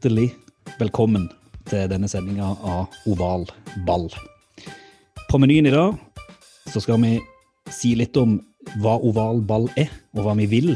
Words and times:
Hjertelig 0.00 0.30
velkommen 0.80 1.26
til 1.68 1.82
denne 1.92 2.08
sendinga 2.08 2.46
av 2.64 2.94
Oval 3.12 3.42
ball. 3.84 4.06
På 5.28 5.36
menyen 5.36 5.66
i 5.68 5.72
dag 5.74 5.98
så 6.72 6.80
skal 6.80 7.02
vi 7.02 7.18
si 7.68 7.90
litt 8.00 8.16
om 8.16 8.38
hva 8.80 8.94
oval 8.96 9.42
ball 9.44 9.68
er, 9.76 9.90
og 10.16 10.24
hva 10.24 10.32
vi 10.38 10.46
vil 10.48 10.70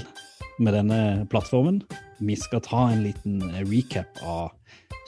med 0.61 0.77
denne 0.77 0.99
plattformen. 1.33 1.79
Vi 2.21 2.37
skal 2.37 2.61
ta 2.67 2.83
en 2.91 3.01
liten 3.07 3.41
recap 3.71 4.21
av 4.21 4.53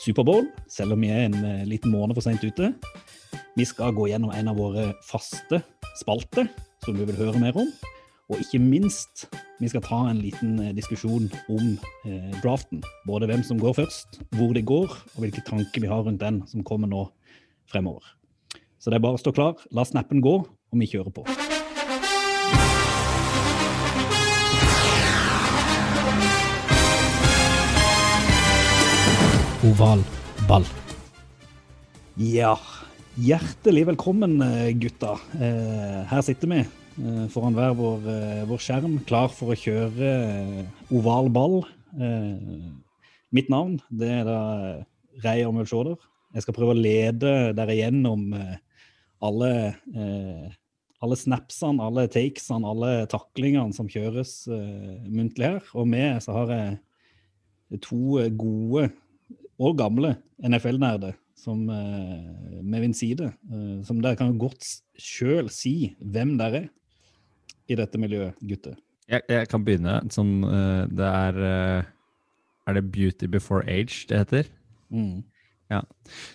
Superbowl, 0.01 0.48
selv 0.65 0.96
om 0.96 1.05
vi 1.05 1.12
er 1.12 1.27
en 1.27 1.37
eh, 1.37 1.69
liten 1.69 1.93
måned 1.93 2.16
for 2.16 2.24
seint 2.24 2.41
ute. 2.41 2.73
Vi 3.52 3.69
skal 3.69 3.93
gå 3.93 4.09
gjennom 4.09 4.33
en 4.33 4.48
av 4.48 4.57
våre 4.57 4.95
faste 5.05 5.60
spalter, 6.01 6.48
som 6.88 6.96
du 6.96 7.05
vil 7.05 7.21
høre 7.21 7.45
mer 7.45 7.60
om. 7.60 7.69
Og 8.27 8.41
ikke 8.43 8.59
minst, 8.59 9.29
vi 9.62 9.69
skal 9.71 9.85
ta 9.87 10.01
en 10.11 10.19
liten 10.19 10.57
eh, 10.59 10.73
diskusjon 10.75 11.29
om 11.47 11.66
eh, 12.09 12.33
draften. 12.43 12.80
Både 13.07 13.29
hvem 13.30 13.45
som 13.47 13.59
går 13.62 13.77
først, 13.79 14.19
hvor 14.35 14.51
det 14.57 14.65
går, 14.66 14.91
og 14.91 15.21
hvilke 15.23 15.45
tanker 15.46 15.85
vi 15.85 15.91
har 15.91 16.02
rundt 16.02 16.18
den 16.24 16.41
som 16.51 16.65
kommer 16.66 16.91
nå 16.91 17.05
fremover. 17.71 18.02
Så 18.83 18.91
det 18.91 18.99
er 18.99 19.05
bare 19.05 19.15
å 19.15 19.23
stå 19.23 19.30
klar, 19.30 19.60
la 19.71 19.85
snappen 19.87 20.18
gå, 20.24 20.41
og 20.43 20.80
vi 20.83 20.88
kjører 20.91 21.15
på. 21.15 21.23
Oval 29.71 30.02
ball. 30.51 30.66
Ja, 32.18 32.57
hjertelig 33.23 33.87
velkommen, 33.93 34.40
eh, 34.43 34.73
gutta. 34.74 35.15
Eh, 35.38 36.02
Her 36.11 36.27
sitter 36.27 36.51
vi 36.51 36.65
foran 37.33 37.57
hver 37.57 37.75
vår, 37.77 38.05
eh, 38.09 38.43
vår 38.49 38.61
skjerm, 38.63 38.99
klar 39.09 39.29
for 39.33 39.52
å 39.52 39.59
kjøre 39.59 40.11
eh, 40.11 40.66
oval 40.97 41.29
ball. 41.33 41.59
Eh, 41.97 42.37
Mitt 43.35 43.51
navn 43.52 43.80
det 43.91 44.09
er 44.21 44.29
da 44.29 44.41
Reier 45.24 45.51
Mølsjåder. 45.52 45.99
Jeg 46.37 46.45
skal 46.45 46.57
prøve 46.57 46.73
å 46.73 46.79
lede 46.79 47.33
dere 47.57 47.77
gjennom 47.77 48.30
eh, 48.37 48.57
alle, 49.24 49.51
eh, 49.93 50.47
alle 51.05 51.19
snapsene, 51.21 51.83
alle 51.85 52.07
takesene, 52.13 52.71
alle 52.71 52.93
taklingene 53.13 53.77
som 53.77 53.91
kjøres 53.91 54.47
eh, 54.49 55.05
muntlig 55.11 55.51
her. 55.51 55.61
Og 55.77 55.89
med 55.91 56.23
så 56.24 56.37
har 56.39 56.55
jeg 56.55 57.83
to 57.85 58.21
eh, 58.23 58.33
gode 58.33 58.89
og 59.57 59.77
gamle 59.80 60.15
NFL-nerder 60.41 61.17
som 61.37 61.67
eh, 61.73 62.63
med 62.63 62.87
min 62.87 62.97
side. 62.97 63.33
eh, 63.52 63.85
som 63.85 64.00
dere 64.00 64.17
kan 64.17 64.39
godt 64.41 64.65
sjøl 64.97 65.53
si 65.53 65.93
hvem 66.00 66.37
dere 66.41 66.65
er 66.65 66.72
i 67.69 67.78
dette 67.78 68.00
miljøet, 68.00 68.36
gutter. 68.47 68.76
Jeg, 69.10 69.22
jeg 69.31 69.48
kan 69.50 69.64
begynne. 69.66 70.00
Sånn, 70.14 70.41
eh, 70.47 70.82
det 70.91 71.06
er 71.06 71.41
eh, 71.47 71.92
Er 72.66 72.78
det 72.78 72.88
Beauty 72.91 73.28
Before 73.31 73.62
Age 73.70 74.06
det 74.10 74.25
heter? 74.25 74.48
Mm. 74.91 75.22
Ja. 75.70 75.82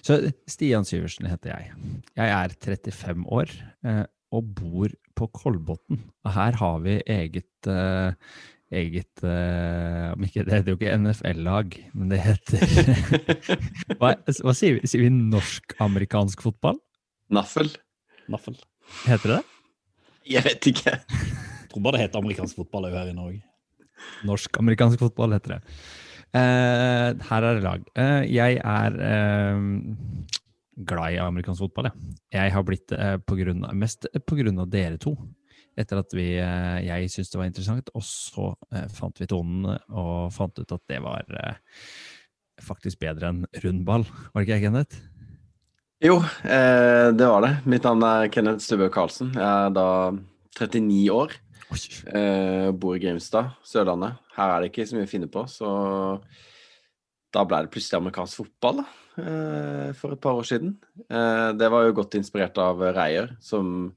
Så 0.04 0.18
Stian 0.48 0.88
Syversen 0.88 1.28
heter 1.28 1.54
jeg. 1.54 1.76
Jeg 2.20 2.32
er 2.36 2.56
35 2.56 3.28
år 3.32 3.52
eh, 3.88 4.06
og 4.32 4.56
bor 4.56 4.96
på 5.20 5.28
Kolbotn. 5.36 6.00
Og 6.24 6.34
her 6.36 6.56
har 6.60 6.80
vi 6.86 6.98
eget 7.04 7.68
eh, 7.68 8.16
eget 8.72 9.24
eh, 9.28 10.12
om 10.14 10.24
ikke, 10.24 10.46
Det 10.48 10.54
heter 10.56 10.72
jo 10.72 10.80
ikke 10.80 10.98
NFL-lag, 10.98 11.78
men 11.94 12.12
det 12.12 12.22
heter 12.24 12.64
Hva, 14.00 14.16
hva 14.16 14.54
sier 14.56 14.78
vi? 14.78 14.88
Sier 14.88 15.04
vi 15.04 15.12
norsk-amerikansk 15.12 16.44
fotball? 16.48 16.80
Naffel. 17.32 17.74
Naffel. 18.32 18.56
Heter 19.06 19.36
det 19.36 19.42
det? 19.42 19.51
Jeg 20.30 20.46
vet 20.46 20.68
ikke. 20.72 20.94
Jeg 21.00 21.72
tror 21.72 21.84
bare 21.86 21.98
det 21.98 22.06
heter 22.06 22.22
amerikansk 22.22 22.60
fotball 22.60 22.90
òg 22.90 22.98
her 23.00 23.12
i 23.12 23.18
Norge. 23.18 23.42
Norsk-amerikansk 24.28 25.02
fotball 25.02 25.36
heter 25.38 25.58
det. 25.58 25.62
Uh, 26.32 27.12
her 27.28 27.44
er 27.44 27.58
det 27.58 27.64
lag. 27.66 27.84
Uh, 27.98 28.24
jeg 28.30 28.60
er 28.64 28.96
uh, 28.96 29.60
glad 30.88 31.16
i 31.16 31.20
amerikansk 31.22 31.66
fotball, 31.66 31.90
jeg. 31.90 32.16
Jeg 32.38 32.56
har 32.56 32.66
blitt 32.68 32.88
det 32.92 33.76
mest 33.76 34.08
av 34.12 34.72
dere 34.72 34.98
to. 35.02 35.16
Etter 35.80 36.02
at 36.02 36.12
vi, 36.12 36.26
jeg 36.36 37.10
syntes 37.10 37.30
det 37.32 37.40
var 37.40 37.48
interessant, 37.48 37.90
og 37.96 38.04
så 38.04 38.50
fant 38.92 39.22
vi 39.22 39.28
tonen 39.32 39.70
og 39.72 40.28
fant 40.36 40.60
ut 40.60 40.74
at 40.76 40.84
det 40.92 40.98
var 41.00 41.24
faktisk 42.62 43.00
bedre 43.00 43.30
enn 43.32 43.46
rundball. 43.64 44.04
Var 44.04 44.36
det 44.36 44.44
ikke 44.44 44.58
jeg, 44.58 44.66
Kenneth? 44.66 45.00
Jo, 46.02 46.16
eh, 46.44 47.12
det 47.14 47.28
var 47.30 47.44
det. 47.46 47.50
Mitt 47.70 47.84
navn 47.86 48.02
er 48.02 48.30
Kenneth 48.34 48.64
Stubø 48.66 48.88
Karlsen. 48.90 49.36
Jeg 49.38 49.46
er 49.46 49.74
da 49.76 49.90
39 50.58 51.12
år. 51.14 51.36
Eh, 52.10 52.72
bor 52.74 52.96
i 52.98 53.02
Grimstad, 53.04 53.52
Sørlandet. 53.62 54.18
Her 54.34 54.50
er 54.50 54.64
det 54.64 54.72
ikke 54.72 54.88
så 54.90 54.98
mye 54.98 55.06
å 55.06 55.12
finne 55.12 55.30
på, 55.30 55.44
så 55.46 55.70
da 57.32 57.44
ble 57.46 57.60
det 57.62 57.72
plutselig 57.76 58.00
amerikansk 58.00 58.42
fotball 58.42 58.82
da, 58.82 58.88
eh, 59.22 59.92
for 59.94 60.16
et 60.16 60.24
par 60.26 60.42
år 60.42 60.50
siden. 60.50 60.74
Eh, 61.06 61.52
det 61.54 61.70
var 61.70 61.86
jo 61.86 61.94
godt 62.02 62.18
inspirert 62.18 62.58
av 62.58 62.82
Reier, 62.82 63.38
som 63.40 63.94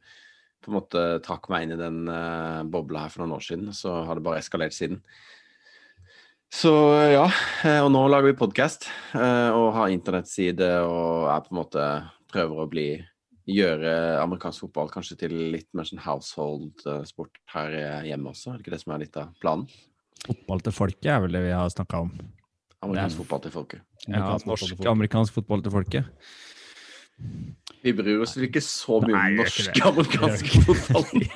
på 0.60 0.68
en 0.68 0.76
måte 0.76 1.06
trakk 1.24 1.48
meg 1.48 1.64
inn 1.64 1.72
i 1.72 1.80
den 1.80 2.04
eh, 2.12 2.62
bobla 2.68 3.06
her 3.06 3.14
for 3.16 3.24
noen 3.24 3.38
år 3.38 3.48
siden. 3.48 3.72
Så 3.72 4.04
har 4.04 4.14
det 4.14 4.26
bare 4.28 4.44
eskalert 4.44 4.76
siden. 4.76 5.00
Så 6.52 6.70
ja, 7.12 7.24
eh, 7.64 7.80
og 7.82 7.90
nå 7.92 8.04
lager 8.10 8.30
vi 8.30 8.36
podkast 8.38 8.86
og 9.14 9.72
har 9.74 9.90
internettside 9.92 10.68
og 10.86 11.26
er 11.32 11.42
på 11.44 11.52
en 11.54 11.58
måte 11.58 11.86
prøver 12.30 12.62
å 12.62 12.68
bli 12.70 12.86
gjøre 13.50 13.90
amerikansk 14.22 14.64
fotball 14.64 14.88
kanskje 14.92 15.18
til 15.24 15.34
litt 15.52 15.68
mer 15.76 15.84
sånn 15.88 16.00
household-sport 16.04 17.42
her 17.52 17.74
hjemme 18.06 18.30
også. 18.32 18.52
Er 18.54 18.56
det 18.58 18.64
ikke 18.64 18.74
det 18.76 18.80
som 18.84 18.94
er 18.94 19.02
litt 19.04 19.18
av 19.20 19.34
planen? 19.42 19.66
Fotball 20.24 20.62
til 20.64 20.72
folket 20.72 21.10
er 21.12 21.20
vel 21.26 21.36
det 21.36 21.42
vi 21.44 21.52
har 21.52 21.68
snakka 21.68 22.00
om. 22.06 22.14
Amerikansk 22.84 23.18
er- 23.18 23.22
fotball 23.24 23.42
til 23.44 23.52
folket. 23.52 23.84
Ja. 24.08 24.38
Norsk-amerikansk 24.48 25.36
fotball 25.36 25.62
til 25.64 25.72
folket. 25.74 26.04
Vi 27.84 27.92
bryr 27.92 28.22
oss 28.24 28.32
vel 28.36 28.46
ikke 28.48 28.62
så 28.64 28.98
mye 29.04 29.18
om 29.20 29.34
norsk 29.42 29.80
amerikansk 29.84 30.54
fotball. 30.64 31.26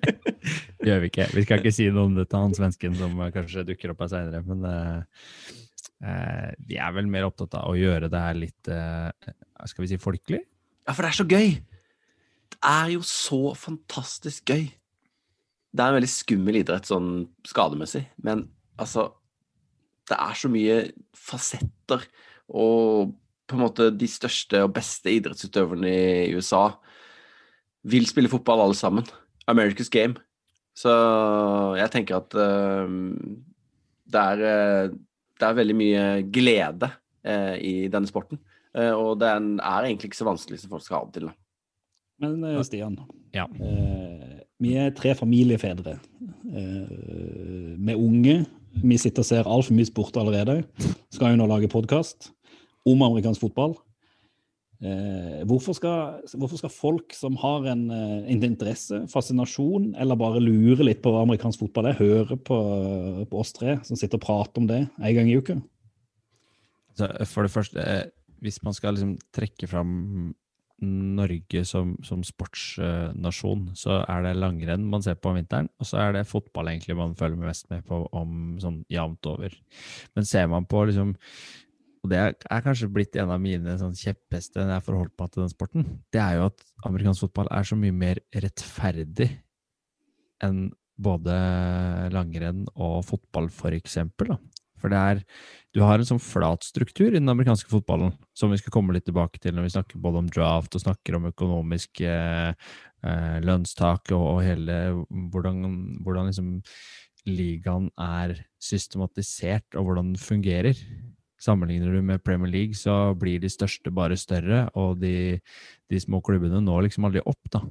Gjør 0.86 1.02
vi 1.02 1.10
ikke. 1.10 1.26
Vi 1.34 1.44
skal 1.44 1.62
ikke 1.62 1.74
si 1.74 1.86
noe 1.90 2.08
om 2.08 2.16
det 2.16 2.26
til 2.30 2.42
han 2.42 2.56
svensken 2.56 2.96
som 2.98 3.14
eh, 3.22 3.30
kanskje 3.34 3.64
dukker 3.68 3.92
opp 3.92 4.02
her 4.04 4.10
seinere, 4.12 4.42
men 4.46 4.66
uh, 4.66 5.06
de 5.96 6.74
vi 6.74 6.78
er 6.82 6.94
vel 6.94 7.08
mer 7.10 7.28
opptatt 7.28 7.54
av 7.58 7.70
å 7.70 7.78
gjøre 7.78 8.10
det 8.12 8.20
her 8.20 8.36
litt 8.36 8.68
uh, 8.68 9.08
Skal 9.70 9.86
vi 9.86 9.92
si 9.94 10.00
folkelig? 10.02 10.42
Ja, 10.86 10.92
for 10.92 11.06
det 11.06 11.12
er 11.12 11.18
så 11.20 11.26
gøy! 11.26 11.54
Det 12.56 12.58
er 12.66 12.90
jo 12.94 13.04
så 13.06 13.40
fantastisk 13.58 14.50
gøy. 14.52 14.66
Det 15.70 15.82
er 15.82 15.92
en 15.92 15.98
veldig 15.98 16.10
skummel 16.10 16.60
idrett 16.60 16.88
sånn 16.88 17.28
skademessig, 17.46 18.06
men 18.26 18.46
altså 18.80 19.10
Det 20.06 20.18
er 20.18 20.38
så 20.38 20.50
mye 20.50 20.76
fasetter, 21.18 22.04
og 22.46 23.14
på 23.46 23.56
en 23.56 23.62
måte 23.62 23.88
de 23.94 24.08
største 24.10 24.64
og 24.66 24.74
beste 24.76 25.12
idrettsutøverne 25.14 25.90
i 26.26 26.34
USA 26.34 26.68
vil 27.86 28.06
spille 28.10 28.30
fotball, 28.30 28.64
alle 28.64 28.74
sammen. 28.78 29.06
America's 29.46 29.90
game. 29.92 30.18
Så 30.76 30.90
jeg 31.78 31.92
tenker 31.94 32.18
at 32.18 32.34
uh, 32.34 32.90
det, 34.10 34.22
er, 34.22 34.42
eh, 34.42 34.90
det 35.38 35.46
er 35.46 35.58
veldig 35.60 35.76
mye 35.78 36.02
glede 36.34 36.90
uh, 36.90 37.54
i 37.56 37.86
denne 37.92 38.10
sporten. 38.10 38.42
Uh, 38.76 38.92
og 38.92 39.20
den 39.22 39.54
er 39.62 39.86
egentlig 39.86 40.10
ikke 40.10 40.18
så 40.18 40.28
vanskelig 40.28 40.60
som 40.60 40.74
folk 40.74 40.84
skal 40.84 40.98
ha 40.98 41.06
det 41.06 41.20
til. 41.20 41.30
Da. 41.30 41.36
Men 42.26 42.64
Stian, 42.64 42.98
Ja. 43.34 43.44
eh, 43.60 44.40
vi 44.60 44.74
er 44.80 44.90
tre 44.96 45.14
familiefedre 45.14 45.98
eh, 46.56 47.76
med 47.76 47.94
unge. 47.94 48.46
Vi 48.82 48.96
sitter 48.96 49.20
og 49.20 49.28
ser 49.28 49.48
altfor 49.48 49.76
mye 49.76 49.88
sport 49.88 50.16
allerede. 50.16 50.62
Skal 51.12 51.34
jo 51.34 51.40
nå 51.40 51.48
lage 51.50 51.68
podkast 51.68 52.30
om 52.86 53.04
amerikansk 53.06 53.42
fotball. 53.42 53.76
Eh, 54.84 55.44
hvorfor, 55.48 55.72
skal, 55.72 56.18
hvorfor 56.36 56.60
skal 56.60 56.72
folk 56.72 57.14
som 57.16 57.38
har 57.40 57.64
en, 57.72 57.86
eh, 57.90 58.26
en 58.34 58.42
interesse, 58.44 58.98
fascinasjon, 59.08 59.94
eller 59.96 60.18
bare 60.20 60.42
lure 60.42 60.84
litt 60.84 61.00
på 61.04 61.14
hva 61.14 61.22
amerikansk 61.24 61.64
fotball 61.64 61.88
er, 61.88 62.00
høre 62.00 62.36
på, 62.36 62.58
på 63.30 63.40
oss 63.40 63.54
tre 63.56 63.78
som 63.88 63.96
sitter 63.96 64.20
og 64.20 64.26
prater 64.26 64.60
om 64.60 64.68
det 64.68 64.82
en 64.84 65.16
gang 65.16 65.30
i 65.32 65.38
uka? 65.40 65.56
Så 66.96 67.08
for 67.30 67.48
det 67.48 67.54
første, 67.54 67.80
eh, 67.80 68.04
hvis 68.44 68.60
man 68.66 68.76
skal 68.76 68.98
liksom 68.98 69.16
trekke 69.32 69.68
fram 69.70 70.34
Norge 70.84 71.62
som, 71.64 71.94
som 72.04 72.20
sportsnasjon, 72.20 73.70
så 73.80 74.02
er 74.04 74.26
det 74.26 74.36
langrenn 74.36 74.84
man 74.84 75.00
ser 75.00 75.16
på 75.16 75.30
om 75.30 75.38
vinteren, 75.38 75.70
og 75.80 75.88
så 75.88 76.02
er 76.02 76.18
det 76.18 76.28
fotball 76.28 76.68
egentlig 76.68 76.98
man 76.98 77.16
følger 77.16 77.40
mest 77.40 77.70
med 77.72 77.86
på 77.88 78.02
om 78.12 78.58
sånn 78.60 78.82
jevnt 78.92 79.24
over. 79.30 79.56
Men 80.12 80.28
ser 80.28 80.50
man 80.52 80.68
på 80.68 80.84
liksom 80.90 81.14
og 82.06 82.12
det 82.12 82.18
er, 82.22 82.62
kanskje 82.62 82.86
blitt 82.92 83.16
en 83.18 83.32
av 83.34 83.40
mine 83.42 83.72
sånn 83.80 83.96
kjepphester 83.98 84.62
når 84.62 84.76
jeg 84.76 84.86
forholdt 84.86 85.14
meg 85.18 85.30
til 85.32 85.42
den 85.42 85.50
sporten, 85.52 85.86
det 86.14 86.20
er 86.22 86.36
jo 86.38 86.48
at 86.52 86.66
amerikansk 86.86 87.26
fotball 87.26 87.50
er 87.50 87.66
så 87.66 87.78
mye 87.78 87.94
mer 87.94 88.20
rettferdig 88.30 89.32
enn 90.46 90.68
både 90.96 91.34
langrenn 92.14 92.62
og 92.72 93.02
fotball, 93.04 93.50
for 93.52 93.74
eksempel. 93.76 94.30
Da. 94.32 94.38
For 94.80 94.92
det 94.92 95.00
er 95.00 95.22
Du 95.76 95.82
har 95.84 96.00
en 96.00 96.08
sånn 96.08 96.22
flat 96.22 96.64
struktur 96.64 97.10
i 97.10 97.18
den 97.18 97.28
amerikanske 97.28 97.68
fotballen, 97.68 98.14
som 98.32 98.48
vi 98.48 98.56
skal 98.56 98.72
komme 98.72 98.94
litt 98.96 99.04
tilbake 99.04 99.36
til 99.42 99.52
når 99.52 99.66
vi 99.66 99.72
snakker 99.74 100.00
både 100.00 100.22
om 100.22 100.30
draft 100.30 100.78
og 100.78 100.80
snakker 100.86 101.18
om 101.18 101.26
økonomisk 101.28 102.00
eh, 102.00 102.54
eh, 103.04 103.36
lønnstak 103.44 104.08
og, 104.16 104.24
og 104.30 104.40
hele 104.46 104.78
hvordan, 105.34 105.66
hvordan 106.00 106.30
liksom 106.30 106.54
ligaen 107.28 107.90
er 108.00 108.38
systematisert, 108.62 109.66
og 109.74 109.90
hvordan 109.90 110.14
den 110.14 110.22
fungerer. 110.22 110.80
Sammenligner 111.42 111.92
du 111.92 112.00
med 112.04 112.22
Premier 112.24 112.50
League, 112.52 112.76
så 112.78 113.14
blir 113.18 113.42
de 113.42 113.50
største 113.52 113.92
bare 113.94 114.16
større, 114.16 114.66
og 114.74 115.00
de, 115.02 115.36
de 115.90 116.00
små 116.00 116.22
klubbene 116.24 116.62
når 116.64 116.86
liksom 116.86 117.08
aldri 117.08 117.24
opp, 117.28 117.52
da. 117.52 117.64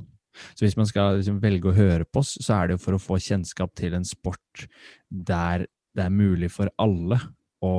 Så 0.53 0.65
hvis 0.65 0.77
man 0.77 0.87
skal 0.89 1.19
liksom 1.19 1.39
velge 1.43 1.71
å 1.71 1.77
høre 1.77 2.05
på 2.05 2.21
oss, 2.21 2.35
så 2.43 2.57
er 2.57 2.67
det 2.67 2.77
jo 2.77 2.83
for 2.85 2.97
å 2.97 3.01
få 3.01 3.19
kjennskap 3.23 3.73
til 3.77 3.95
en 3.97 4.07
sport 4.07 4.67
der 5.09 5.65
det 5.95 6.03
er 6.03 6.11
mulig 6.13 6.49
for 6.51 6.71
alle 6.81 7.19
å 7.63 7.75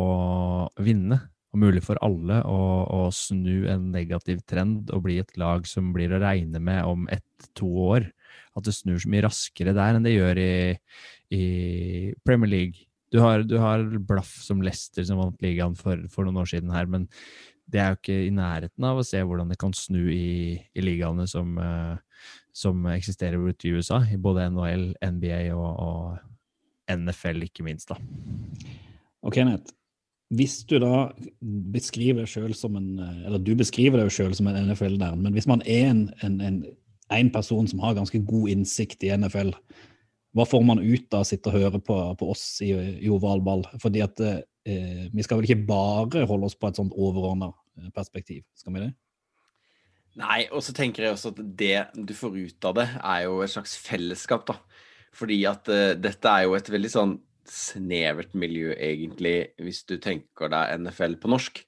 vinne. 0.81 1.21
Og 1.53 1.61
mulig 1.63 1.83
for 1.85 2.01
alle 2.05 2.41
å, 2.49 2.61
å 2.85 3.01
snu 3.15 3.69
en 3.71 3.91
negativ 3.93 4.43
trend 4.49 4.91
og 4.93 5.05
bli 5.07 5.19
et 5.23 5.37
lag 5.41 5.69
som 5.69 5.93
blir 5.95 6.13
å 6.13 6.21
regne 6.21 6.61
med 6.61 6.83
om 6.89 7.07
ett-to 7.13 7.69
år. 7.87 8.09
At 8.57 8.67
det 8.67 8.75
snur 8.77 8.99
så 9.01 9.13
mye 9.13 9.25
raskere 9.25 9.77
der 9.77 9.97
enn 9.97 10.05
det 10.05 10.17
gjør 10.17 10.41
i, 10.41 10.57
i 11.37 11.45
Premier 12.25 12.53
League. 12.53 12.86
Du 13.15 13.21
har, 13.23 13.45
du 13.47 13.57
har 13.63 13.85
Blaff 14.03 14.33
som 14.43 14.63
Leicester 14.65 15.05
som 15.07 15.21
vant 15.21 15.45
ligaen 15.45 15.77
for, 15.79 16.01
for 16.13 16.27
noen 16.27 16.41
år 16.43 16.51
siden 16.51 16.73
her, 16.75 16.89
men 16.91 17.07
det 17.71 17.81
er 17.83 17.93
jo 17.93 17.99
ikke 18.01 18.19
i 18.27 18.35
nærheten 18.35 18.87
av 18.87 19.01
å 19.01 19.07
se 19.07 19.21
hvordan 19.23 19.51
det 19.51 19.59
kan 19.59 19.75
snu 19.75 20.05
i, 20.13 20.57
i 20.57 20.85
ligaene 20.85 21.27
som, 21.31 21.57
uh, 21.59 21.97
som 22.55 22.85
eksisterer 22.93 23.43
ute 23.43 23.69
i 23.69 23.75
USA, 23.75 24.01
i 24.07 24.19
både 24.23 24.47
NHL, 24.55 24.89
NBA 25.03 25.41
og, 25.57 25.71
og, 25.83 26.33
NFL, 26.87 27.43
ikke 27.49 27.65
minst. 27.67 27.91
da. 27.91 27.97
Ok, 29.27 29.41
Nett. 29.43 29.73
hvis 30.31 30.61
du 30.71 30.77
da 30.79 31.09
beskriver 31.75 32.23
deg 32.23 32.55
som 32.55 32.77
en 32.79 33.01
Eller 33.27 33.43
du 33.43 33.57
beskriver 33.59 33.99
deg 33.99 34.13
sjøl 34.15 34.37
som 34.39 34.47
en 34.47 34.61
NFL-nerd, 34.69 35.19
men 35.19 35.35
hvis 35.35 35.49
man 35.51 35.65
er 35.67 35.91
en, 35.91 36.05
en, 36.23 36.39
en, 36.41 36.61
en, 37.11 37.31
person 37.35 37.67
som 37.67 37.83
har 37.83 37.99
ganske 37.99 38.23
god 38.23 38.55
innsikt 38.55 39.03
i 39.03 39.11
NFL, 39.19 39.51
hva 40.37 40.45
får 40.49 40.63
man 40.69 40.83
ut 40.83 41.15
av 41.17 41.25
å 41.25 41.29
sitte 41.29 41.51
og 41.51 41.57
høre 41.57 41.81
på, 41.81 41.97
på 42.21 42.29
oss 42.33 42.45
i, 42.65 42.73
i 42.77 43.11
ovalball? 43.13 43.65
Fordi 43.83 44.05
at 44.05 44.21
eh, 44.23 45.09
vi 45.13 45.25
skal 45.25 45.41
vel 45.41 45.49
ikke 45.49 45.67
bare 45.69 46.27
holde 46.29 46.51
oss 46.51 46.59
på 46.59 46.69
et 46.69 46.79
sånt 46.79 46.95
overordna 46.97 47.53
perspektiv, 47.97 48.45
skal 48.57 48.77
vi 48.77 48.87
det? 48.87 48.93
Nei, 50.17 50.47
og 50.49 50.63
så 50.65 50.73
tenker 50.77 51.05
jeg 51.05 51.13
også 51.13 51.35
at 51.35 51.41
det 51.61 51.79
du 52.09 52.15
får 52.17 52.37
ut 52.39 52.69
av 52.69 52.77
det, 52.79 52.87
er 53.05 53.27
jo 53.27 53.41
et 53.45 53.53
slags 53.53 53.77
fellesskap, 53.85 54.47
da. 54.49 54.57
Fordi 55.17 55.39
at 55.49 55.69
eh, 55.73 55.95
dette 56.01 56.33
er 56.33 56.47
jo 56.47 56.57
et 56.57 56.71
veldig 56.73 56.93
sånn 56.93 57.17
snevert 57.47 58.33
miljø, 58.37 58.73
egentlig, 58.75 59.53
hvis 59.63 59.85
du 59.89 59.97
tenker 60.03 60.51
deg 60.53 60.81
NFL 60.83 61.19
på 61.23 61.31
norsk. 61.31 61.61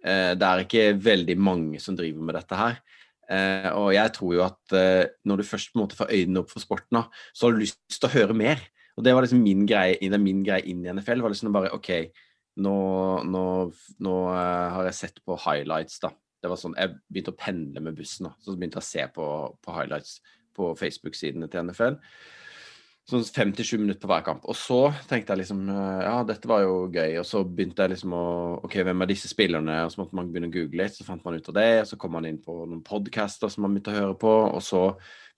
Eh, 0.00 0.32
det 0.36 0.48
er 0.48 0.64
ikke 0.64 0.86
veldig 1.04 1.36
mange 1.40 1.82
som 1.82 1.96
driver 1.98 2.24
med 2.24 2.38
dette 2.40 2.56
her. 2.56 2.80
Uh, 3.30 3.68
og 3.78 3.88
jeg 3.94 4.10
tror 4.16 4.32
jo 4.34 4.42
at 4.42 4.76
når 5.28 5.40
du 5.40 5.46
først 5.46 5.70
på 5.70 5.78
en 5.78 5.84
måte 5.84 5.98
får 5.98 6.10
øynene 6.10 6.42
opp 6.42 6.50
for 6.50 6.62
sporten, 6.62 6.98
da, 6.98 7.04
så 7.30 7.46
har 7.46 7.54
du 7.54 7.62
lyst 7.62 7.78
til 7.94 8.08
å 8.08 8.14
høre 8.14 8.36
mer. 8.36 8.64
Og 8.98 9.04
det 9.06 9.14
var 9.14 9.24
liksom 9.24 9.44
min 9.44 9.62
greie, 9.68 10.18
min 10.18 10.42
greie 10.44 10.66
inn 10.68 10.82
i 10.84 10.90
NFL. 10.90 11.22
var 11.22 11.32
liksom 11.32 11.54
bare 11.54 11.70
OK, 11.76 11.92
nå, 12.60 12.74
nå, 13.24 13.44
nå 14.02 14.16
har 14.34 14.88
jeg 14.90 14.98
sett 14.98 15.22
på 15.24 15.38
highlights, 15.46 16.02
da. 16.02 16.10
Det 16.40 16.50
var 16.50 16.58
sånn, 16.58 16.74
Jeg 16.76 16.96
begynte 17.06 17.32
å 17.34 17.38
pendle 17.38 17.84
med 17.84 17.96
bussen, 17.96 18.28
da. 18.28 18.34
så 18.40 18.56
begynte 18.56 18.80
jeg 18.80 18.84
å 18.84 18.90
se 18.90 19.06
på, 19.14 19.26
på 19.62 19.76
highlights 19.76 20.18
på 20.56 20.72
Facebook-sidene 20.76 21.48
til 21.52 21.68
NFL 21.68 22.00
sånn 23.10 23.24
fem 23.34 23.50
til 23.56 23.66
sju 23.66 23.76
minutter 23.80 24.02
på 24.02 24.10
hver 24.10 24.24
kamp. 24.26 24.44
Og 24.48 24.56
så 24.58 24.78
tenkte 25.10 25.34
jeg 25.34 25.42
liksom 25.42 25.64
ja, 25.70 26.14
dette 26.26 26.50
var 26.50 26.64
jo 26.64 26.76
gøy. 26.92 27.18
Og 27.20 27.26
så 27.28 27.42
begynte 27.46 27.84
jeg 27.84 27.94
liksom 27.94 28.14
å 28.16 28.24
OK, 28.66 28.78
hvem 28.86 29.04
er 29.04 29.10
disse 29.10 29.30
spillerne? 29.30 29.80
Og 29.86 29.92
så 29.94 30.02
måtte 30.02 30.18
man 30.18 30.30
begynne 30.30 30.50
å 30.50 30.54
google 30.54 30.84
litt, 30.84 30.96
så 30.96 31.06
fant 31.06 31.24
man 31.26 31.38
ut 31.38 31.50
av 31.52 31.58
det. 31.58 31.70
Og 31.82 31.90
så 31.90 31.98
kom 32.00 32.14
man 32.16 32.28
inn 32.28 32.40
på 32.42 32.54
noen 32.62 32.84
podcaster 32.86 33.52
som 33.52 33.66
man 33.66 33.76
begynte 33.76 33.94
å 33.94 33.98
høre 33.98 34.16
på. 34.20 34.36
Og 34.54 34.64
så 34.64 34.84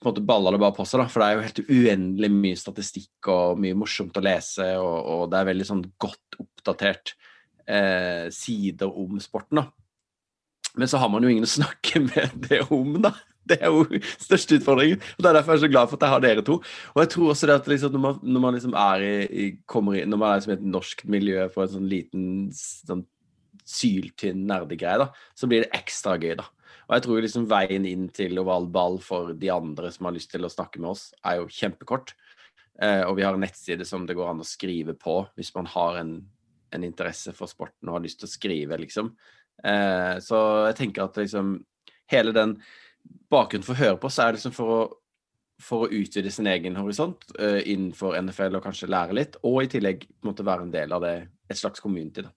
på 0.03 0.09
en 0.09 0.11
måte 0.11 0.25
balla 0.27 0.51
det 0.51 0.61
bare 0.63 0.75
på 0.77 0.87
seg, 0.89 1.01
da. 1.01 1.09
For 1.11 1.23
det 1.23 1.29
er 1.29 1.37
jo 1.37 1.47
helt 1.47 1.63
uendelig 1.69 2.33
mye 2.35 2.59
statistikk 2.59 3.31
og 3.33 3.61
mye 3.63 3.79
morsomt 3.79 4.19
å 4.19 4.25
lese, 4.25 4.67
og, 4.83 4.97
og 5.15 5.29
det 5.31 5.39
er 5.39 5.51
veldig 5.53 5.69
sånn 5.69 5.85
godt 6.03 6.41
oppdatert 6.43 7.15
eh, 7.71 8.27
sider 8.35 8.91
om 8.91 9.21
sporten, 9.23 9.63
da. 9.63 9.69
Men 10.79 10.89
så 10.89 10.99
har 11.03 11.11
man 11.13 11.23
jo 11.23 11.31
ingen 11.31 11.47
å 11.47 11.53
snakke 11.53 12.03
med 12.11 12.35
det 12.49 12.65
om, 12.73 12.97
da. 13.05 13.15
Det 13.49 13.59
er 13.59 13.73
jo 13.75 13.99
største 14.23 14.61
utfordringen. 14.61 15.01
og 15.17 15.25
Det 15.25 15.31
er 15.31 15.37
derfor 15.39 15.53
jeg 15.53 15.59
er 15.59 15.65
så 15.65 15.73
glad 15.73 15.89
for 15.91 15.99
at 15.99 16.07
jeg 16.07 16.15
har 16.15 16.23
dere 16.23 16.45
to. 16.47 16.59
Og 16.95 17.01
jeg 17.03 17.11
tror 17.15 17.31
også 17.33 17.49
det 17.51 17.57
at 17.59 17.71
liksom, 17.73 17.93
når, 17.97 18.03
man, 18.05 18.21
når 18.23 18.45
man, 18.45 18.55
liksom 18.55 18.77
er 18.79 19.03
i, 19.03 19.15
i, 19.27 19.47
i 19.51 20.05
Når 20.07 20.17
man 20.17 20.29
er 20.29 20.37
liksom 20.37 20.53
i 20.53 20.59
et 20.61 20.69
norsk 20.77 21.05
miljø 21.11 21.49
for 21.51 21.65
en 21.65 21.75
sånn 21.75 21.91
liten 21.91 22.27
sånn 22.55 23.07
syltynn 23.67 24.47
nerdegreie, 24.47 24.99
da, 25.05 25.09
så 25.39 25.49
blir 25.51 25.65
det 25.65 25.75
ekstra 25.77 26.17
gøy, 26.19 26.35
da. 26.41 26.49
Og 26.89 26.97
jeg 26.97 27.05
tror 27.05 27.23
liksom 27.25 27.49
veien 27.51 27.87
inn 27.89 28.09
til 28.15 28.41
oval 28.43 28.67
ball 28.71 28.99
for 29.03 29.33
de 29.39 29.51
andre 29.55 29.91
som 29.95 30.09
har 30.09 30.17
lyst 30.17 30.33
til 30.35 30.45
å 30.45 30.51
snakke 30.53 30.83
med 30.83 30.93
oss, 30.93 31.05
er 31.25 31.39
jo 31.39 31.51
kjempekort. 31.51 32.15
Eh, 32.83 33.03
og 33.07 33.17
vi 33.19 33.25
har 33.27 33.37
en 33.37 33.45
nettside 33.45 33.87
som 33.89 34.07
det 34.09 34.17
går 34.19 34.33
an 34.33 34.43
å 34.43 34.49
skrive 34.49 34.97
på 34.99 35.21
hvis 35.39 35.53
man 35.55 35.69
har 35.71 36.01
en, 36.01 36.17
en 36.75 36.87
interesse 36.87 37.35
for 37.37 37.51
sporten 37.51 37.89
og 37.89 37.99
har 37.99 38.05
lyst 38.07 38.23
til 38.23 38.29
å 38.29 38.35
skrive, 38.35 38.81
liksom. 38.83 39.13
Eh, 39.63 40.17
så 40.25 40.39
jeg 40.69 40.79
tenker 40.81 41.07
at 41.07 41.21
liksom 41.21 41.61
hele 42.13 42.35
den 42.35 42.57
bakgrunnen 43.33 43.67
for 43.67 43.77
å 43.77 43.83
høre 43.83 44.01
på, 44.01 44.11
så 44.13 44.25
er 44.25 44.33
det 44.33 44.41
liksom 44.41 44.55
for 44.57 44.75
å, 44.75 44.83
for 45.63 45.87
å 45.87 45.93
utvide 45.93 46.33
sin 46.33 46.51
egen 46.51 46.77
horisont 46.81 47.25
uh, 47.39 47.61
innenfor 47.61 48.19
NFL 48.21 48.59
og 48.59 48.67
kanskje 48.67 48.91
lære 48.93 49.17
litt, 49.17 49.39
og 49.47 49.63
i 49.63 49.71
tillegg 49.73 50.07
måtte 50.27 50.47
være 50.47 50.67
en 50.67 50.75
del 50.75 50.95
av 50.97 51.05
det, 51.05 51.17
et 51.51 51.59
slags 51.59 51.83
community. 51.83 52.27
da. 52.27 52.33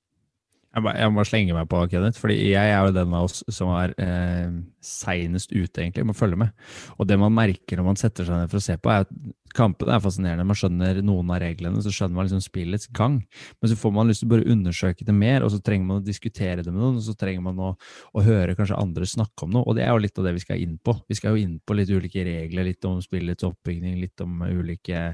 Jeg 0.75 0.83
må, 0.83 1.21
jeg 1.23 1.29
slenge 1.29 1.55
meg 1.55 1.69
på, 1.71 1.79
Kenneth, 1.87 2.19
fordi 2.19 2.35
jeg 2.51 2.71
er 2.73 2.81
jo 2.83 2.95
den 2.97 3.13
av 3.15 3.29
oss 3.29 3.45
som 3.53 3.69
er 3.77 3.93
eh, 4.01 4.49
seinest 4.83 5.53
ute, 5.53 5.79
egentlig, 5.79 6.03
med 6.03 6.11
å 6.11 6.19
følge 6.19 6.39
med. 6.41 6.51
Og 6.99 7.07
det 7.07 7.15
man 7.21 7.31
merker 7.31 7.79
når 7.79 7.87
man 7.87 7.99
setter 7.99 8.27
seg 8.27 8.41
ned 8.41 8.51
for 8.51 8.59
å 8.59 8.65
se 8.65 8.75
på, 8.75 8.91
er 8.91 9.05
at 9.05 9.13
kampene 9.55 9.95
er 9.95 10.03
fascinerende. 10.03 10.45
Man 10.47 10.57
skjønner 10.59 10.99
noen 11.05 11.31
av 11.31 11.39
reglene, 11.39 11.79
så 11.79 11.93
skjønner 11.93 12.17
man 12.17 12.27
liksom 12.27 12.43
spillets 12.43 12.89
gang. 12.95 13.21
Men 13.61 13.71
så 13.71 13.77
får 13.79 13.93
man 13.95 14.11
lyst 14.11 14.23
til 14.23 14.27
å 14.27 14.33
bare 14.33 14.49
undersøke 14.51 15.07
det 15.07 15.15
mer, 15.15 15.45
og 15.45 15.53
så 15.53 15.61
trenger 15.63 15.87
man 15.87 16.01
å 16.01 16.05
diskutere 16.05 16.65
det 16.65 16.73
med 16.73 16.81
noen, 16.83 16.99
og 16.99 17.05
så 17.05 17.15
trenger 17.19 17.45
man 17.45 17.61
å, 17.63 17.71
å 18.11 18.25
høre 18.25 18.57
kanskje 18.59 18.79
andre 18.81 19.07
snakke 19.09 19.47
om 19.47 19.55
noe. 19.55 19.63
Og 19.63 19.79
det 19.79 19.85
er 19.85 19.93
jo 19.93 20.03
litt 20.03 20.19
av 20.19 20.27
det 20.27 20.35
vi 20.35 20.43
skal 20.43 20.65
inn 20.65 20.75
på. 20.75 20.97
Vi 21.07 21.19
skal 21.19 21.35
jo 21.35 21.45
inn 21.45 21.55
på 21.63 21.79
litt 21.79 21.93
ulike 21.93 22.25
regler, 22.27 22.67
litt 22.67 22.89
om 22.89 22.99
spillets 23.03 23.47
oppbygning, 23.47 23.95
litt 24.03 24.25
om 24.25 24.43
ulike, 24.43 25.07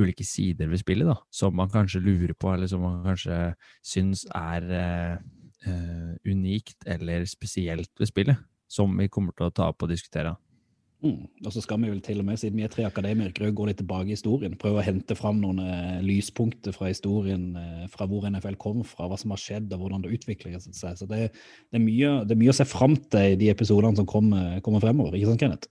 ulike 0.00 0.26
sider 0.26 0.74
ved 0.74 0.82
spillet, 0.82 1.06
da, 1.14 1.18
som 1.30 1.54
man 1.54 1.70
kanskje 1.70 2.02
lurer 2.02 2.34
på, 2.34 2.50
eller 2.50 2.70
som 2.70 2.82
man 2.82 2.98
kanskje 3.06 3.38
syns 3.86 4.26
er 4.34 4.68
eh, 4.74 5.03
eh, 5.12 6.10
unikt 6.30 6.86
eller 6.86 7.26
spesielt 7.30 7.92
ved 8.00 8.10
spillet, 8.10 8.40
som 8.70 8.94
vi 8.98 9.10
kommer 9.12 9.36
til 9.36 9.48
å 9.48 9.54
ta 9.54 9.70
opp 9.72 9.86
og 9.86 9.92
diskutere. 9.92 10.34
Mm. 11.04 11.26
Og 11.44 11.52
så 11.52 11.60
skal 11.60 11.82
vi 11.82 11.90
vel 11.92 12.00
til 12.04 12.22
og 12.22 12.28
med, 12.30 12.38
siden 12.40 12.56
vi 12.56 12.64
er 12.64 12.70
tre 12.72 12.86
akademikere, 12.88 13.52
gå 13.52 13.66
litt 13.68 13.76
tilbake 13.82 14.08
i 14.08 14.16
historien. 14.16 14.54
Prøve 14.60 14.80
å 14.80 14.86
hente 14.86 15.16
fram 15.18 15.42
noen 15.42 15.60
eh, 15.60 15.98
lyspunkter 16.04 16.72
fra 16.72 16.88
historien, 16.88 17.50
eh, 17.60 17.84
fra 17.92 18.08
hvor 18.08 18.24
NFL 18.30 18.56
kom 18.60 18.80
fra, 18.88 19.10
hva 19.10 19.18
som 19.20 19.34
har 19.34 19.42
skjedd 19.42 19.72
og 19.76 19.84
hvordan 19.84 20.06
det 20.06 20.14
utvikler 20.16 20.56
seg. 20.64 20.96
Så 20.96 21.08
det, 21.10 21.26
det, 21.28 21.76
er 21.76 21.84
mye, 21.84 22.14
det, 22.24 22.32
er 22.32 22.40
mye, 22.40 22.54
å 22.54 22.56
se 22.56 22.68
fram 22.68 22.96
til 23.12 23.34
i 23.34 23.40
de 23.40 23.52
episodene 23.52 24.00
som 24.00 24.08
kommer, 24.08 24.62
kommer 24.64 24.84
fremover. 24.84 25.18
Ikke 25.18 25.34
sant, 25.34 25.44
Kenneth? 25.44 25.68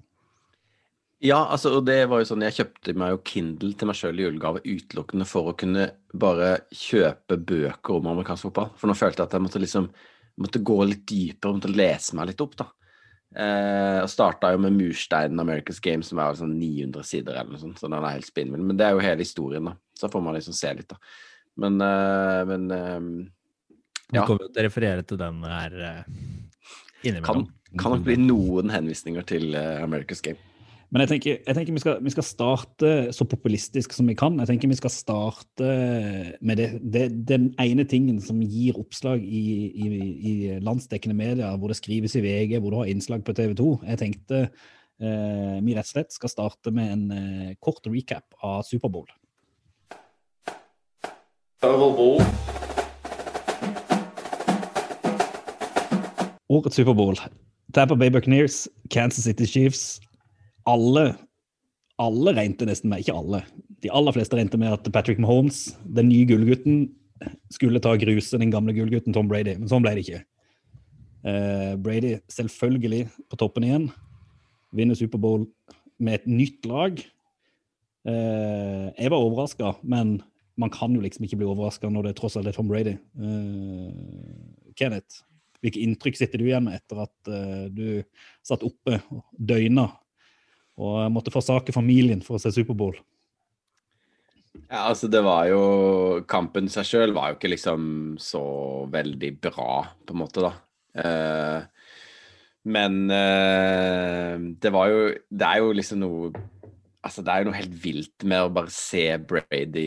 Ja, 1.23 1.39
altså, 1.47 1.77
og 1.77 1.85
det 1.87 2.01
var 2.11 2.19
jo 2.19 2.27
sånn, 2.27 2.43
jeg 2.43 2.57
kjøpte 2.57 2.93
meg 2.99 3.13
jo 3.13 3.19
Kindle 3.29 3.75
til 3.79 3.87
meg 3.87 3.95
sjøl 3.95 4.17
i 4.19 4.25
julegave 4.25 4.61
utelukkende 4.65 5.27
for 5.27 5.51
å 5.51 5.55
kunne 5.55 5.85
bare 6.19 6.49
kjøpe 6.75 7.37
bøker 7.39 7.95
om 7.95 8.09
amerikansk 8.11 8.49
fotball. 8.49 8.73
For 8.79 8.91
nå 8.91 8.95
følte 8.99 9.23
jeg 9.23 9.31
at 9.31 9.37
jeg 9.37 9.45
måtte 9.45 9.61
liksom 9.63 9.87
måtte 10.43 10.63
gå 10.65 10.77
litt 10.89 11.05
dypere, 11.07 11.55
måtte 11.55 11.71
lese 11.71 12.17
meg 12.17 12.31
litt 12.31 12.43
opp, 12.43 12.57
da. 12.59 12.67
Eh, 13.33 13.99
og 14.03 14.11
starta 14.11 14.51
jo 14.53 14.59
med 14.65 14.75
Mursteinen 14.75 15.39
America's 15.41 15.79
Game, 15.83 16.05
som 16.05 16.19
er 16.21 16.35
sånn 16.37 16.57
900 16.57 17.07
sider 17.07 17.37
eller 17.37 17.55
noe 17.55 17.61
sånt, 17.61 17.79
så 17.79 17.87
den 17.87 17.97
er 17.97 18.17
helt 18.17 18.27
spinnvill. 18.27 18.65
Men 18.65 18.79
det 18.79 18.89
er 18.89 18.97
jo 18.97 19.05
hele 19.05 19.23
historien, 19.23 19.71
da. 19.71 19.77
Så 19.97 20.11
får 20.11 20.25
man 20.25 20.35
liksom 20.37 20.57
se 20.57 20.75
litt, 20.75 20.91
da. 20.91 20.99
Men, 21.63 21.79
eh, 21.85 22.43
men 22.49 22.69
eh, 22.73 23.01
ja. 24.13 24.21
Du 24.21 24.27
kommer 24.27 24.49
til 24.49 24.59
å 24.59 24.67
referere 24.67 25.05
til 25.07 25.21
den 25.21 25.43
her 25.47 25.77
eh, 25.87 26.01
innimellom. 27.05 27.47
Kan, 27.47 27.77
kan 27.79 27.95
nok 27.95 28.03
bli 28.05 28.17
noen 28.21 28.73
henvisninger 28.73 29.25
til 29.29 29.55
uh, 29.55 29.79
America's 29.81 30.21
Game. 30.21 30.37
Men 30.93 31.01
jeg 31.01 31.09
tenker, 31.09 31.37
jeg 31.41 31.57
tenker 31.57 31.73
vi, 31.73 31.81
skal, 31.81 31.95
vi, 32.05 32.11
skal, 32.13 32.25
starte 32.27 32.89
så 33.17 33.25
populistisk 33.25 33.95
som 33.97 34.05
vi 34.05 34.13
kan. 34.13 34.35
Jeg 34.43 34.51
tenker 34.51 34.69
vi 34.69 34.77
skal 34.77 34.91
starte 34.93 35.69
med 36.37 36.59
det, 36.61 36.67
det, 36.85 37.07
den 37.31 37.47
ene 37.57 37.81
tingen 37.89 38.19
som 38.21 38.43
gir 38.45 38.77
oppslag 38.77 39.23
i, 39.25 39.41
i, 39.73 39.87
i, 40.13 40.33
landsdekkende 40.61 41.17
medier, 41.17 41.57
hvor 41.57 41.73
det 41.73 41.79
skrives 41.79 42.13
i 42.13 42.21
VG, 42.21 42.59
hvor 42.61 42.75
du 42.75 42.77
har 42.83 42.93
innslag 42.93 43.25
på 43.25 43.33
TV 43.33 43.57
2. 43.57 43.71
Jeg 43.89 44.01
tenkte 44.03 44.43
eh, 44.43 45.57
vi 45.65 45.73
rett 45.73 45.89
og 45.89 45.91
slett 45.95 46.13
skal 46.13 46.35
starte 46.35 46.75
med 46.77 46.93
en 46.93 47.03
eh, 47.17 47.51
kort 47.57 47.89
recap 47.89 48.29
av 48.45 48.61
Superbowl. 48.69 49.09
Årets 56.53 56.77
Superbowl. 56.77 57.17
Tampa 57.73 57.97
Bay 57.97 58.13
Buccaneers, 58.13 58.67
Kansas 58.93 59.25
City 59.25 59.49
Chiefs. 59.49 59.97
Alle 60.69 61.07
alle 62.01 62.33
regnet 62.35 62.65
nesten 62.67 62.91
med, 62.91 63.03
ikke 63.03 63.15
alle, 63.15 63.43
de 63.83 63.91
aller 63.93 64.15
fleste 64.15 64.37
regnet 64.37 64.57
med 64.59 64.75
at 64.75 64.89
Patrick 64.95 65.21
Mahomes, 65.21 65.73
den 65.83 66.09
nye 66.09 66.27
gullgutten, 66.29 66.87
skulle 67.53 67.81
ta 67.83 67.93
gruse 67.99 68.39
den 68.39 68.51
gamle 68.51 68.73
gullgutten 68.75 69.15
Tom 69.15 69.29
Brady. 69.31 69.55
Men 69.59 69.69
sånn 69.71 69.83
ble 69.85 69.93
det 69.95 70.03
ikke. 70.03 70.23
Uh, 71.23 71.73
Brady 71.79 72.17
selvfølgelig 72.33 73.05
på 73.31 73.39
toppen 73.39 73.67
igjen. 73.67 73.85
Vinner 74.75 74.97
Superbowl 74.99 75.45
med 76.03 76.19
et 76.19 76.27
nytt 76.27 76.67
lag. 76.67 76.99
Uh, 78.03 78.89
jeg 78.97 79.13
var 79.13 79.21
overraska, 79.21 79.75
men 79.87 80.17
man 80.59 80.73
kan 80.73 80.91
jo 80.93 81.03
liksom 81.05 81.23
ikke 81.23 81.39
bli 81.39 81.47
overraska 81.47 81.87
når 81.89 82.09
det 82.09 82.17
tross 82.19 82.35
alt 82.39 82.49
er 82.51 82.57
Tom 82.57 82.67
Brady. 82.67 82.97
Uh, 83.15 83.93
Kenneth, 84.75 85.23
hvilke 85.63 85.79
inntrykk 85.85 86.19
sitter 86.19 86.41
du 86.41 86.49
igjen 86.49 86.67
med 86.67 86.81
etter 86.81 87.05
at 87.05 87.29
du 87.71 88.01
satt 88.43 88.65
oppe 88.67 88.97
og 89.13 89.21
døgna 89.39 89.85
og 90.79 91.11
måtte 91.13 91.33
forsake 91.33 91.75
familien 91.75 92.23
for 92.25 92.37
å 92.37 92.41
se 92.41 92.53
Superbowl? 92.55 92.95
Ja, 94.69 94.87
altså 94.87 95.09
det 95.09 95.23
var 95.25 95.47
jo 95.49 95.61
Kampen 96.29 96.69
seg 96.71 96.85
sjøl 96.85 97.13
var 97.15 97.31
jo 97.31 97.37
ikke 97.39 97.51
liksom 97.51 97.85
så 98.21 98.43
veldig 98.93 99.31
bra, 99.41 99.83
på 100.05 100.15
en 100.15 100.21
måte, 100.21 100.45
da. 100.45 100.53
Uh, 100.93 101.65
men 102.69 102.99
uh, 103.09 104.37
det 104.61 104.69
var 104.71 104.91
jo 104.91 104.99
Det 105.25 105.47
er 105.47 105.57
jo 105.63 105.71
liksom 105.73 106.03
noe 106.03 106.43
Altså, 107.03 107.19
det 107.25 107.33
er 107.33 107.41
jo 107.41 107.47
noe 107.49 107.57
helt 107.57 107.73
vilt 107.83 108.23
med 108.29 108.45
å 108.45 108.51
bare 108.55 108.71
se 108.71 109.01
Brady 109.27 109.81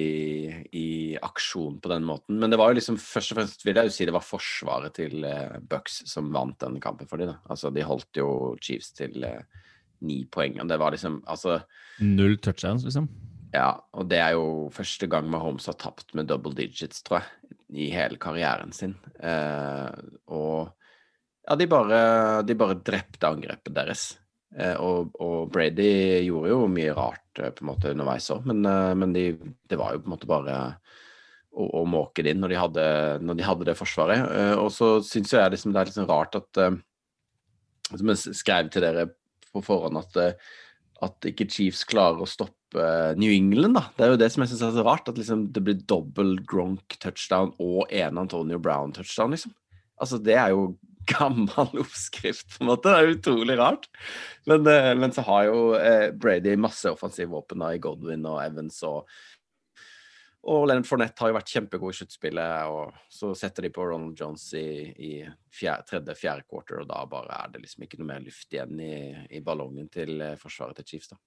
i 0.76 0.88
aksjon 1.24 1.78
på 1.80 1.88
den 1.88 2.04
måten. 2.04 2.36
Men 2.36 2.52
det 2.52 2.58
var 2.60 2.68
jo 2.68 2.76
liksom 2.76 2.98
først 3.00 3.32
og 3.32 3.38
fremst 3.38 3.64
vil 3.64 3.80
jeg 3.80 3.88
jo 3.88 3.94
si 3.94 4.04
det 4.04 4.12
var 4.12 4.26
forsvaret 4.26 4.92
til 4.98 5.24
uh, 5.24 5.56
Bucks 5.64 6.02
som 6.10 6.28
vant 6.34 6.58
den 6.60 6.76
kampen 6.84 7.08
for 7.08 7.22
dem. 7.22 7.32
Da. 7.32 7.38
Altså, 7.48 7.72
de 7.72 7.86
holdt 7.88 8.20
jo 8.20 8.28
Chiefs 8.60 8.92
til 8.98 9.24
uh, 9.24 9.40
ni 10.04 10.24
poeng. 10.32 10.58
Og 10.62 10.68
det 10.68 10.80
var 10.82 10.94
liksom 10.94 11.22
altså 11.24 11.60
Null 12.02 12.36
touchdowns, 12.44 12.84
liksom? 12.84 13.08
Ja, 13.54 13.70
og 13.96 14.10
det 14.10 14.18
er 14.20 14.34
jo 14.36 14.68
første 14.74 15.08
gang 15.08 15.28
Mahomes 15.32 15.68
har 15.70 15.78
tapt 15.80 16.12
med 16.18 16.28
double 16.28 16.52
digits, 16.56 17.00
tror 17.06 17.22
jeg, 17.22 17.54
i 17.86 17.88
hele 17.94 18.18
karrieren 18.20 18.74
sin. 18.76 18.96
Eh, 19.16 19.92
og 20.28 20.74
ja, 21.46 21.56
de 21.56 21.68
bare, 21.70 21.98
de 22.44 22.56
bare 22.58 22.80
drepte 22.84 23.30
angrepet 23.30 23.74
deres. 23.76 24.08
Eh, 24.56 24.76
og, 24.80 25.12
og, 25.20 25.50
Brady 25.52 26.22
gjorde 26.24 26.52
jo 26.52 26.60
mye 26.70 26.94
rart 26.96 27.40
eh, 27.42 27.52
på 27.52 27.64
en 27.64 27.70
måte 27.72 27.92
underveis 27.92 28.28
òg, 28.32 28.46
men, 28.48 28.62
eh, 28.64 28.92
men 28.96 29.12
de, 29.12 29.24
det 29.68 29.78
var 29.78 29.92
jo 29.92 30.00
på 30.00 30.08
en 30.08 30.14
måte 30.14 30.30
bare 30.30 30.56
å, 31.52 31.66
å 31.80 31.84
måke 31.88 32.24
det 32.24 32.32
inn 32.32 32.40
når 32.44 32.54
de, 32.54 32.58
hadde, 32.62 32.86
når 33.26 33.38
de 33.38 33.46
hadde 33.46 33.68
det 33.68 33.76
forsvaret. 33.78 34.24
Og 34.60 34.70
så 34.72 34.96
syns 35.04 35.34
jeg 35.34 35.52
liksom, 35.54 35.74
det 35.74 35.80
er 35.80 35.88
litt 35.88 35.96
liksom 35.96 36.10
rart 36.10 36.36
at 36.36 36.58
Som 37.86 38.10
jeg 38.12 38.34
skrev 38.36 38.68
til 38.70 38.84
dere 38.84 39.06
på 39.56 39.64
forhånd, 39.66 39.98
at, 40.00 40.38
at 41.04 41.28
ikke 41.32 41.48
Chiefs 41.50 41.84
klarer 41.88 42.22
å 42.22 42.30
stoppe 42.30 42.86
New 43.16 43.32
England, 43.32 43.78
da. 43.78 43.86
Det 43.96 44.04
er 44.04 44.12
jo 44.12 44.20
det 44.20 44.30
som 44.32 44.42
jeg 44.44 44.52
syns 44.52 44.64
er 44.68 44.74
så 44.76 44.84
rart. 44.86 45.08
At 45.08 45.20
liksom 45.20 45.46
det 45.54 45.62
blir 45.64 45.84
dobbel 45.88 46.36
Gronk 46.48 46.98
touchdown 47.02 47.54
og 47.62 47.92
en 47.94 48.20
Antonio 48.20 48.58
Brown 48.62 48.92
touchdown, 48.96 49.32
liksom. 49.36 49.54
Altså, 49.96 50.18
det 50.20 50.36
er 50.36 50.52
jo 50.52 50.74
gammel 51.14 51.80
oppskrift, 51.84 52.48
på 52.56 52.64
en 52.64 52.70
måte. 52.72 52.90
Det 52.90 52.98
er 52.98 53.14
utrolig 53.14 53.58
rart. 53.60 53.86
Men, 54.50 54.66
eh, 54.70 54.92
men 54.98 55.14
så 55.14 55.24
har 55.28 55.46
jo 55.48 55.60
eh, 55.78 56.10
Brady 56.12 56.56
masse 56.58 56.90
offensive 56.90 57.30
våpen 57.30 57.62
i 57.68 57.78
Godwin 57.82 58.26
og 58.26 58.42
Evans 58.42 58.82
og 58.86 59.06
og 60.46 60.66
Leonard 60.68 60.86
Fournette 60.86 61.22
har 61.22 61.32
jo 61.32 61.36
vært 61.36 61.52
kjempegod 61.52 61.90
i 61.90 61.96
sluttspillet, 61.98 62.70
og 62.70 62.94
så 63.10 63.32
setter 63.38 63.66
de 63.66 63.72
på 63.74 63.86
Ronald 63.88 64.18
Jones 64.20 64.44
i, 64.54 64.68
i 64.94 65.12
tredje-fjerde 65.58 66.46
quarter, 66.46 66.82
og 66.82 66.90
da 66.90 67.00
bare 67.10 67.40
er 67.40 67.50
det 67.54 67.64
liksom 67.64 67.86
ikke 67.86 67.98
noe 67.98 68.10
mer 68.12 68.22
luft 68.22 68.54
igjen 68.54 68.78
i, 68.78 68.98
i 69.34 69.42
ballongen 69.42 69.88
til 69.90 70.20
eh, 70.22 70.36
forsvaret 70.38 70.78
til 70.78 70.92
Chiefs, 70.92 71.10
da. 71.14 71.18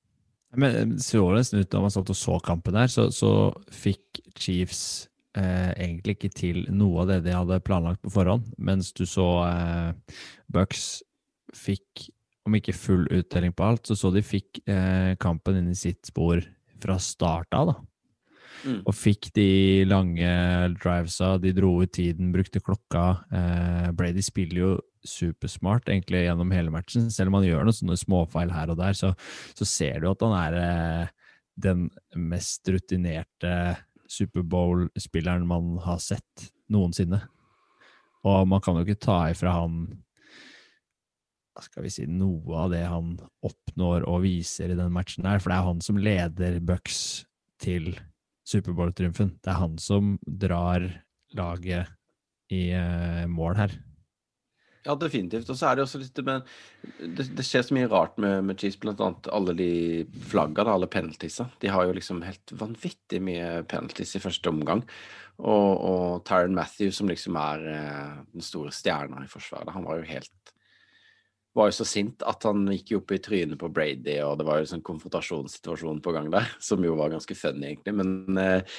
Men 0.57 0.95
så 1.03 1.21
nesten 1.35 1.61
ut 1.61 1.69
da 1.69 1.81
man 1.83 1.93
satt 1.93 2.09
og 2.09 2.17
så 2.17 2.39
kampen 2.41 2.73
der, 2.73 2.89
så, 2.89 3.09
så 3.13 3.51
fikk 3.75 4.21
Chiefs 4.39 5.09
eh, 5.37 5.75
egentlig 5.75 6.15
ikke 6.17 6.31
til 6.39 6.63
noe 6.71 7.03
av 7.03 7.11
det 7.11 7.19
de 7.27 7.35
hadde 7.35 7.59
planlagt 7.65 8.01
på 8.05 8.13
forhånd, 8.15 8.47
mens 8.57 8.93
du 8.97 9.03
så 9.09 9.27
eh, 9.49 10.17
Bucks 10.49 11.03
fikk, 11.57 12.07
om 12.47 12.55
ikke 12.57 12.77
full 12.77 13.05
uttelling 13.13 13.53
på 13.53 13.67
alt, 13.67 13.89
så 13.89 13.99
så 13.99 14.13
de 14.15 14.23
fikk 14.25 14.63
eh, 14.63 15.13
kampen 15.21 15.59
inn 15.59 15.69
i 15.73 15.77
sitt 15.77 16.07
spor 16.09 16.41
fra 16.79 16.95
start 17.03 17.53
av, 17.53 17.73
da. 17.73 17.88
Mm. 18.65 18.81
Og 18.83 18.95
fikk 18.95 19.29
de 19.35 19.85
lange 19.87 20.29
drivesa, 20.79 21.35
de 21.41 21.53
dro 21.55 21.71
ut 21.83 21.93
tiden, 21.95 22.33
brukte 22.35 22.61
klokka. 22.63 23.05
Eh, 23.31 23.89
Brady 23.95 24.23
spiller 24.25 24.61
jo 24.61 24.71
supersmart 25.07 25.87
egentlig 25.89 26.25
gjennom 26.25 26.51
hele 26.51 26.73
matchen. 26.73 27.07
Selv 27.13 27.31
om 27.31 27.39
han 27.39 27.47
gjør 27.47 27.67
noen 27.67 27.77
sånne 27.77 27.99
småfeil 27.99 28.51
her 28.53 28.73
og 28.73 28.79
der, 28.81 28.97
så, 28.97 29.13
så 29.55 29.67
ser 29.67 30.01
du 30.03 30.09
at 30.11 30.25
han 30.25 30.35
er 30.41 30.59
eh, 30.59 31.15
den 31.59 31.87
mest 32.15 32.67
rutinerte 32.71 33.53
Superbowl-spilleren 34.09 35.45
man 35.47 35.77
har 35.85 35.99
sett 36.03 36.49
noensinne. 36.71 37.21
Og 38.27 38.47
man 38.49 38.61
kan 38.63 38.75
jo 38.75 38.85
ikke 38.87 39.03
ta 39.05 39.21
ifra 39.31 39.61
han 39.61 39.83
skal 41.59 41.83
vi 41.83 41.91
si, 41.91 42.05
noe 42.07 42.55
av 42.55 42.69
det 42.73 42.85
han 42.87 43.17
oppnår 43.45 44.05
og 44.07 44.23
viser 44.23 44.71
i 44.71 44.77
den 44.79 44.93
matchen 44.95 45.27
her, 45.27 45.41
for 45.41 45.51
det 45.51 45.57
er 45.57 45.67
han 45.67 45.81
som 45.83 45.99
leder 45.99 46.59
Bucks 46.63 47.01
til 47.59 47.91
Superbowl-triumfen. 48.49 49.35
Det 49.43 49.53
er 49.53 49.61
han 49.61 49.77
som 49.81 50.17
drar 50.25 50.87
laget 51.37 51.93
i 52.49 52.69
uh, 52.73 53.27
mål 53.29 53.59
her. 53.59 53.77
Ja, 54.87 54.95
definitivt. 54.95 55.49
Og 55.51 55.57
så 55.59 55.67
er 55.69 55.77
det 55.77 55.83
også 55.83 55.99
litt 56.01 56.19
men 56.25 56.43
det, 56.97 57.27
det, 57.35 57.45
skjer 57.45 57.65
så 57.67 57.75
mye 57.75 57.89
rart 57.91 58.15
med, 58.21 58.45
med 58.47 58.59
Chiefs, 58.61 58.79
blant 58.81 59.01
annet 59.03 59.27
alle 59.35 59.55
de 59.59 59.71
flagga, 60.31 60.65
alle 60.71 60.87
penaltiesa. 60.89 61.49
De 61.61 61.69
har 61.69 61.85
jo 61.85 61.95
liksom 61.97 62.23
helt 62.25 62.53
vanvittig 62.57 63.19
mye 63.23 63.49
penalties 63.69 64.15
i 64.15 64.23
første 64.23 64.49
omgang. 64.51 64.85
Og, 65.39 65.69
og 65.75 66.23
Tyron 66.27 66.55
Matthew, 66.55 66.93
som 66.95 67.11
liksom 67.11 67.37
er 67.39 67.67
eh, 67.73 68.15
den 68.33 68.43
store 68.43 68.73
stjerna 68.75 69.23
i 69.23 69.31
forsvaret, 69.31 69.71
han 69.75 69.85
var 69.87 69.99
jo 69.99 70.09
helt 70.09 70.55
var 71.57 71.69
jo 71.69 71.77
så 71.79 71.87
sint 71.87 72.23
at 72.27 72.45
han 72.47 72.67
gikk 72.73 72.93
jo 72.93 73.01
opp 73.01 73.13
i 73.15 73.21
trynet 73.23 73.59
på 73.59 73.71
Brady, 73.73 74.19
og 74.25 74.37
det 74.39 74.45
var 74.47 74.59
jo 74.59 74.67
en 74.67 74.71
sånn 74.75 74.85
konfrontasjonssituasjon 74.85 76.01
på 76.05 76.13
gang 76.15 76.29
der, 76.33 76.49
som 76.63 76.83
jo 76.85 76.95
var 76.99 77.13
ganske 77.13 77.37
funny, 77.37 77.73
egentlig. 77.73 77.95
Men, 77.99 78.37
eh, 78.37 78.77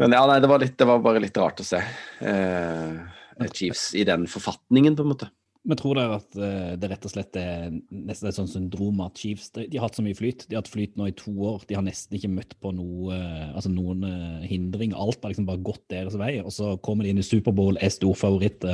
men 0.00 0.16
ja, 0.16 0.22
nei, 0.30 0.38
det 0.42 0.50
var, 0.50 0.62
litt, 0.62 0.76
det 0.78 0.88
var, 0.88 1.02
bare 1.04 1.22
litt 1.22 1.42
rart 1.42 1.60
å 1.60 1.66
se. 1.66 1.82
Eh, 2.22 3.46
Chiefs 3.52 3.90
i 3.98 4.06
den 4.08 4.28
forfatningen, 4.30 4.96
på 4.96 5.04
en 5.04 5.12
måte. 5.14 5.30
Men 5.62 5.78
tror 5.78 5.94
dere 5.94 6.16
at 6.18 6.34
uh, 6.34 6.72
det 6.80 6.88
rett 6.90 7.04
og 7.06 7.12
slett 7.12 7.36
er 7.38 7.68
nesten 7.70 8.28
et 8.28 8.34
sånt 8.34 8.50
syndrom 8.50 8.98
at 9.04 9.20
Chiefs 9.20 9.52
de, 9.54 9.68
har 9.76 9.84
hatt 9.84 9.98
så 9.98 10.02
mye 10.02 10.18
flyt? 10.18 10.48
De 10.48 10.56
har 10.56 10.64
hatt 10.64 10.72
flyt 10.72 10.96
nå 10.98 11.06
i 11.06 11.14
to 11.18 11.30
år. 11.46 11.62
De 11.68 11.76
har 11.78 11.84
nesten 11.86 12.18
ikke 12.18 12.32
møtt 12.32 12.56
på 12.58 12.72
noe, 12.74 13.14
uh, 13.14 13.52
altså 13.52 13.70
noen 13.70 14.02
uh, 14.02 14.42
hindring. 14.48 14.96
Alt 14.98 15.22
har 15.22 15.34
liksom 15.34 15.46
bare 15.46 15.62
gått 15.62 15.84
deres 15.94 16.18
vei. 16.18 16.34
Og 16.42 16.50
så 16.54 16.74
kommer 16.82 17.06
de 17.06 17.14
inn 17.14 17.22
i 17.22 17.26
Superbowl, 17.26 17.78
er 17.78 17.94
storfavoritt, 17.94 18.66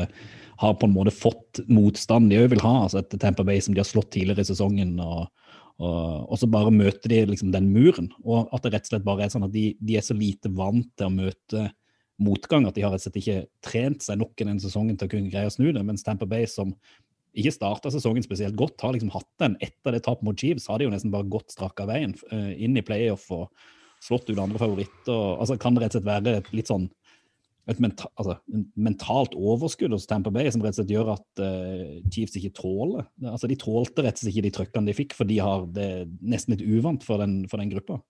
har 0.58 0.78
på 0.80 0.88
en 0.88 0.96
måte 0.96 1.14
fått 1.14 1.60
motstand 1.68 2.32
de 2.32 2.40
òg 2.40 2.54
vil 2.54 2.64
ha. 2.64 2.74
altså 2.86 3.02
Et 3.02 3.20
Tamper 3.20 3.46
Bay 3.46 3.60
som 3.62 3.76
de 3.76 3.84
har 3.84 3.88
slått 3.88 4.14
tidligere 4.16 4.46
i 4.46 4.52
sesongen. 4.52 4.96
og 5.04 5.28
og, 5.78 6.24
og, 6.26 6.34
så 6.40 6.48
bare 6.50 6.74
møter 6.74 7.12
de 7.12 7.20
liksom 7.30 7.52
den 7.54 7.68
muren. 7.70 8.08
Og 8.26 8.48
at 8.54 8.64
det 8.64 8.72
rett 8.74 8.88
og 8.88 8.94
slett 8.94 9.04
bare 9.06 9.26
er 9.26 9.30
sånn 9.30 9.46
at 9.46 9.54
de, 9.54 9.68
de 9.78 9.98
er 9.98 10.02
så 10.02 10.16
lite 10.16 10.50
vant 10.50 10.88
til 10.98 11.06
å 11.06 11.14
møte 11.14 11.68
motgang 12.22 12.66
at 12.68 12.76
de 12.76 12.84
har 12.84 12.92
rett 12.92 13.02
og 13.02 13.08
slett 13.08 13.20
ikke 13.20 13.40
trent 13.64 14.04
seg 14.04 14.18
nok 14.20 14.40
i 14.40 14.46
den 14.48 14.60
sesongen 14.62 14.98
til 14.98 15.08
å 15.08 15.12
kunne 15.12 15.32
greie 15.32 15.50
å 15.50 15.54
snu 15.54 15.70
det. 15.70 15.84
Mens 15.86 16.04
Tamper 16.06 16.28
Bay, 16.30 16.48
som 16.50 16.74
ikke 17.38 17.54
starta 17.54 17.92
sesongen 17.94 18.24
spesielt 18.26 18.56
godt, 18.58 18.80
har 18.82 18.96
liksom 18.96 19.12
hatt 19.14 19.28
den 19.42 19.56
etter 19.64 19.94
det 19.94 20.02
tapet 20.06 20.26
mot 20.26 20.38
Chiefs. 20.38 20.68
Har 20.70 20.80
de 20.80 20.88
jo 20.88 20.94
nesten 20.94 21.14
bare 21.14 21.28
gått 21.30 21.54
strak 21.54 21.80
av 21.84 21.92
veien 21.92 22.16
uh, 22.32 22.52
inn 22.56 22.78
i 22.78 22.84
playoff 22.84 23.28
og 23.34 23.48
slått 24.04 24.30
ut 24.30 24.38
andre 24.38 24.60
favoritter. 24.60 25.36
Altså, 25.38 25.58
kan 25.60 25.76
det 25.76 25.84
rett 25.84 25.94
og 25.94 26.00
slett 26.00 26.10
være 26.10 26.38
et 26.40 26.52
litt 26.54 26.70
sånn 26.70 26.88
et 27.68 27.80
mental, 27.84 28.08
altså, 28.16 28.38
mentalt 28.80 29.34
overskudd 29.36 29.92
hos 29.92 30.06
Tamper 30.08 30.32
Bay 30.32 30.48
som 30.48 30.62
rett 30.64 30.72
og 30.72 30.80
slett 30.80 30.92
gjør 30.94 31.10
at 31.18 31.42
uh, 31.42 31.98
Chiefs 32.08 32.38
ikke 32.40 32.54
tåler 32.56 33.04
altså 33.28 33.50
De 33.50 33.58
tålte 33.60 34.04
rett 34.06 34.16
og 34.16 34.22
slett 34.22 34.32
ikke 34.32 34.46
de 34.46 34.52
trøkkene 34.56 34.88
de 34.88 34.94
fikk, 34.96 35.16
for 35.18 35.28
de 35.28 35.36
har 35.44 35.66
det 35.76 35.90
nesten 36.24 36.56
litt 36.56 36.64
uvant 36.64 37.04
for 37.04 37.20
den, 37.20 37.42
for 37.50 37.60
den 37.60 37.74
gruppa. 37.74 38.00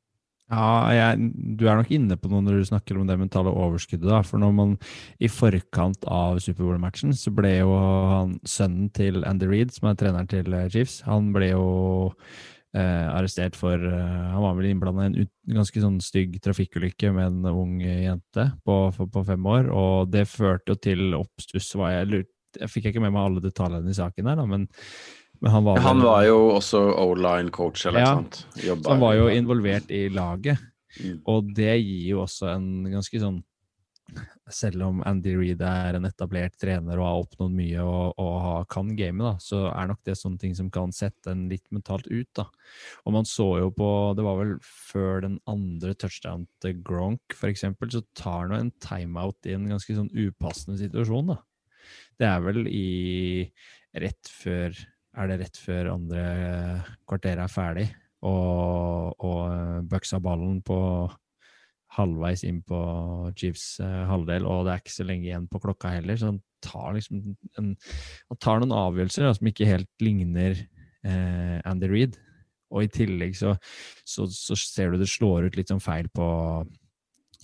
Ja, 0.48 0.88
jeg, 0.96 1.26
du 1.60 1.66
er 1.68 1.76
nok 1.76 1.90
inne 1.92 2.16
på 2.16 2.30
noe 2.32 2.40
når 2.40 2.62
du 2.62 2.68
snakker 2.70 2.96
om 2.96 3.08
det 3.08 3.18
mentale 3.20 3.52
overskuddet. 3.52 4.08
da, 4.08 4.22
For 4.24 4.40
når 4.40 4.54
man 4.56 4.76
i 5.20 5.28
forkant 5.28 6.06
av 6.08 6.40
Superbowl-matchen, 6.40 7.12
så 7.12 7.32
ble 7.36 7.50
jo 7.58 7.74
han 7.76 8.38
sønnen 8.48 8.88
til 8.96 9.26
Andy 9.28 9.48
Reed, 9.50 9.74
som 9.76 9.90
er 9.90 9.98
treneren 10.00 10.30
til 10.30 10.48
eh, 10.56 10.70
Chiefs, 10.72 11.02
han 11.04 11.28
ble 11.36 11.50
jo 11.50 11.66
eh, 12.72 13.04
arrestert 13.12 13.60
for 13.60 13.76
eh, 13.76 14.24
Han 14.32 14.46
var 14.46 14.56
vel 14.56 14.70
innblanda 14.70 15.04
i 15.04 15.10
en 15.10 15.20
ut, 15.26 15.32
ganske 15.58 15.84
sånn 15.84 16.00
stygg 16.00 16.40
trafikkulykke 16.40 17.12
med 17.12 17.28
en 17.28 17.52
ung 17.52 17.76
jente 17.84 18.48
på, 18.64 18.80
på 18.96 19.26
fem 19.28 19.52
år, 19.52 19.68
og 19.68 20.08
det 20.16 20.24
førte 20.32 20.72
jo 20.72 20.80
til 20.80 21.12
oppstuss. 21.20 21.74
Var 21.76 21.92
jeg, 21.98 22.12
lurt, 22.14 22.32
jeg 22.56 22.72
fikk 22.72 22.88
ikke 22.94 23.04
med 23.04 23.12
meg 23.12 23.28
alle 23.28 23.44
detaljene 23.44 23.92
i 23.92 24.00
saken 24.00 24.32
her, 24.32 24.40
da, 24.40 24.48
men, 24.48 24.64
men 25.40 25.50
han 25.50 25.64
var, 25.64 25.78
Han 25.78 26.00
var 26.02 26.24
jo 26.26 26.38
også 26.56 26.80
O-line 26.98 27.52
coach, 27.54 27.86
eller 27.86 28.02
Ja, 28.02 28.14
sånt. 28.18 28.46
Jobba 28.64 28.82
så 28.82 28.94
han 28.94 29.04
var 29.04 29.18
jo 29.18 29.28
involvert 29.30 29.90
i 29.90 30.08
laget. 30.10 30.58
Mm. 30.98 31.20
Og 31.30 31.52
det 31.54 31.76
gir 31.78 32.08
jo 32.14 32.24
også 32.24 32.48
en 32.56 32.88
ganske 32.90 33.20
sånn 33.22 33.42
Selv 34.50 34.86
om 34.86 35.02
Andy 35.04 35.34
Reed 35.36 35.60
er 35.62 35.98
en 35.98 36.08
etablert 36.08 36.54
trener 36.56 36.96
og 36.96 37.04
har 37.04 37.18
oppnådd 37.20 37.52
mye 37.52 37.82
og, 37.84 38.16
og 38.16 38.64
kan 38.72 38.94
gamet, 38.96 39.42
så 39.44 39.66
er 39.68 39.90
nok 39.90 40.00
det 40.08 40.14
sånne 40.16 40.40
ting 40.40 40.54
som 40.56 40.70
kan 40.72 40.94
sette 40.96 41.28
en 41.28 41.44
litt 41.50 41.66
mentalt 41.68 42.08
ut. 42.08 42.30
da. 42.32 42.46
Og 43.04 43.12
man 43.12 43.28
så 43.28 43.50
jo 43.60 43.68
på 43.76 43.90
Det 44.16 44.24
var 44.24 44.40
vel 44.40 44.54
før 44.64 45.20
den 45.26 45.36
andre 45.52 45.92
touchdown 45.92 46.46
til 46.64 46.80
Gronk, 46.80 47.36
eksempel, 47.44 47.92
så 47.92 48.00
tar 48.16 48.48
han 48.48 48.56
en 48.56 48.72
timeout 48.80 49.44
i 49.44 49.52
en 49.58 49.68
ganske 49.68 49.98
sånn 50.00 50.08
upassende 50.16 50.80
situasjon, 50.80 51.34
da. 51.34 51.42
Det 52.16 52.32
er 52.32 52.40
vel 52.48 52.64
i 52.72 52.88
rett 54.00 54.32
før 54.32 54.72
Er 55.18 55.30
det 55.30 55.40
rett 55.40 55.58
før 55.58 55.94
andre 55.96 56.24
kvarter 57.08 57.40
er 57.42 57.50
ferdig, 57.50 57.88
og, 58.26 59.16
og 59.18 59.88
bøksa 59.90 60.20
ballen 60.22 60.60
på 60.66 60.78
halvveis 61.96 62.44
inn 62.46 62.60
på 62.66 62.78
Chiefs 63.38 63.78
eh, 63.82 64.04
halvdel, 64.08 64.46
og 64.46 64.66
det 64.66 64.74
er 64.74 64.82
ikke 64.82 64.94
så 64.94 65.06
lenge 65.08 65.28
igjen 65.30 65.48
på 65.50 65.60
klokka 65.62 65.94
heller, 65.96 66.18
så 66.20 66.32
han 66.32 66.40
tar 66.64 66.94
liksom 66.96 67.22
en, 67.58 67.70
han 68.28 68.40
tar 68.42 68.60
noen 68.60 68.74
avgjørelser 68.76 69.26
da, 69.26 69.34
som 69.34 69.50
ikke 69.50 69.68
helt 69.68 69.90
ligner 70.04 70.58
eh, 70.58 71.58
Andy 71.68 71.90
Reed. 71.90 72.18
Og 72.68 72.84
i 72.84 72.90
tillegg 72.92 73.32
så, 73.38 73.54
så, 74.04 74.26
så 74.28 74.56
ser 74.60 74.92
du 74.92 75.00
det 75.00 75.08
slår 75.08 75.48
ut 75.48 75.56
litt 75.56 75.72
sånn 75.72 75.80
feil 75.80 76.10
på 76.12 76.26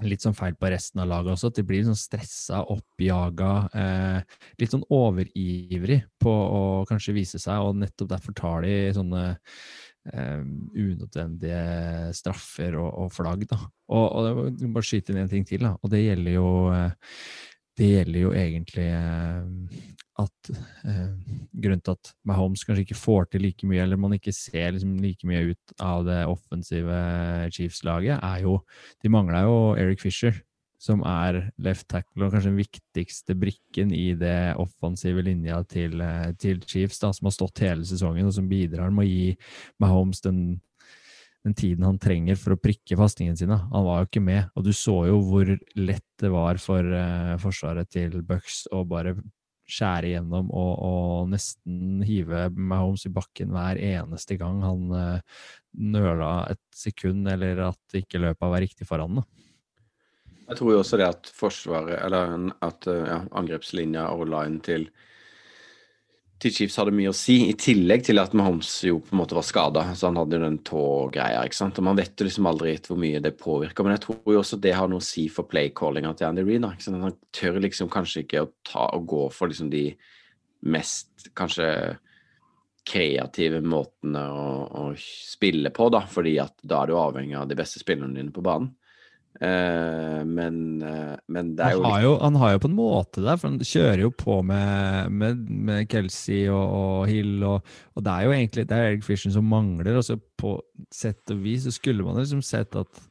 Litt 0.03 0.25
sånn 0.25 0.35
feil 0.35 0.57
på 0.59 0.67
resten 0.73 0.99
av 1.05 1.07
laget 1.07 1.37
også, 1.37 1.53
at 1.53 1.59
de 1.61 1.63
blir 1.69 1.85
sånn 1.87 1.95
stressa, 1.99 2.65
oppjaga, 2.73 3.51
eh, 3.79 4.39
litt 4.59 4.73
sånn 4.75 4.83
overivrig 4.91 6.01
på 6.19 6.33
å 6.35 6.63
kanskje 6.89 7.15
vise 7.15 7.39
seg, 7.39 7.63
og 7.63 7.79
nettopp 7.79 8.11
derfor 8.11 8.35
tar 8.35 8.67
de 8.67 8.75
sånne 8.97 9.23
eh, 10.11 10.43
unødvendige 10.75 12.11
straffer 12.19 12.75
og, 12.83 12.91
og 13.05 13.15
flagg. 13.15 13.47
Da. 13.53 13.61
Og, 13.95 14.07
og 14.09 14.27
det 14.27 14.35
må- 14.67 14.75
bare 14.81 14.89
skyte 14.91 15.15
inn 15.15 15.23
en 15.23 15.31
ting 15.31 15.47
til, 15.47 15.63
da. 15.63 15.77
og 15.79 15.95
det 15.95 16.03
gjelder 16.03 16.41
jo 16.41 16.49
eh, 16.75 16.91
det 17.79 17.91
gjelder 17.91 18.21
jo 18.21 18.35
egentlig 18.39 18.89
eh, 18.95 19.95
at 20.21 20.51
eh, 20.87 21.11
grunnen 21.51 21.83
til 21.83 21.97
at 21.97 22.11
Mahomes 22.29 22.63
kanskje 22.67 22.85
ikke 22.87 22.99
får 22.99 23.31
til 23.33 23.43
like 23.43 23.67
mye, 23.67 23.83
eller 23.83 23.99
man 24.01 24.15
ikke 24.15 24.35
ser 24.35 24.75
liksom 24.75 24.97
like 25.03 25.27
mye 25.27 25.53
ut 25.53 25.77
av 25.83 26.05
det 26.07 26.21
offensive 26.31 26.99
Chiefs-laget, 27.55 28.21
er 28.23 28.45
jo 28.45 28.61
De 29.03 29.11
mangla 29.11 29.45
jo 29.47 29.57
Eric 29.81 30.05
Fisher, 30.05 30.39
som 30.79 31.03
er 31.09 31.49
left 31.59 31.89
tackle 31.91 32.27
og 32.27 32.35
kanskje 32.35 32.53
den 32.53 32.61
viktigste 32.61 33.35
brikken 33.39 33.95
i 33.97 34.13
det 34.19 34.55
offensive 34.61 35.25
linja 35.25 35.63
til, 35.67 36.01
eh, 36.01 36.31
til 36.39 36.63
Chiefs, 36.63 37.01
da, 37.03 37.11
som 37.13 37.31
har 37.31 37.35
stått 37.35 37.65
hele 37.65 37.89
sesongen, 37.89 38.29
og 38.29 38.37
som 38.37 38.49
bidrar 38.51 38.95
med 38.95 39.07
å 39.07 39.11
gi 39.11 39.35
Mahomes 39.83 40.23
den 40.25 40.61
den 41.45 41.53
tiden 41.53 41.85
han 41.85 41.99
trenger 42.01 42.39
for 42.41 42.55
å 42.55 42.61
prikke 42.61 42.97
fastingen 42.97 43.37
sine. 43.37 43.59
Han 43.69 43.85
var 43.85 44.01
jo 44.01 44.09
ikke 44.09 44.25
med, 44.25 44.47
og 44.57 44.65
du 44.65 44.71
så 44.73 44.95
jo 45.11 45.19
hvor 45.27 45.51
lett 45.77 46.07
det 46.23 46.31
var 46.33 46.57
for 46.63 46.81
eh, 46.81 47.35
forsvaret 47.43 47.91
til 47.93 48.23
Bucks 48.25 48.63
å 48.73 48.81
bare 48.89 49.13
skjære 49.65 50.11
igjennom 50.11 50.51
og, 50.53 50.73
og 50.85 51.31
nesten 51.33 52.03
hive 52.05 52.49
Mahomes 52.53 53.07
i 53.09 53.13
bakken 53.15 53.55
hver 53.55 53.81
eneste 53.81 54.37
gang 54.41 54.61
han 54.65 54.91
uh, 54.93 55.39
nøla 55.75 56.33
et 56.53 56.63
sekund, 56.77 57.27
eller 57.31 57.71
at 57.71 57.99
ikke 57.99 58.23
løpet 58.23 58.53
var 58.53 58.63
riktig 58.63 58.87
foran. 58.89 59.21
Da. 59.21 59.25
Jeg 60.45 60.61
tror 60.61 60.75
jo 60.75 60.83
også 60.83 61.01
det 61.01 61.09
at 61.09 61.31
forsvaret, 61.33 61.97
eller 62.05 62.35
at 62.65 62.87
eh, 62.91 63.07
ja, 63.09 63.19
angrepslinja 63.33 64.11
og 64.13 64.27
line 64.29 64.61
til 64.65 64.91
til 66.43 66.53
Chiefs 66.53 66.77
hadde 66.81 66.93
mye 66.95 67.13
å 67.13 67.17
si, 67.17 67.37
i 67.49 67.55
tillegg 67.59 68.05
til 68.09 68.21
at 68.21 68.35
Mahomes 68.37 68.71
jo 68.85 68.99
på 69.05 69.15
en 69.15 69.21
måte 69.21 69.37
var 69.37 69.47
skada. 69.47 69.85
Så 69.97 70.09
han 70.09 70.19
hadde 70.19 70.37
jo 70.37 70.43
den 70.43 70.59
tågreia, 70.67 71.45
ikke 71.47 71.59
sant. 71.61 71.79
Og 71.81 71.87
man 71.87 71.99
vet 71.99 72.19
jo 72.19 72.27
liksom 72.27 72.49
aldri 72.51 72.75
hvor 72.85 72.99
mye 73.01 73.23
det 73.25 73.37
påvirker. 73.41 73.87
Men 73.87 73.97
jeg 73.97 74.05
tror 74.07 74.35
jo 74.35 74.41
også 74.43 74.59
det 74.63 74.75
har 74.77 74.91
noe 74.91 75.03
å 75.03 75.07
si 75.07 75.29
for 75.33 75.49
playcallinga 75.51 76.13
til 76.19 76.29
Andy 76.29 76.45
Reid. 76.45 76.65
da, 76.67 76.73
ikke 76.75 76.89
sant? 76.89 77.01
Han 77.05 77.17
tør 77.35 77.61
liksom 77.65 77.93
kanskje 77.93 78.25
ikke 78.25 78.45
å 78.45 78.51
ta 78.67 78.89
og 78.99 79.07
gå 79.15 79.23
for 79.35 79.53
liksom 79.53 79.71
de 79.73 79.87
mest 80.75 81.31
kanskje 81.37 81.69
kreative 82.85 83.63
måtene 83.65 84.23
å, 84.29 84.49
å 84.69 84.83
spille 85.01 85.73
på, 85.73 85.89
da, 85.93 86.03
fordi 86.11 86.37
at 86.43 86.57
da 86.61 86.83
er 86.83 86.91
du 86.91 86.99
avhengig 87.01 87.39
av 87.41 87.49
de 87.49 87.57
beste 87.57 87.81
spillerne 87.81 88.17
dine 88.17 88.35
på 88.35 88.45
banen. 88.45 88.75
Eh, 89.43 90.21
men, 90.25 90.83
eh, 90.83 91.15
men 91.27 91.55
det 91.59 91.65
er 91.67 91.73
jo 91.75 91.83
Han 91.83 91.91
har 91.91 92.03
jo, 92.05 92.13
han 92.23 92.37
har 92.39 92.53
jo 92.53 92.61
på 92.63 92.69
en 92.71 92.77
måte 92.79 93.25
det, 93.25 93.35
for 93.41 93.51
han 93.51 93.59
kjører 93.67 94.05
jo 94.05 94.11
på 94.15 94.37
med, 94.47 95.11
med, 95.11 95.41
med 95.51 95.89
Kelsey 95.91 96.45
og, 96.47 96.63
og 96.63 97.09
Hill, 97.11 97.43
og, 97.43 97.75
og 97.99 98.05
det 98.07 98.13
er 98.15 98.29
jo 98.29 98.37
egentlig 98.37 98.67
det 98.71 98.77
er 98.79 98.93
Eric 98.93 99.07
Fisher 99.07 99.35
som 99.35 99.49
mangler. 99.51 99.99
og 99.99 100.07
så 100.07 100.19
På 100.39 100.61
sett 100.95 101.35
og 101.35 101.43
vis 101.43 101.67
så 101.67 101.75
skulle 101.75 102.07
man 102.07 102.21
liksom 102.21 102.45
sett 102.47 102.79
at 102.79 103.03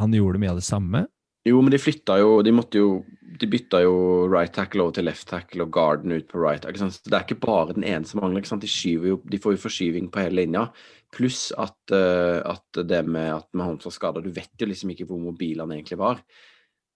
han 0.00 0.14
gjorde 0.16 0.40
mye 0.40 0.54
av 0.54 0.62
det 0.62 0.64
samme. 0.64 1.04
Jo, 1.44 1.58
men 1.60 1.74
de 1.74 1.80
flytta 1.82 2.20
jo 2.20 2.36
De 2.46 2.52
måtte 2.54 2.78
jo 2.78 3.00
De 3.40 3.48
bytta 3.50 3.80
jo 3.82 3.94
right 4.30 4.52
tackle 4.54 4.84
over 4.84 4.94
til 4.94 5.08
left 5.08 5.26
tackle 5.26 5.64
og 5.64 5.72
Garden 5.74 6.14
ut 6.14 6.28
på 6.30 6.38
right. 6.38 6.64
Ikke 6.68 6.84
sant? 6.84 6.94
Så 6.94 7.10
det 7.10 7.16
er 7.18 7.26
ikke 7.26 7.42
bare 7.42 7.74
den 7.74 7.86
ene 7.88 8.06
som 8.06 8.20
mangler. 8.22 8.42
Ikke 8.42 8.52
sant? 8.52 8.62
De, 8.62 8.70
skyver 8.70 9.14
jo, 9.14 9.20
de 9.26 9.40
får 9.42 9.56
jo 9.56 9.62
forskyving 9.64 10.10
på 10.12 10.22
hele 10.22 10.44
linja. 10.44 10.68
Pluss 11.12 11.50
at, 11.60 11.92
eh, 11.92 12.40
at 12.40 12.80
det 12.88 13.02
med 13.04 13.34
at 13.34 13.48
var 13.52 13.92
skada 13.92 14.22
Du 14.24 14.30
vet 14.32 14.52
jo 14.58 14.68
liksom 14.68 14.94
ikke 14.94 15.06
hvor 15.10 15.20
mobil 15.20 15.60
han 15.60 15.74
egentlig 15.74 16.00
var. 16.00 16.22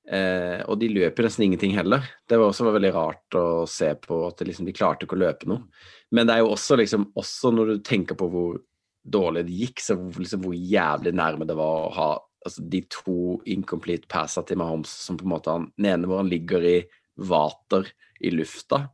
Eh, 0.07 0.63
og 0.71 0.79
de 0.79 0.89
løper 0.93 1.27
nesten 1.27 1.49
ingenting 1.49 1.75
heller. 1.75 2.05
Det 2.29 2.39
var 2.39 2.53
også 2.53 2.69
veldig 2.71 2.93
rart 2.95 3.37
å 3.39 3.67
se 3.69 3.91
på 3.99 4.21
at 4.29 4.45
liksom, 4.47 4.69
de 4.69 4.75
klarte 4.77 5.07
ikke 5.07 5.19
å 5.19 5.25
løpe 5.25 5.51
noe. 5.51 5.67
Men 6.15 6.29
det 6.29 6.37
er 6.37 6.45
jo 6.45 6.53
også 6.55 6.79
liksom 6.79 7.09
Også 7.19 7.51
når 7.51 7.73
du 7.73 7.85
tenker 7.85 8.19
på 8.19 8.29
hvor 8.31 8.61
dårlig 9.07 9.45
det 9.47 9.59
gikk, 9.61 9.83
så 9.83 9.97
liksom 9.99 10.43
hvor 10.43 10.55
jævlig 10.57 11.13
nærme 11.15 11.47
det 11.47 11.55
var 11.59 11.87
å 11.87 11.95
ha 11.95 12.09
altså, 12.47 12.63
de 12.63 12.81
to 12.91 13.37
incomplete 13.47 14.09
passa 14.11 14.43
til 14.47 14.59
Mahomes 14.59 14.91
som 14.91 15.19
på 15.19 15.27
en 15.27 15.35
måte 15.35 15.53
han, 15.53 15.69
Den 15.77 15.93
ene 15.93 16.11
hvor 16.11 16.23
han 16.23 16.31
ligger 16.31 16.67
i 16.67 16.79
vater 17.17 17.87
i 18.21 18.33
lufta 18.35 18.87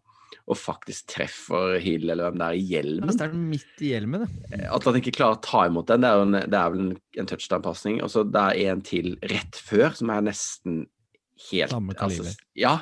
og 0.51 0.59
faktisk 0.59 1.07
treffer 1.13 1.77
Hill 1.83 2.09
eller 2.11 2.27
hvem 2.27 2.41
det 2.41 2.49
er, 2.49 2.59
i 2.59 2.67
hjelmen. 2.73 3.07
Mens 3.07 3.21
det 3.21 3.29
er 3.29 3.37
midt 3.39 3.85
i 3.85 3.93
hjelmen, 3.93 4.25
det. 4.25 4.59
At 4.67 4.89
han 4.89 4.99
ikke 4.99 5.15
klarer 5.15 5.39
å 5.39 5.45
ta 5.45 5.65
imot 5.69 5.91
den, 5.91 6.03
det 6.03 6.11
er, 6.11 6.25
en, 6.25 6.39
det 6.41 6.59
er 6.59 6.75
vel 6.75 6.85
en, 6.87 6.97
en 7.23 7.31
touchdown-pasning. 7.31 8.01
Og 8.03 8.11
så 8.13 8.25
det 8.27 8.43
er 8.43 8.73
en 8.73 8.83
til 8.87 9.15
rett 9.31 9.61
før, 9.63 9.93
som 9.99 10.13
er 10.15 10.27
nesten 10.33 10.85
helt 11.51 11.75
Samme 11.75 11.97
kaliber. 11.99 12.35
ja. 12.59 12.77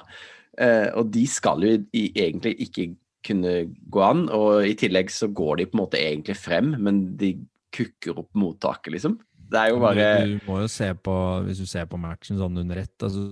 Eh, 0.61 0.89
og 0.99 1.13
de 1.15 1.23
skal 1.31 1.63
jo 1.65 1.77
egentlig 1.95 2.57
ikke 2.67 2.91
kunne 3.27 3.55
gå 3.93 4.03
an. 4.05 4.27
Og 4.35 4.67
i 4.69 4.75
tillegg 4.79 5.13
så 5.15 5.31
går 5.33 5.61
de 5.61 5.69
på 5.71 5.77
en 5.77 5.83
måte 5.85 6.01
egentlig 6.01 6.37
frem, 6.41 6.75
men 6.81 7.05
de 7.21 7.35
kukker 7.75 8.19
opp 8.25 8.33
mottaket, 8.39 8.95
liksom. 8.97 9.21
Det 9.51 9.59
er 9.59 9.73
jo 9.73 9.81
bare 9.83 10.09
du, 10.23 10.35
du 10.37 10.47
må 10.47 10.61
jo 10.63 10.69
se 10.71 10.87
på, 10.95 11.15
Hvis 11.47 11.61
du 11.63 11.67
ser 11.67 11.89
på 11.91 11.99
matchen 12.01 12.39
sånn 12.39 12.61
under 12.63 12.83
ett, 12.85 12.95
altså, 13.03 13.25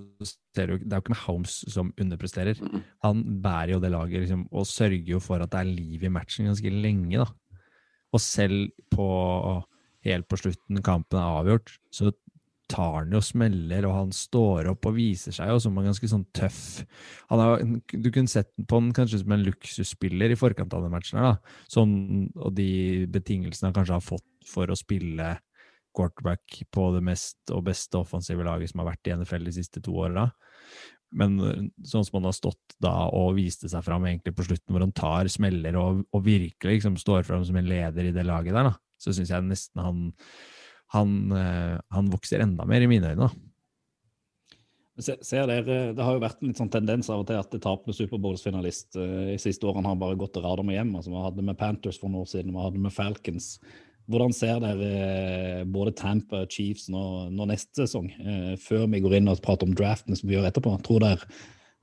ser 0.57 0.73
du, 0.73 0.79
det 0.83 0.91
er 0.91 0.99
jo 0.99 1.05
ikke 1.05 1.15
med 1.15 1.25
Holmes 1.25 1.59
som 1.71 1.93
underpresterer. 1.95 2.59
Mm. 2.59 2.85
Han 3.07 3.25
bærer 3.45 3.77
jo 3.77 3.83
det 3.85 3.93
laget 3.95 4.25
liksom, 4.25 4.47
og 4.51 4.67
sørger 4.67 5.13
jo 5.15 5.23
for 5.23 5.45
at 5.45 5.53
det 5.55 5.63
er 5.63 5.71
liv 5.71 6.07
i 6.09 6.13
matchen 6.13 6.51
ganske 6.51 6.73
lenge. 6.75 7.23
da. 7.23 7.29
Og 8.17 8.25
selv 8.25 8.73
på 8.91 9.09
helt 10.07 10.29
på 10.31 10.39
slutten, 10.41 10.83
kampen 10.85 11.21
er 11.21 11.39
avgjort, 11.41 11.75
så 11.95 12.13
tar 12.69 12.99
han 12.99 13.15
jo 13.17 13.21
smeller, 13.25 13.87
og 13.89 13.95
han 13.97 14.11
står 14.13 14.69
opp 14.75 14.91
og 14.91 14.97
viser 14.99 15.33
seg 15.35 15.49
jo 15.49 15.61
som 15.63 15.79
en 15.81 15.89
ganske 15.89 16.11
sånn 16.11 16.27
tøff 16.37 16.83
han 17.31 17.41
er, 17.41 17.63
Du 17.97 18.11
kunne 18.13 18.29
sett 18.29 18.51
på 18.61 18.81
han 18.81 18.91
kanskje 18.97 19.23
som 19.23 19.33
en 19.33 19.47
luksusspiller 19.47 20.35
i 20.35 20.39
forkant 20.39 20.77
av 20.77 20.85
den 20.85 20.93
matchen, 20.93 21.21
her 21.21 21.31
da. 21.31 21.55
Sånn, 21.71 21.95
og 22.37 22.53
de 22.59 23.07
betingelsene 23.13 23.71
han 23.71 23.79
kanskje 23.79 23.97
har 23.97 24.05
fått 24.05 24.27
for 24.49 24.69
å 24.69 24.77
spille 24.77 25.33
quarterback 25.97 26.61
på 26.75 26.91
det 26.95 27.03
mest 27.07 27.53
og 27.55 27.65
beste 27.69 27.99
offensive 28.01 28.45
laget 28.47 28.73
som 28.73 28.83
har 28.83 28.93
vært 28.93 29.11
i 29.11 29.17
NFL 29.19 29.49
de 29.49 29.55
siste 29.57 29.83
to 29.85 29.97
åra. 30.05 30.29
Men 31.19 31.39
øh, 31.41 31.65
sånn 31.89 32.05
som 32.05 32.19
han 32.19 32.29
har 32.29 32.37
stått 32.37 32.77
da 32.85 32.93
og 33.17 33.39
viste 33.39 33.71
seg 33.71 33.85
fram 33.87 34.05
egentlig 34.09 34.35
på 34.37 34.45
slutten, 34.49 34.75
hvor 34.75 34.85
han 34.85 34.95
tar 34.97 35.31
smeller 35.33 35.79
og, 35.81 36.05
og 36.13 36.25
virkelig 36.27 36.79
liksom 36.79 36.99
står 37.01 37.25
fram 37.29 37.47
som 37.49 37.57
en 37.59 37.69
leder 37.69 38.11
i 38.11 38.15
det 38.15 38.27
laget 38.29 38.57
der, 38.57 38.71
da, 38.71 38.75
så 39.01 39.15
syns 39.17 39.33
jeg 39.33 39.47
nesten 39.47 39.85
han, 39.85 40.03
han, 40.95 41.15
øh, 41.33 41.77
han 41.97 42.11
vokser 42.13 42.45
enda 42.45 42.69
mer 42.69 42.85
i 42.85 42.91
mine 42.91 43.15
øyne. 43.15 43.29
da. 43.29 43.49
Se, 44.99 45.15
ser 45.23 45.47
dere, 45.47 45.93
Det 45.95 46.03
har 46.03 46.17
jo 46.17 46.23
vært 46.25 46.41
en 46.43 46.51
litt 46.51 46.59
sånn 46.59 46.73
tendens 46.75 47.09
av 47.13 47.23
og 47.23 47.29
til 47.29 47.39
at 47.39 47.53
det 47.55 47.61
tapende 47.63 47.95
Superbowls-finalist 47.95 48.99
eh, 48.99 49.19
de 49.33 49.37
siste 49.41 49.69
årene 49.69 49.93
har 49.93 50.01
bare 50.01 50.19
gått 50.19 50.37
og 50.41 50.49
rada 50.49 50.65
med 50.67 50.75
hjem. 50.75 50.97
altså 50.99 51.13
Vi 51.13 51.23
hadde 51.23 51.45
med 51.47 51.59
Panthers 51.61 52.01
for 52.01 52.11
noen 52.11 52.25
år 52.25 52.33
siden, 52.33 52.55
vi 52.55 52.65
hadde 52.65 52.83
med 52.83 52.95
Falcons. 52.95 53.53
Hvordan 54.09 54.33
ser 54.33 54.63
dere 54.65 54.89
eh, 54.89 55.63
både 55.69 55.93
Tampa 55.99 56.43
og 56.45 56.53
Chiefs 56.53 56.89
nå, 56.93 57.29
nå 57.35 57.49
neste 57.51 57.85
sesong, 57.85 58.09
eh, 58.19 58.55
før 58.61 58.87
vi 58.89 59.03
går 59.05 59.19
inn 59.19 59.31
og 59.31 59.43
prater 59.45 59.69
om 59.69 59.77
draftene 59.77 60.17
som 60.17 60.31
vi 60.31 60.37
gjør 60.37 60.49
etterpå? 60.49 60.75
Tror 60.87 61.05
dere, 61.05 61.31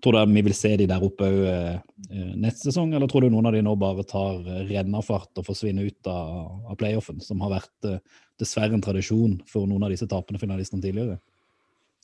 Tror 0.03 0.17
dere 0.17 0.27
vi 0.29 0.41
vil 0.43 0.53
se 0.53 0.69
de 0.77 0.85
der 0.89 1.01
oppe 1.01 1.25
òg 1.25 1.79
neste 2.37 2.67
sesong, 2.67 2.91
eller 2.93 3.09
tror 3.09 3.23
du 3.23 3.31
noen 3.33 3.47
av 3.49 3.55
de 3.55 3.61
nå 3.65 3.75
bare 3.79 4.03
tar 4.07 4.43
eh, 4.43 4.65
rennafart 4.69 5.39
og 5.39 5.47
forsvinner 5.47 5.87
ut 5.87 6.09
av, 6.11 6.51
av 6.69 6.77
playoffen, 6.79 7.21
som 7.23 7.41
har 7.41 7.55
vært 7.55 7.89
eh, 7.89 8.01
dessverre 8.41 8.75
en 8.75 8.83
tradisjon 8.83 9.39
for 9.49 9.69
noen 9.69 9.87
av 9.87 9.93
disse 9.93 10.07
tapende 10.11 10.41
finalistene 10.41 10.83
tidligere? 10.83 11.17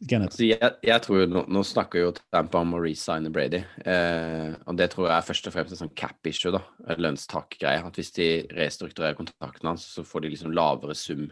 Kenneth? 0.10 0.36
Så 0.38 0.48
jeg, 0.48 0.72
jeg 0.86 1.04
tror 1.06 1.28
nå, 1.30 1.44
nå 1.52 1.62
snakker 1.68 2.02
jo 2.02 2.14
Tampa 2.34 2.62
om 2.64 2.76
å 2.78 2.82
resigne 2.82 3.32
Brady, 3.34 3.62
eh, 3.86 4.54
og 4.66 4.78
det 4.80 4.90
tror 4.94 5.08
jeg 5.08 5.16
er 5.18 5.28
først 5.28 5.50
og 5.50 5.56
fremst 5.56 5.76
en 5.76 5.82
sånn 5.84 5.94
cap-issue, 5.98 6.54
da, 6.56 6.64
en 6.90 7.04
lønnstak-greie. 7.06 7.84
At 7.86 8.00
hvis 8.00 8.14
de 8.16 8.30
restrukturerer 8.58 9.18
kontrakten 9.18 9.70
hans, 9.70 9.86
så 9.98 10.06
får 10.08 10.26
de 10.26 10.34
liksom 10.34 10.56
lavere 10.58 10.98
sum 10.98 11.28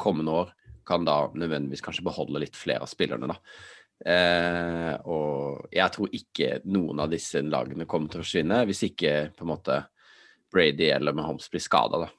kommende 0.00 0.36
år. 0.42 0.52
Kan 0.86 1.08
da 1.08 1.24
nødvendigvis 1.34 1.82
kanskje 1.82 2.06
beholde 2.06 2.44
litt 2.44 2.58
flere 2.58 2.86
av 2.86 2.92
spillerne, 2.92 3.32
da. 3.32 3.40
Eh, 4.04 4.92
og 5.08 5.70
jeg 5.72 5.94
tror 5.94 6.12
ikke 6.14 6.50
noen 6.68 7.00
av 7.00 7.10
disse 7.10 7.40
lagene 7.40 7.88
kommer 7.88 8.12
til 8.12 8.20
å 8.20 8.26
forsvinne, 8.26 8.60
hvis 8.68 8.84
ikke 8.90 9.14
på 9.34 9.46
en 9.46 9.52
måte 9.54 9.80
Brady 10.52 10.92
eller 10.92 11.16
Mahomes 11.16 11.48
blir 11.50 11.64
skada, 11.64 12.04
da. 12.04 12.12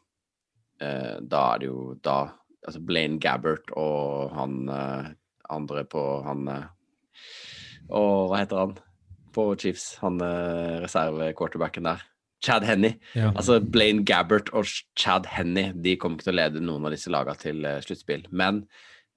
Eh, 0.83 1.15
da 1.21 1.45
er 1.53 1.63
det 1.63 1.71
jo 1.71 1.79
da 2.03 2.19
Altså 2.67 2.81
Blaine 2.83 3.15
Gabbert 3.21 3.69
og 3.79 4.33
han 4.35 4.55
eh, 4.73 5.05
andre 5.53 5.85
på 5.89 6.03
han 6.25 6.47
eh, 6.51 6.67
Og 7.95 8.29
hva 8.31 8.41
heter 8.41 8.61
han 8.61 8.75
på 9.35 9.49
Chiefs? 9.61 9.95
Han 10.03 10.21
eh, 10.23 10.77
reserve-quarterbacken 10.83 11.87
der. 11.87 12.03
Chad 12.43 12.65
Henny. 12.67 12.93
Ja. 13.17 13.31
Altså 13.33 13.59
Blaine 13.59 14.03
Gabbert 14.05 14.51
og 14.53 14.67
Chad 14.97 15.25
Henny 15.33 15.71
de 15.73 15.95
kommer 15.97 16.19
ikke 16.19 16.29
til 16.29 16.35
å 16.35 16.41
lede 16.41 16.61
noen 16.61 16.85
av 16.85 16.93
disse 16.93 17.09
lagene 17.09 17.41
til 17.41 17.65
uh, 17.65 17.79
sluttspill. 17.81 18.27
Men 18.29 18.61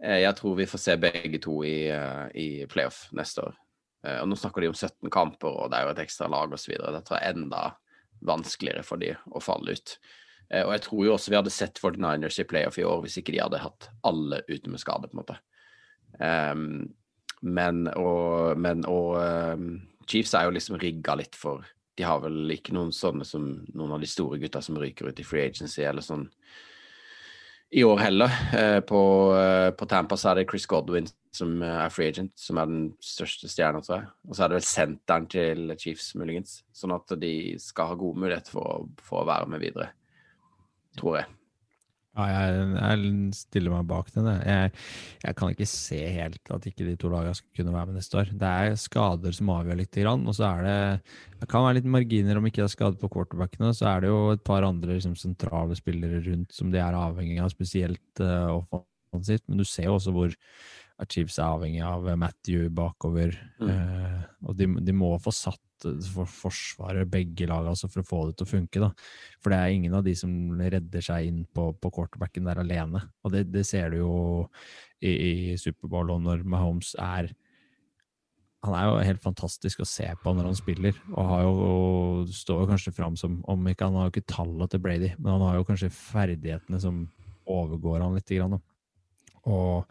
eh, 0.02 0.22
jeg 0.24 0.36
tror 0.38 0.56
vi 0.56 0.68
får 0.70 0.82
se 0.84 0.96
begge 1.00 1.42
to 1.44 1.58
i, 1.68 1.90
eh, 1.92 2.24
i 2.32 2.48
playoff 2.70 3.08
neste 3.16 3.44
år. 3.44 3.58
Eh, 4.06 4.18
og 4.22 4.30
Nå 4.30 4.38
snakker 4.40 4.64
de 4.64 4.72
om 4.72 4.78
17 4.78 5.12
kamper, 5.12 5.52
og 5.52 5.70
det 5.70 5.80
er 5.80 5.86
jo 5.86 5.94
et 5.94 6.02
ekstra 6.06 6.30
lag 6.32 6.56
osv. 6.56 6.72
Det 6.72 7.04
tror 7.04 7.18
jeg 7.18 7.28
er 7.28 7.36
enda 7.36 7.66
vanskeligere 8.30 8.84
for 8.84 9.00
de 9.00 9.12
å 9.28 9.42
falle 9.44 9.76
ut. 9.76 9.94
Eh, 10.50 10.64
og 10.64 10.72
jeg 10.74 10.84
tror 10.86 11.04
jo 11.06 11.14
også 11.14 11.32
vi 11.32 11.40
hadde 11.40 11.54
sett 11.54 11.80
49ers 11.82 12.40
i 12.42 12.48
playoff 12.48 12.80
i 12.80 12.86
år 12.88 13.04
hvis 13.04 13.20
ikke 13.20 13.36
de 13.36 13.44
hadde 13.44 13.62
hatt 13.62 13.90
alle 14.06 14.42
ute 14.48 14.72
med 14.72 14.82
skade, 14.82 15.10
på 15.10 15.16
en 15.16 15.22
måte. 15.22 15.38
Ehm, 16.18 16.88
men 17.40 17.86
og, 17.96 18.58
men 18.60 18.82
og 18.88 19.14
um, 19.16 19.68
Chiefs 20.08 20.34
er 20.36 20.48
jo 20.48 20.52
liksom 20.52 20.76
rigga 20.80 21.14
litt 21.16 21.38
for 21.38 21.64
De 21.96 22.04
har 22.04 22.18
vel 22.20 22.50
ikke 22.52 22.74
noen 22.76 22.90
sånne 22.92 23.24
som 23.24 23.46
noen 23.72 23.94
av 23.96 24.02
de 24.02 24.08
store 24.10 24.36
gutta 24.42 24.60
som 24.64 24.76
ryker 24.80 25.08
ut 25.08 25.22
i 25.22 25.24
free 25.24 25.46
agency 25.48 25.86
eller 25.86 26.04
sånn 26.04 26.26
i 27.70 27.84
år 27.86 28.00
heller. 28.02 28.32
Uh, 28.50 28.80
på, 28.82 29.00
uh, 29.36 29.70
på 29.78 29.86
Tampa 29.88 30.18
så 30.18 30.32
er 30.32 30.40
det 30.40 30.48
Chris 30.50 30.66
Godwin 30.66 31.06
som 31.30 31.60
eh, 31.62 31.76
er 31.84 31.92
free 31.94 32.10
agent, 32.10 32.32
som 32.38 32.58
er 32.58 32.66
den 32.66 32.86
største 33.04 33.46
stjerna, 33.50 33.82
tror 33.84 34.00
jeg. 34.00 34.08
Og 34.26 34.34
så 34.34 34.42
er 34.42 34.50
det 34.50 34.58
vel 34.58 34.66
senteren 34.66 35.28
til 35.30 35.74
Chiefs, 35.78 36.08
muligens. 36.18 36.56
Sånn 36.74 36.94
at 36.96 37.14
de 37.22 37.34
skal 37.62 37.92
ha 37.92 37.98
gode 37.98 38.18
muligheter 38.24 38.56
for, 38.56 38.88
for 39.06 39.22
å 39.22 39.28
være 39.30 39.50
med 39.52 39.62
videre. 39.62 39.92
Tror 40.98 41.20
jeg. 41.20 41.28
Ja, 42.18 42.24
jeg, 42.26 42.62
jeg 42.74 43.34
stiller 43.38 43.70
meg 43.70 43.86
bak 43.86 44.08
den. 44.10 44.26
jeg. 44.42 44.72
Jeg, 45.22 45.34
kan 45.38 45.52
ikke 45.52 45.66
se 45.70 45.98
helt 46.10 46.50
at 46.50 46.66
ikke 46.66 46.88
de 46.88 46.96
to 46.98 47.10
lagene 47.12 47.36
skal 47.38 47.60
kunne 47.60 47.74
være 47.76 47.86
med 47.86 48.00
neste 48.00 48.18
år. 48.18 48.32
Det 48.40 48.50
er 48.50 48.80
skader 48.82 49.36
som 49.36 49.52
avgjør 49.54 49.78
litt, 49.78 50.00
og 50.10 50.34
så 50.34 50.48
er 50.48 50.66
det 50.66 50.78
Det 51.38 51.48
kan 51.52 51.64
være 51.64 51.78
litt 51.78 51.86
marginer 51.86 52.40
om 52.40 52.48
ikke 52.50 52.64
det 52.64 52.66
er 52.66 52.74
skade 52.74 52.98
på 52.98 53.12
quarterbackene. 53.14 53.70
Så 53.78 53.86
er 53.92 54.02
det 54.02 54.10
jo 54.10 54.18
et 54.34 54.42
par 54.42 54.66
andre 54.66 54.98
liksom, 54.98 55.14
sentrale 55.14 55.78
spillere 55.78 56.18
rundt 56.26 56.52
som 56.52 56.74
de 56.74 56.82
er 56.82 56.98
avhengig 56.98 57.38
av, 57.38 57.54
spesielt 57.54 58.24
uh, 58.24 58.58
offensivt. 58.74 59.46
Men 59.46 59.62
du 59.62 59.64
ser 59.64 59.86
jo 59.86 59.94
også 60.00 60.14
hvor 60.16 60.34
at 61.00 61.14
Chiefs 61.14 61.38
er 61.40 61.48
avhengig 61.48 61.82
av 61.86 62.06
Matthew 62.20 62.68
bakover. 62.76 63.34
Mm. 63.60 63.72
eh, 63.72 64.22
og 64.46 64.56
de, 64.58 64.68
de 64.84 64.94
må 64.96 65.10
få 65.22 65.32
satt 65.34 65.86
eh, 65.88 65.98
for 66.12 66.28
forsvaret, 66.28 67.08
begge 67.10 67.48
lag, 67.48 67.68
altså, 67.70 67.88
for 67.90 68.02
å 68.02 68.08
få 68.08 68.22
det 68.28 68.38
til 68.38 68.48
å 68.48 68.52
funke. 68.52 68.82
da. 68.84 68.90
For 69.40 69.52
det 69.52 69.60
er 69.60 69.76
ingen 69.76 69.96
av 69.96 70.04
de 70.06 70.14
som 70.18 70.32
redder 70.60 71.04
seg 71.04 71.30
inn 71.30 71.44
på, 71.56 71.70
på 71.80 71.92
quarterbacken 71.96 72.48
der 72.50 72.62
alene. 72.62 73.04
Og 73.24 73.34
det, 73.34 73.46
det 73.54 73.64
ser 73.68 73.94
du 73.94 74.02
jo 74.02 74.16
i, 75.00 75.12
i 75.12 75.60
Superbowl 75.60 76.16
og 76.16 76.26
når 76.26 76.44
Mahomes 76.44 76.92
er 77.00 77.32
Han 78.60 78.74
er 78.76 78.82
jo 78.84 78.96
helt 79.08 79.22
fantastisk 79.24 79.80
å 79.80 79.88
se 79.88 80.04
på 80.20 80.34
når 80.36 80.50
han 80.50 80.58
spiller, 80.58 80.96
og 81.14 81.28
har 81.30 81.46
jo, 81.46 81.52
står 82.28 82.58
jo 82.60 82.68
kanskje 82.68 82.92
fram 82.92 83.14
som 83.16 83.38
om 83.48 83.70
ikke 83.70 83.86
Han 83.88 83.96
har 83.96 84.10
jo 84.10 84.12
ikke 84.12 84.34
tallene 84.34 84.68
til 84.68 84.82
Brady, 84.84 85.14
men 85.16 85.32
han 85.32 85.44
har 85.46 85.56
jo 85.56 85.64
kanskje 85.64 85.88
ferdighetene 85.96 86.80
som 86.82 87.06
overgår 87.48 88.04
han 88.04 88.18
litt. 88.18 88.28
Grann. 88.28 88.60
Og 89.48 89.88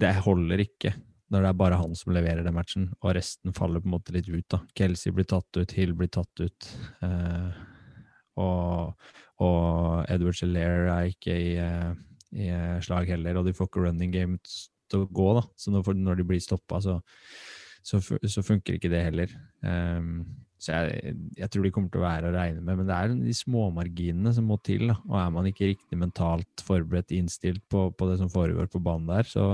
det 0.00 0.14
holder 0.24 0.64
ikke 0.64 0.94
når 1.32 1.42
det 1.42 1.50
er 1.50 1.58
bare 1.58 1.78
han 1.80 1.94
som 1.98 2.12
leverer 2.14 2.46
den 2.46 2.54
matchen, 2.54 2.88
og 3.00 3.14
resten 3.16 3.54
faller 3.56 3.82
på 3.82 3.88
en 3.88 3.94
måte 3.96 4.14
litt 4.14 4.28
ut. 4.30 4.46
da. 4.52 4.60
Kelsey 4.78 5.14
blir 5.14 5.26
tatt 5.26 5.58
ut, 5.58 5.72
Hill 5.74 5.94
blir 5.98 6.10
tatt 6.12 6.42
ut. 6.42 6.68
Eh, 7.02 7.56
og, 8.44 9.08
og 9.42 10.12
Edward 10.12 10.38
Gelaire 10.38 10.92
er 10.92 11.10
ikke 11.10 11.34
i, 11.34 11.50
eh, 11.58 11.90
i 12.38 12.50
eh, 12.54 12.78
slag 12.84 13.10
heller, 13.10 13.40
og 13.40 13.48
de 13.48 13.54
får 13.56 13.70
ikke 13.70 13.86
running 13.86 14.14
game 14.14 14.38
til 14.44 15.02
å 15.02 15.10
gå. 15.10 15.28
da. 15.40 15.44
Så 15.58 15.74
når, 15.74 16.20
de 16.20 16.28
blir 16.28 16.42
stoppa, 16.44 16.78
så, 16.84 17.00
så, 17.82 18.02
så 18.04 18.46
funker 18.46 18.78
ikke 18.78 18.92
det 18.92 19.02
heller. 19.08 19.34
Ehm, 19.66 20.20
så 20.64 20.72
jeg, 20.72 21.14
jeg 21.38 21.50
tror 21.52 21.66
de 21.66 21.72
kommer 21.74 21.92
til 21.92 22.00
å 22.00 22.04
være 22.06 22.30
å 22.30 22.34
regne 22.34 22.62
med, 22.64 22.78
men 22.80 22.88
det 22.88 22.96
er 22.96 23.12
de 23.18 23.34
småmarginene 23.36 24.32
som 24.36 24.46
må 24.48 24.56
til. 24.64 24.86
da. 24.90 24.96
Og 25.10 25.18
er 25.20 25.34
man 25.34 25.48
ikke 25.50 25.68
riktig 25.74 25.98
mentalt 26.00 26.64
forberedt, 26.64 27.12
innstilt 27.16 27.60
på, 27.72 27.86
på 27.92 28.08
det 28.10 28.16
som 28.22 28.32
foregår 28.32 28.70
på 28.72 28.80
banen 28.84 29.10
der, 29.12 29.28
så, 29.28 29.44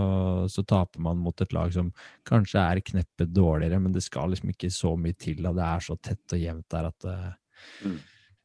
så 0.53 0.65
taper 0.71 1.03
man 1.05 1.19
mot 1.25 1.43
et 1.43 1.57
lag 1.57 1.75
som 1.75 1.91
kanskje 2.31 2.63
er 2.63 2.85
kneppet 2.93 3.35
dårligere, 3.35 3.83
men 3.83 3.97
det 3.97 4.05
skal 4.07 4.31
liksom 4.33 4.55
ikke 4.55 4.71
så 4.75 4.95
mye 5.01 5.19
til. 5.19 5.43
da. 5.45 5.53
Det 5.57 5.67
er 5.67 5.87
så 5.91 5.99
tett 5.99 6.37
og 6.39 6.47
jevnt 6.47 6.71
der 6.71 6.89
at 6.93 7.11
uh, 7.11 7.29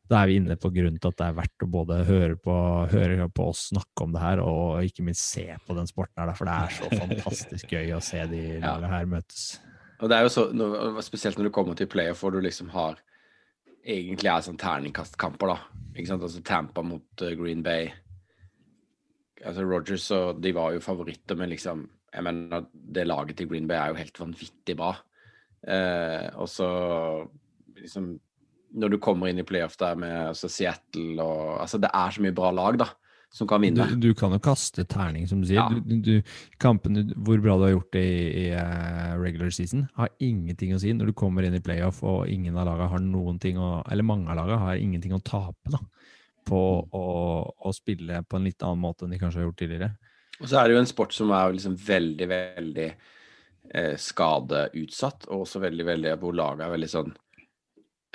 da 0.10 0.19
er 0.21 0.30
vi 0.30 0.36
inne 0.38 0.54
på 0.62 0.69
grunnen 0.73 0.99
til 1.01 1.10
at 1.10 1.17
det 1.17 1.28
er 1.32 1.38
verdt 1.39 1.63
å 1.65 1.69
både 1.71 1.95
høre 2.06 2.36
på, 2.38 2.56
høre 2.91 3.25
på 3.34 3.47
oss 3.49 3.69
snakke 3.71 4.06
om 4.06 4.12
det 4.13 4.21
her, 4.21 4.41
og 4.43 4.84
ikke 4.86 5.06
minst 5.08 5.23
se 5.32 5.47
på 5.65 5.78
den 5.78 5.89
sporten 5.89 6.21
her, 6.21 6.34
for 6.38 6.45
det 6.49 6.58
er 6.62 6.75
så 6.78 6.89
fantastisk 7.04 7.73
gøy 7.73 7.95
å 7.97 8.01
se 8.06 8.21
de 8.30 8.43
Ja. 8.60 8.75
lagene 8.75 8.91
her 8.91 9.10
møtes. 9.15 9.47
Og 10.01 10.12
det 10.12 10.17
er 10.17 10.25
jo 10.25 10.31
så, 10.34 10.45
Spesielt 11.05 11.39
når 11.39 11.49
du 11.49 11.55
kommer 11.55 11.77
til 11.77 11.89
playoff 11.91 12.23
hvor 12.23 12.36
du 12.36 12.41
liksom 12.43 12.71
har 12.75 12.99
Egentlig 13.86 14.31
er 14.31 14.41
sånn 14.41 14.58
terningkastkamper, 14.58 15.51
da. 15.51 15.84
Ikke 15.93 16.10
sant? 16.10 16.23
Altså 16.25 16.41
Tampa 16.41 16.81
mot 16.81 17.21
eh, 17.21 17.36
Green 17.38 17.62
Bay. 17.62 17.91
Altså 19.45 19.62
Rogers 19.62 20.08
og 20.15 20.39
de 20.41 20.53
var 20.58 20.73
jo 20.73 20.81
favoritter, 20.81 21.38
men 21.38 21.51
liksom 21.53 21.84
Jeg 22.15 22.25
mener, 22.25 22.65
det 22.73 23.05
laget 23.05 23.38
til 23.38 23.49
Green 23.51 23.67
Bay 23.69 23.77
er 23.77 23.91
jo 23.91 23.99
helt 23.99 24.19
vanvittig 24.19 24.77
bra. 24.79 24.95
Eh, 25.62 26.25
og 26.34 26.49
så 26.49 26.69
liksom 27.77 28.15
Når 28.73 28.95
du 28.95 28.97
kommer 28.97 29.29
inn 29.29 29.39
i 29.39 29.45
playoff 29.47 29.77
der 29.77 29.95
med 29.95 30.31
altså 30.31 30.49
Seattle 30.49 31.21
og 31.21 31.62
Altså, 31.62 31.77
det 31.77 31.93
er 31.93 32.10
så 32.10 32.25
mye 32.25 32.36
bra 32.36 32.49
lag, 32.51 32.79
da, 32.81 32.89
som 33.36 33.48
kan 33.48 33.60
Du, 33.60 33.67
vinne. 33.67 33.86
du 34.00 34.13
kan 34.15 34.32
jo 34.32 34.39
kaste 34.39 34.86
terning, 34.88 35.26
som 35.28 35.41
du 35.41 35.50
sier. 35.50 35.60
Ja. 35.60 35.67
Du, 35.67 35.95
du, 36.00 36.36
kampen, 36.62 37.02
hvor 37.19 37.41
bra 37.43 37.58
du 37.60 37.65
har 37.65 37.74
gjort 37.74 37.91
det 37.91 38.04
i, 38.08 38.21
i 38.45 38.45
eh, 38.56 39.15
regular 39.19 39.52
season, 39.52 39.89
har 40.00 40.13
ingenting 40.24 40.71
å 40.71 40.80
si 40.80 40.93
når 40.95 41.12
du 41.12 41.17
kommer 41.19 41.43
inn 41.43 41.58
i 41.58 41.63
playoff 41.63 42.00
og 42.08 42.30
ingen 42.32 42.56
av 42.56 42.69
lagene 42.69 42.88
har 42.93 43.04
noen 43.04 43.41
ting 43.43 43.60
å 43.60 43.82
Eller 43.91 44.08
mange 44.08 44.32
av 44.32 44.39
lagene 44.39 44.62
har 44.63 44.80
ingenting 44.80 45.17
å 45.17 45.19
tape 45.19 45.74
da, 45.74 45.82
på 46.48 46.62
å, 46.88 47.04
å 47.60 47.76
spille 47.76 48.24
på 48.24 48.39
en 48.39 48.48
litt 48.48 48.63
annen 48.63 48.86
måte 48.86 49.04
enn 49.04 49.12
de 49.12 49.19
kanskje 49.19 49.41
har 49.43 49.50
gjort 49.50 49.60
tidligere. 49.65 49.91
Og 50.39 50.48
så 50.48 50.62
er 50.62 50.67
det 50.67 50.78
jo 50.78 50.82
en 50.86 50.93
sport 50.95 51.15
som 51.15 51.32
er 51.36 51.52
liksom 51.56 51.76
veldig, 51.80 52.28
veldig 52.32 52.88
eh, 52.88 53.95
skadeutsatt, 54.00 55.28
og 55.28 55.43
også 55.43 55.63
veldig, 55.63 55.86
veldig 55.91 56.15
hvor 56.24 56.36
laget 56.39 56.65
er 56.67 56.76
veldig 56.76 56.91
sånn 56.91 57.15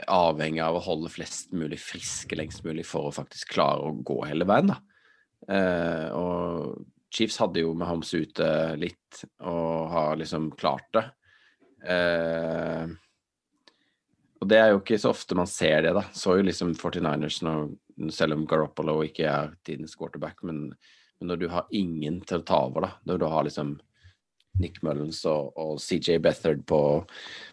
avhengig 0.09 0.63
av 0.65 0.79
å 0.79 0.85
holde 0.85 1.13
flest 1.13 1.53
mulig 1.53 1.77
friske 1.83 2.37
lengst 2.39 2.65
mulig 2.65 2.87
for 2.89 3.09
å 3.09 3.13
faktisk 3.13 3.53
klare 3.53 3.85
å 3.85 3.99
gå 4.01 4.23
hele 4.25 4.49
veien, 4.49 4.73
da. 4.73 4.81
Eh, 5.49 6.07
og 6.17 6.85
Chiefs 7.11 7.41
hadde 7.43 7.65
jo 7.65 7.73
med 7.73 7.85
Mahomes 7.85 8.13
ute 8.15 8.51
litt, 8.79 9.25
og 9.43 9.91
har 9.95 10.21
liksom 10.21 10.51
klart 10.59 10.89
det. 10.97 11.07
Eh, 11.91 12.93
og 14.41 14.49
det 14.49 14.61
er 14.61 14.73
jo 14.73 14.81
ikke 14.81 15.01
så 15.01 15.13
ofte 15.13 15.37
man 15.37 15.51
ser 15.51 15.85
det, 15.87 15.95
da. 15.97 16.07
Så 16.17 16.39
jo 16.39 16.47
liksom 16.47 16.73
49ers 16.79 17.43
nå, 17.45 17.55
selv 18.15 18.39
om 18.39 18.47
Garoppolo 18.49 19.01
ikke 19.05 19.27
er 19.29 19.53
tidens 19.67 19.97
quarterback, 19.99 20.41
men 20.47 20.71
men 21.21 21.29
når 21.29 21.37
du 21.37 21.49
har 21.53 21.69
ingen 21.77 22.23
til 22.25 22.41
å 22.41 22.45
ta 22.49 22.63
over, 22.65 22.87
da, 22.87 22.91
når 23.05 23.21
du 23.21 23.27
har 23.29 23.45
liksom 23.45 23.75
Nick 24.61 24.81
Mullins 24.85 25.21
og, 25.29 25.53
og 25.61 25.77
CJ 25.81 26.17
Bethard 26.25 26.63
på, 26.69 26.81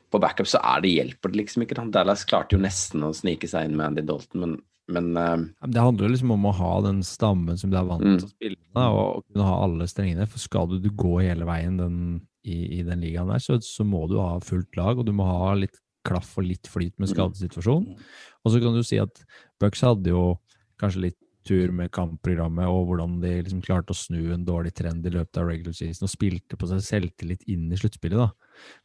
på 0.07 0.21
backup, 0.23 0.47
så 0.47 0.61
er 0.63 0.83
det 0.83 0.93
hjelper 0.93 1.33
det 1.33 1.41
liksom 1.41 1.65
ikke. 1.65 1.75
Da. 1.75 1.83
Dallas 1.99 2.23
klarte 2.27 2.55
jo 2.55 2.63
nesten 2.63 3.03
å 3.03 3.11
snike 3.15 3.49
seg 3.51 3.67
inn 3.67 3.75
med 3.75 3.89
Andy 3.89 4.05
Dalton, 4.07 4.43
men, 4.43 4.55
men 4.89 5.09
uh, 5.17 5.37
Det 5.67 5.81
handler 5.83 6.07
jo 6.07 6.13
liksom 6.13 6.31
om 6.31 6.45
å 6.47 6.53
ha 6.55 6.71
den 6.85 7.01
stammen 7.03 7.57
som 7.59 7.69
du 7.73 7.77
er 7.77 7.83
vant 7.89 8.03
Mm. 8.05 8.17
til 8.21 8.27
å 8.27 8.31
spille 8.31 8.57
med, 8.75 8.87
og, 8.87 9.17
og 9.17 9.25
kunne 9.27 9.47
ha 9.49 9.57
alle 9.65 9.87
strengene. 9.91 10.27
For 10.31 10.39
skal 10.39 10.67
du, 10.71 10.77
du 10.79 10.89
gå 10.91 11.17
hele 11.21 11.45
veien 11.49 11.77
den, 11.77 11.99
i, 12.47 12.79
i 12.79 12.83
den 12.87 13.01
ligaen 13.03 13.27
der, 13.31 13.39
så, 13.43 13.59
så 13.61 13.83
må 13.83 14.05
du 14.07 14.17
ha 14.21 14.37
fullt 14.39 14.75
lag, 14.79 14.97
og 14.97 15.05
du 15.05 15.11
må 15.13 15.25
ha 15.27 15.53
litt 15.59 15.75
klaff 16.07 16.37
og 16.39 16.45
litt 16.47 16.67
flyt 16.71 16.93
med 16.99 17.09
Mm. 17.09 17.13
skadesituasjonen. 17.15 17.97
Og 18.45 18.51
så 18.53 18.61
kan 18.63 18.73
du 18.77 18.83
si 18.87 18.97
at 19.03 19.23
Bucks 19.59 19.81
hadde 19.83 20.07
jo 20.13 20.37
kanskje 20.79 21.01
litt 21.09 21.17
tur 21.47 21.71
med 21.71 21.91
kampprogrammet, 21.95 22.67
og 22.67 22.87
hvordan 22.89 23.19
de 23.23 23.29
liksom 23.41 23.61
klarte 23.63 23.91
å 23.91 23.95
snu 23.95 24.33
en 24.33 24.43
dårlig 24.47 24.73
trend 24.75 25.05
i 25.07 25.11
løpet 25.13 25.37
av 25.39 25.47
regular 25.47 25.71
season 25.75 26.03
og 26.07 26.11
spilte 26.11 26.57
på 26.59 26.67
seg 26.67 26.81
selvtillit 26.83 27.43
inn 27.47 27.69
i 27.71 27.77
sluttspillet. 27.79 28.19
da. 28.19 28.31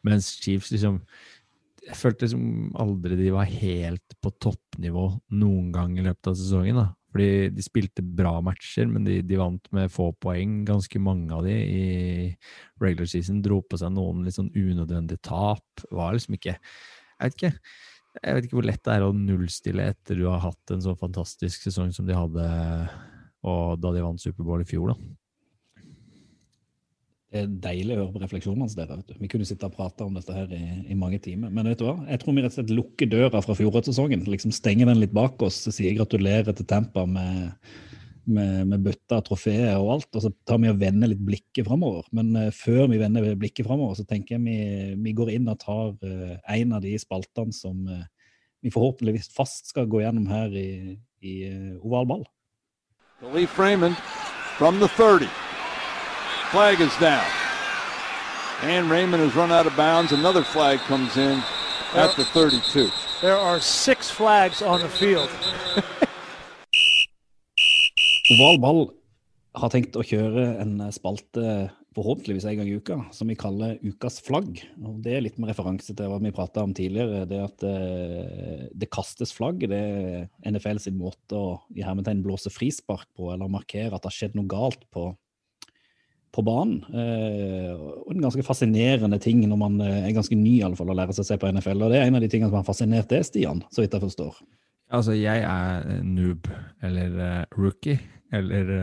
Mens 0.07 0.29
Chiefs 0.41 0.71
liksom 0.71 1.01
Jeg 1.83 1.99
følte 1.99 2.27
liksom 2.27 2.75
aldri 2.79 3.17
de 3.19 3.31
var 3.35 3.49
helt 3.51 4.15
på 4.23 4.31
toppnivå 4.43 5.07
noen 5.35 5.71
gang 5.75 5.97
i 5.99 6.05
løpet 6.07 6.31
av 6.31 6.37
sesongen. 6.39 6.79
da. 6.79 6.89
Fordi 7.13 7.51
de 7.53 7.65
spilte 7.65 8.05
bra 8.05 8.37
matcher, 8.45 8.87
men 8.89 9.05
de, 9.05 9.19
de 9.27 9.39
vant 9.41 9.67
med 9.75 9.93
få 9.93 10.13
poeng, 10.23 10.63
ganske 10.69 11.01
mange 11.03 11.35
av 11.35 11.45
de 11.45 11.57
i 11.59 11.87
regular 12.81 13.11
season. 13.11 13.43
Dro 13.45 13.61
på 13.67 13.81
seg 13.81 13.93
noen 13.93 14.23
litt 14.25 14.39
sånn 14.39 14.53
unødvendige 14.55 15.21
tap. 15.27 15.87
Var 15.91 16.15
liksom 16.17 16.39
ikke 16.39 16.57
Jeg 16.57 17.27
vet 17.27 17.39
ikke. 17.39 17.53
Jeg 18.23 18.37
vet 18.37 18.47
ikke 18.47 18.57
hvor 18.59 18.69
lett 18.69 18.85
det 18.85 18.95
er 18.95 19.07
å 19.07 19.15
nullstille 19.17 19.85
etter 19.93 20.19
du 20.21 20.27
har 20.29 20.43
hatt 20.45 20.73
en 20.75 20.83
så 20.85 20.93
fantastisk 21.01 21.65
sesong 21.65 21.93
som 21.97 22.05
de 22.09 22.17
hadde 22.17 22.47
og 23.49 23.81
da 23.83 23.93
de 23.95 24.03
vant 24.05 24.23
Superbowl 24.23 24.63
i 24.63 24.69
fjor. 24.69 24.93
da. 24.93 25.22
Det 27.33 27.41
er 27.41 27.53
deilig 27.65 27.95
å 27.95 28.01
høre 28.03 28.13
på 28.13 28.21
refleksjonene 28.21 28.67
hans. 28.67 28.75
dere, 28.77 28.99
vet 28.99 29.09
du. 29.09 29.21
Vi 29.23 29.29
kunne 29.33 29.47
sitte 29.49 29.65
og 29.65 29.73
prate 29.73 30.05
om 30.05 30.19
dette 30.19 30.35
her 30.37 30.51
i, 30.53 30.65
i 30.93 30.97
mange 30.99 31.17
timer. 31.25 31.49
Men 31.49 31.71
vet 31.71 31.81
du 31.81 31.87
hva? 31.87 31.95
jeg 32.05 32.21
tror 32.21 32.35
vi 32.37 32.43
rett 32.45 32.53
og 32.53 32.59
slett 32.59 32.73
lukker 32.77 33.09
døra 33.09 33.41
fra 33.41 33.55
fjorårssesongen. 33.57 34.27
Liksom 34.29 34.53
stenger 34.53 34.91
den 34.91 35.01
litt 35.01 35.15
bak 35.17 35.41
oss 35.47 35.63
og 35.71 35.73
sier 35.73 35.97
gratulerer 35.97 36.53
til 36.53 36.67
Tampa 36.69 37.07
med, 37.09 37.71
med, 38.29 38.67
med 38.69 38.85
bøtta, 38.85 39.23
trofeet 39.25 39.71
og 39.79 39.95
alt. 39.95 40.11
Og 40.13 40.27
så 40.27 40.33
tar 40.45 40.61
vi 40.61 40.69
og 40.75 40.83
vender 40.83 41.09
litt 41.09 41.23
blikket 41.25 41.65
framover. 41.71 42.05
Men 42.13 42.35
uh, 42.37 42.51
før 42.53 42.91
vi 42.93 43.01
vender 43.01 43.31
blikket 43.41 43.65
framover, 43.71 43.97
så 43.97 44.05
tenker 44.11 44.37
jeg 44.37 44.45
vi, 44.45 44.59
vi 45.01 45.15
går 45.17 45.33
inn 45.39 45.49
og 45.49 45.63
tar 45.63 45.95
uh, 46.05 46.35
en 46.53 46.77
av 46.77 46.85
de 46.85 46.93
spaltene 47.01 47.57
som 47.57 47.81
uh, 47.89 48.05
vi 48.61 48.75
forhåpentligvis 48.75 49.33
fast 49.33 49.73
skal 49.73 49.89
gå 49.89 50.05
gjennom 50.05 50.29
her 50.29 50.53
i, 50.53 50.99
i 51.25 51.39
oval 51.81 52.13
ball. 52.13 52.29
Khalif 53.23 53.57
Raymond 53.57 53.97
from 54.59 54.85
the 54.85 54.93
30. 55.01 55.33
Flag 56.53 56.83
is 56.83 56.95
down. 57.01 57.25
And 58.61 58.91
Raymond 58.91 59.23
has 59.23 59.35
run 59.35 59.51
out 59.51 59.67
of 59.67 59.75
bounds. 59.75 60.13
Another 60.13 60.43
flag 60.43 60.81
comes 60.81 61.17
in 61.17 61.43
at 61.95 62.15
the 62.15 62.25
32. 62.27 62.91
There 63.23 63.39
are 63.39 63.59
six 63.59 64.11
flags 64.11 64.61
on 64.61 64.81
the 64.81 64.89
field. 64.89 65.31
Oval 68.33 68.59
ball 68.61 68.93
har 69.57 69.73
tenkt 69.73 69.97
å 69.97 70.05
kjøre 70.05 70.61
en 70.61 70.77
spalte 70.93 71.73
forhåpentligvis 71.97 72.45
en 72.45 72.61
gang 72.61 72.69
i 72.69 72.77
uka, 72.77 72.99
som 73.17 73.33
vi 73.33 73.39
kaller 73.41 73.81
Ukas 73.81 74.21
flagg. 74.21 74.61
Og 74.85 75.01
Det 75.09 75.17
er 75.17 75.25
litt 75.25 75.41
med 75.41 75.49
referanse 75.55 75.97
til 75.97 76.13
hva 76.13 76.21
vi 76.21 76.37
prata 76.37 76.69
om 76.69 76.77
tidligere. 76.77 77.25
Det 77.33 77.41
at 77.49 77.65
eh, 77.65 78.69
det 78.77 78.93
kastes 78.93 79.33
flagg. 79.33 79.65
Det 79.73 79.81
er 79.81 80.29
NFL 80.53 80.85
sin 80.85 81.01
måte 81.01 81.33
å 81.33 81.57
i 81.73 81.81
hermetegn 81.81 82.21
blåse 82.29 82.53
frispark 82.53 83.09
på, 83.17 83.33
eller 83.33 83.49
markere 83.49 83.97
at 83.97 84.05
det 84.05 84.13
har 84.13 84.21
skjedd 84.21 84.37
noe 84.37 84.53
galt 84.53 84.85
på, 84.93 85.15
på 86.33 86.45
banen. 86.47 86.81
Eh, 86.89 87.73
og 87.77 88.15
en 88.15 88.25
ganske 88.25 88.45
fascinerende 88.47 89.19
ting 89.23 89.43
når 89.45 89.61
man 89.61 89.79
eh, 89.85 90.07
er 90.09 90.17
ganske 90.17 90.37
ny 90.39 90.57
i 90.59 90.65
alle 90.67 90.79
fall, 90.79 90.93
å 90.93 90.97
lære 90.97 91.17
seg 91.17 91.27
å 91.27 91.29
se 91.29 91.39
på 91.41 91.51
NFL. 91.53 91.85
Og 91.85 91.93
det 91.93 92.01
er 92.01 92.09
en 92.09 92.19
av 92.19 92.25
de 92.25 92.31
tingene 92.33 92.51
som 92.51 92.61
har 92.61 92.69
fascinert 92.69 93.11
deg, 93.13 93.27
Stian, 93.29 93.63
så 93.73 93.85
vidt 93.85 93.97
jeg 93.97 94.05
forstår. 94.05 94.41
Altså, 94.93 95.17
jeg 95.17 95.45
er 95.49 95.87
noob, 96.05 96.49
eller 96.85 97.21
eh, 97.27 97.45
rookie, 97.57 98.01
eller 98.33 98.75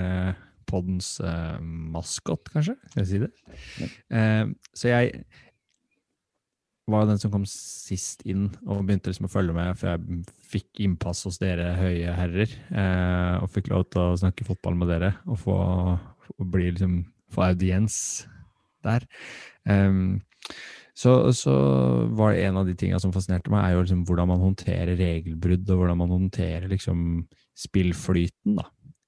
poddens 0.69 1.15
uh, 1.25 1.57
maskot, 1.61 2.51
kanskje? 2.53 2.75
Skal 2.91 3.01
jeg 3.01 3.09
si 3.09 3.21
det? 3.23 3.29
Uh, 4.13 4.51
så 4.77 4.91
jeg 4.91 5.23
var 6.89 7.05
den 7.09 7.21
som 7.21 7.31
kom 7.33 7.45
sist 7.49 8.23
inn 8.29 8.47
og 8.65 8.83
begynte 8.85 9.11
liksom 9.11 9.27
å 9.29 9.31
følge 9.33 9.55
med, 9.55 9.77
for 9.77 9.91
jeg 9.91 10.21
fikk 10.49 10.81
innpass 10.85 11.23
hos 11.27 11.39
dere 11.41 11.71
høye 11.77 12.15
herrer. 12.17 12.53
Uh, 12.69 13.41
og 13.43 13.51
fikk 13.53 13.71
lov 13.73 13.87
til 13.89 14.03
å 14.03 14.19
snakke 14.21 14.47
fotball 14.47 14.77
med 14.79 14.91
dere 14.93 15.13
og 15.29 15.41
få, 15.41 15.57
få 16.27 16.49
bli 16.53 16.71
liksom, 16.71 16.99
få 17.33 17.49
audiens 17.49 17.99
der. 18.85 19.05
Um, 19.65 20.21
så, 20.99 21.31
så 21.35 21.53
var 22.17 22.33
det 22.33 22.43
en 22.43 22.57
av 22.59 22.67
de 22.67 22.75
tingene 22.75 22.99
som 22.99 23.13
fascinerte 23.15 23.51
meg, 23.53 23.63
er 23.63 23.77
jo 23.77 23.83
liksom 23.85 24.01
hvordan 24.07 24.31
man 24.33 24.41
håndterer 24.43 24.97
regelbrudd, 24.99 25.67
og 25.69 25.83
hvordan 25.83 25.99
man 26.01 26.11
håndterer 26.11 26.67
liksom 26.71 27.03
spillflyten 27.59 28.57
da, 28.59 28.65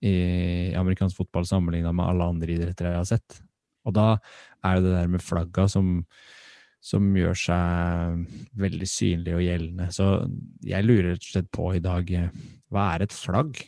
i 0.07 0.13
amerikansk 0.79 1.19
fotball 1.19 1.47
sammenligna 1.47 1.91
med 1.95 2.07
alle 2.07 2.29
andre 2.31 2.55
idretter 2.55 2.88
jeg 2.88 3.01
har 3.01 3.10
sett. 3.10 3.41
Og 3.88 3.95
da 3.97 4.07
er 4.63 4.77
det 4.77 4.86
det 4.86 4.95
der 4.95 5.12
med 5.12 5.25
flagga 5.25 5.67
som, 5.71 5.91
som 6.79 7.12
gjør 7.17 7.38
seg 7.43 8.23
veldig 8.62 8.89
synlig 8.89 9.36
og 9.36 9.45
gjeldende. 9.45 9.89
Så 9.91 10.10
jeg 10.67 10.88
lurer 10.88 11.12
rett 11.12 11.27
og 11.27 11.31
slett 11.34 11.51
på 11.53 11.69
i 11.75 11.84
dag, 11.84 12.15
eh, 12.17 12.31
hva 12.71 12.88
er 12.95 13.05
et 13.07 13.15
flagg? 13.15 13.63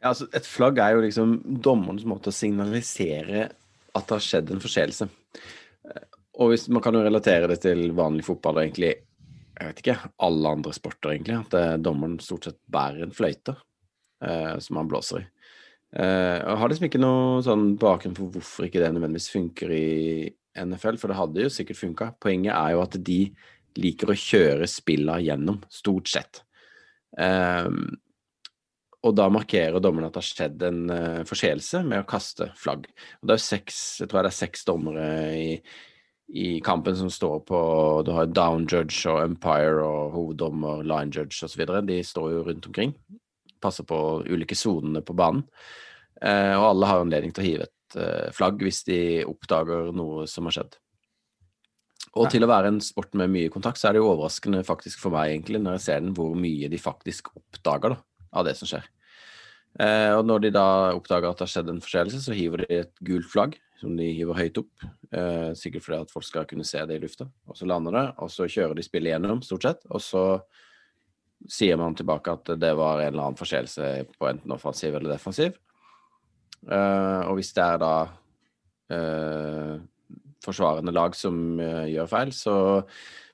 Ja, 0.00 0.12
altså, 0.12 0.28
et 0.32 0.48
flagg 0.48 0.80
er 0.80 0.96
jo 0.96 1.04
liksom 1.04 1.34
dommerens 1.62 2.06
måte 2.08 2.32
å 2.32 2.34
signalisere 2.34 3.50
at 3.90 4.06
det 4.06 4.16
har 4.16 4.24
skjedd 4.24 4.52
en 4.54 4.62
forseelse. 4.62 5.08
Eh, 5.84 6.04
Og 6.40 6.52
hvis, 6.52 6.68
man 6.72 6.82
kan 6.82 6.96
jo 6.96 7.04
relatere 7.04 7.50
det 7.50 7.58
til 7.66 7.90
vanlig 7.96 8.24
fotball 8.24 8.56
og 8.56 8.64
egentlig 8.64 8.94
jeg 9.60 9.68
vet 9.68 9.80
ikke, 9.82 10.10
alle 10.24 10.54
andre 10.56 10.72
sporter, 10.72 11.12
egentlig. 11.12 11.36
At 11.36 11.56
eh, 11.58 11.74
dommeren 11.84 12.16
stort 12.24 12.48
sett 12.48 12.56
bærer 12.72 13.04
en 13.04 13.12
fløyte 13.12 13.52
eh, 14.24 14.56
som 14.64 14.80
han 14.80 14.88
blåser 14.88 15.20
i. 15.20 15.24
Eh, 16.00 16.36
jeg 16.38 16.58
har 16.62 16.72
liksom 16.72 16.86
ikke 16.88 17.02
noe 17.02 17.40
sånn 17.44 17.66
bakgrunn 17.80 18.16
for 18.16 18.32
hvorfor 18.32 18.68
ikke 18.68 18.80
det 18.80 18.92
nødvendigvis 18.94 19.28
funker 19.34 19.74
i 19.76 19.88
NFL, 20.56 20.96
for 21.02 21.12
det 21.12 21.18
hadde 21.18 21.44
jo 21.44 21.52
sikkert 21.52 21.80
funka. 21.80 22.12
Poenget 22.22 22.54
er 22.56 22.72
jo 22.72 22.84
at 22.86 22.96
de 23.04 23.20
liker 23.80 24.10
å 24.10 24.18
kjøre 24.18 24.68
spillene 24.70 25.20
gjennom, 25.26 25.60
stort 25.70 26.08
sett. 26.10 26.40
Ehm, 27.20 27.84
og 29.00 29.14
da 29.16 29.30
markerer 29.32 29.80
dommerne 29.80 30.10
at 30.10 30.16
det 30.16 30.20
har 30.20 30.28
skjedd 30.28 30.64
en 30.66 30.80
uh, 30.92 31.22
forseelse 31.28 31.80
med 31.88 32.02
å 32.02 32.08
kaste 32.08 32.50
flagg. 32.60 32.84
Og 33.20 33.28
det 33.28 33.34
er 33.34 33.40
jo 33.40 33.46
seks, 33.46 33.78
jeg 34.02 34.10
tror 34.10 34.26
det 34.26 34.32
er 34.32 34.36
seks 34.36 34.66
dommere 34.68 35.06
i, 35.38 35.54
i 36.36 36.48
kampen 36.64 36.98
som 36.98 37.08
står 37.12 37.38
på 37.48 37.60
Du 38.04 38.12
har 38.16 38.28
down 38.28 38.66
judge 38.68 39.08
og 39.08 39.22
umpire 39.24 39.80
og 39.86 40.12
hoveddommer, 40.16 40.84
line 40.84 41.16
judge 41.16 41.40
osv. 41.48 41.64
De 41.88 42.02
står 42.04 42.34
jo 42.34 42.44
rundt 42.50 42.68
omkring. 42.68 42.92
Passer 43.60 43.88
på 43.88 44.20
ulike 44.28 44.58
sonene 44.58 45.00
på 45.04 45.16
banen. 45.16 45.46
Uh, 46.20 46.58
og 46.58 46.66
alle 46.74 46.92
har 46.92 47.06
anledning 47.06 47.32
til 47.32 47.44
å 47.44 47.48
hive 47.48 47.70
et 47.70 47.96
uh, 47.96 48.28
flagg 48.36 48.60
hvis 48.60 48.84
de 48.84 49.00
oppdager 49.24 49.94
noe 49.96 50.28
som 50.28 50.44
har 50.50 50.58
skjedd. 50.58 50.76
Og 52.18 52.26
til 52.28 52.42
å 52.42 52.50
være 52.50 52.72
en 52.72 52.80
sport 52.82 53.14
med 53.16 53.30
mye 53.32 53.50
kontakt, 53.54 53.78
så 53.78 53.88
er 53.88 53.94
det 53.94 54.00
jo 54.02 54.10
overraskende 54.10 54.64
faktisk 54.66 54.98
for 55.00 55.14
meg 55.14 55.30
egentlig, 55.30 55.60
når 55.62 55.78
jeg 55.78 55.84
ser 55.86 56.00
den, 56.02 56.12
hvor 56.16 56.34
mye 56.36 56.68
de 56.68 56.80
faktisk 56.82 57.30
oppdager 57.38 57.94
da, 57.94 58.00
av 58.32 58.46
det 58.46 58.56
som 58.58 58.70
skjer. 58.70 58.86
Eh, 59.78 60.12
og 60.16 60.24
når 60.26 60.46
de 60.46 60.52
da 60.54 60.68
oppdager 60.96 61.30
at 61.30 61.38
det 61.38 61.46
har 61.46 61.52
skjedd 61.54 61.72
en 61.72 61.82
forseelse, 61.84 62.22
så 62.24 62.36
hiver 62.36 62.64
de 62.64 62.80
et 62.80 62.94
gult 63.06 63.28
flagg 63.30 63.58
som 63.80 63.94
de 63.96 64.10
hiver 64.12 64.36
høyt 64.36 64.58
opp. 64.60 64.88
Eh, 65.14 65.50
sikkert 65.58 65.86
fordi 65.86 66.00
at 66.04 66.12
folk 66.12 66.26
skal 66.26 66.48
kunne 66.48 66.66
se 66.68 66.82
det 66.86 66.98
i 66.98 67.02
lufta. 67.02 67.28
Og 67.48 67.56
så 67.56 67.68
lander 67.68 67.96
det, 67.96 68.06
og 68.20 68.32
så 68.32 68.48
kjører 68.50 68.76
de 68.76 68.84
spillet 68.84 69.14
gjennom, 69.14 69.40
stort 69.46 69.66
sett. 69.66 69.86
Og 69.88 70.02
så 70.04 70.24
sier 71.48 71.78
man 71.80 71.96
tilbake 71.96 72.34
at 72.36 72.52
det 72.60 72.72
var 72.76 73.00
en 73.00 73.14
eller 73.14 73.30
annen 73.30 73.40
forseelse 73.40 73.92
på 74.12 74.28
enten 74.28 74.52
offensiv 74.52 74.96
eller 74.96 75.14
defensiv. 75.14 75.56
Eh, 76.68 77.22
og 77.24 77.38
hvis 77.38 77.54
det 77.56 77.64
er 77.64 77.80
da 77.80 77.94
eh, 78.92 79.78
forsvarende 80.44 80.92
lag 80.92 81.16
som 81.16 81.60
eh, 81.62 81.88
gjør 81.94 82.10
feil, 82.10 82.34
så 82.36 82.56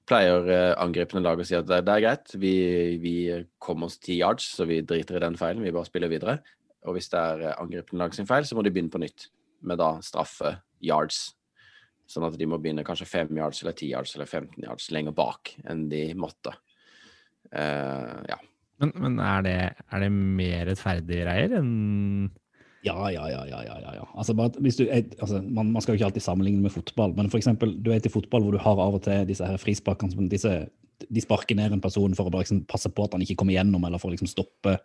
pleier 0.07 0.51
eh, 0.53 0.73
angripende 0.81 1.25
lag 1.25 1.40
å 1.40 1.47
si 1.47 1.57
at 1.59 1.66
det, 1.69 1.81
det 1.87 1.95
er 1.97 2.05
greit, 2.05 2.35
vi, 2.38 2.55
vi 3.03 3.16
kom 3.62 3.87
oss 3.87 3.99
ti 4.03 4.21
yards, 4.21 4.49
så 4.59 4.66
vi 4.69 4.83
driter 4.87 5.19
i 5.19 5.25
den 5.25 5.38
feilen, 5.38 5.64
vi 5.64 5.75
bare 5.75 5.88
spiller 5.88 6.12
videre. 6.12 6.38
Og 6.87 6.97
hvis 6.97 7.11
det 7.12 7.23
er 7.23 7.42
eh, 7.49 7.57
angripende 7.62 8.05
lag 8.05 8.14
sin 8.14 8.29
feil, 8.29 8.47
så 8.47 8.59
må 8.59 8.64
de 8.64 8.73
begynne 8.75 8.92
på 8.92 9.03
nytt 9.03 9.29
med 9.66 9.81
da 9.83 9.97
straffe 10.05 10.57
yards. 10.85 11.25
Sånn 12.07 12.27
at 12.29 12.37
de 12.38 12.47
må 12.47 12.61
begynne 12.62 12.87
kanskje 12.87 13.09
fem 13.11 13.33
yards 13.35 13.64
eller 13.64 13.75
ti 13.79 13.90
yards 13.90 14.14
eller 14.14 14.31
15 14.31 14.62
yards 14.62 14.90
lenger 14.95 15.14
bak 15.16 15.57
enn 15.66 15.88
de 15.90 16.05
måtte. 16.19 16.53
Uh, 17.51 18.23
ja. 18.31 18.38
Men, 18.79 18.92
men 19.03 19.16
er, 19.23 19.42
det, 19.42 19.57
er 19.90 20.05
det 20.05 20.11
mer 20.14 20.69
rettferdig 20.69 21.25
reier 21.27 21.57
enn 21.59 21.73
Ja, 22.87 23.11
ja, 23.11 23.27
ja. 23.33 23.42
ja, 23.51 23.62
ja, 23.66 23.94
ja. 23.99 24.05
Altså, 24.14 24.33
du, 24.79 24.85
altså, 24.92 25.42
man, 25.42 25.72
man 25.75 25.83
skal 25.83 25.92
jo 25.92 25.99
ikke 26.01 26.11
alltid 26.11 26.25
sammenligne 26.25 26.62
med 26.62 26.75
fotball, 26.75 27.14
men 27.16 27.31
for 27.31 27.40
eksempel, 27.40 27.75
du 27.83 27.90
er 27.90 27.99
i 27.99 28.12
fotball 28.12 28.46
hvor 28.46 28.55
du 28.55 28.62
har 28.62 28.83
av 28.83 28.99
og 28.99 29.03
til 29.07 29.27
disse 29.29 29.46
her 29.46 29.59
frisparkene 29.61 30.14
som 30.14 30.31
disse, 30.31 30.53
de 31.05 31.23
sparker 31.23 31.59
ned 31.59 31.75
en 31.75 31.83
person 31.83 32.15
for 32.17 32.29
å 32.29 32.33
bare 32.33 32.47
liksom, 32.47 32.63
passe 32.71 32.91
på 32.93 33.05
at 33.07 33.15
han 33.17 33.23
ikke 33.25 33.37
kommer 33.41 33.57
gjennom, 33.57 33.85
eller 33.87 34.01
for 34.01 34.11
å 34.11 34.15
liksom, 34.15 34.29
stoppe, 34.31 34.77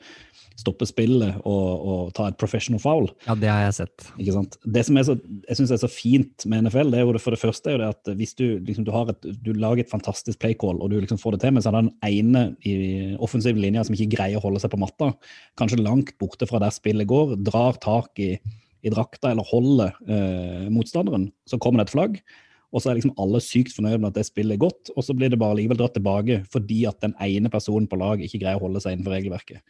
stoppe 0.60 0.88
spillet 0.90 1.40
og, 1.48 1.86
og 1.92 2.12
ta 2.18 2.28
et 2.30 2.40
professional 2.42 2.82
foul. 2.84 3.10
Ja, 3.28 3.36
det 3.40 3.50
har 3.52 3.64
jeg 3.66 3.78
sett. 3.80 4.08
Ikke 4.18 4.36
sant? 4.36 4.58
Det 4.78 4.84
som 4.88 5.00
er 5.00 5.08
så, 5.08 5.16
jeg 5.48 5.60
synes 5.60 5.74
er 5.76 5.82
så 5.84 5.92
fint 5.92 6.48
med 6.52 6.68
NFL, 6.68 6.94
det 6.94 7.02
er 7.02 7.08
jo 7.08 7.16
det, 7.16 7.24
for 7.24 7.36
det 7.36 7.42
første 7.42 7.72
er 7.72 7.78
jo 7.78 7.84
det 7.84 7.92
at 7.96 8.14
hvis 8.20 8.36
du, 8.38 8.46
liksom, 8.68 8.88
du, 8.88 8.94
har 8.96 9.14
et, 9.14 9.30
du 9.46 9.52
lager 9.56 9.86
et 9.86 9.94
fantastisk 9.94 10.42
playcall, 10.44 10.82
og 10.82 10.92
du 10.92 11.00
liksom 11.00 11.22
får 11.22 11.38
det 11.38 11.44
til, 11.46 11.56
men 11.56 11.64
så 11.64 11.72
er 11.72 11.78
det 11.78 11.84
den 11.88 11.94
ene 12.12 12.46
i 12.68 12.76
offensive 13.24 13.62
linja 13.62 13.86
som 13.88 13.98
ikke 13.98 14.12
greier 14.18 14.42
å 14.42 14.46
holde 14.46 14.62
seg 14.64 14.74
på 14.74 14.82
matta, 14.82 15.14
kanskje 15.60 15.82
langt 15.82 16.16
borte 16.22 16.50
fra 16.50 16.62
der 16.64 16.76
spillet 16.76 17.10
går, 17.10 17.38
drar 17.48 17.80
tak 17.82 18.20
i, 18.22 18.36
i 18.82 18.94
drakta 18.94 19.32
eller 19.32 19.48
holder 19.48 19.96
eh, 20.08 20.70
motstanderen, 20.74 21.30
så 21.50 21.60
kommer 21.62 21.82
det 21.82 21.90
et 21.90 21.96
flagg, 21.96 22.24
og 22.72 22.82
så 22.82 22.92
er 22.92 23.00
liksom 23.00 23.16
alle 23.20 23.42
sykt 23.44 23.76
fornøyd 23.76 24.00
med 24.00 24.12
at 24.12 24.20
det 24.20 24.28
spillet 24.30 24.56
er 24.56 24.64
godt, 24.64 24.92
og 24.96 25.06
så 25.06 25.16
blir 25.18 25.32
det 25.32 25.40
bare 25.42 25.58
likevel 25.60 25.80
dratt 25.82 25.96
tilbake 25.98 26.42
fordi 26.52 26.84
at 26.90 27.02
den 27.04 27.16
ene 27.24 27.52
personen 27.52 27.90
på 27.92 28.00
laget 28.00 28.28
ikke 28.28 28.46
greier 28.46 28.62
å 28.62 28.68
holde 28.68 28.84
seg 28.84 28.96
innenfor 28.96 29.18
regelverket. 29.18 29.64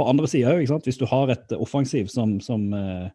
på 0.00 0.06
andre 0.08 0.28
sida 0.30 0.54
hvis 0.56 0.96
du 0.96 1.04
har 1.04 1.28
et 1.28 1.52
offensiv 1.60 2.06
som, 2.08 2.38
som, 2.40 2.62
eh, 2.72 3.10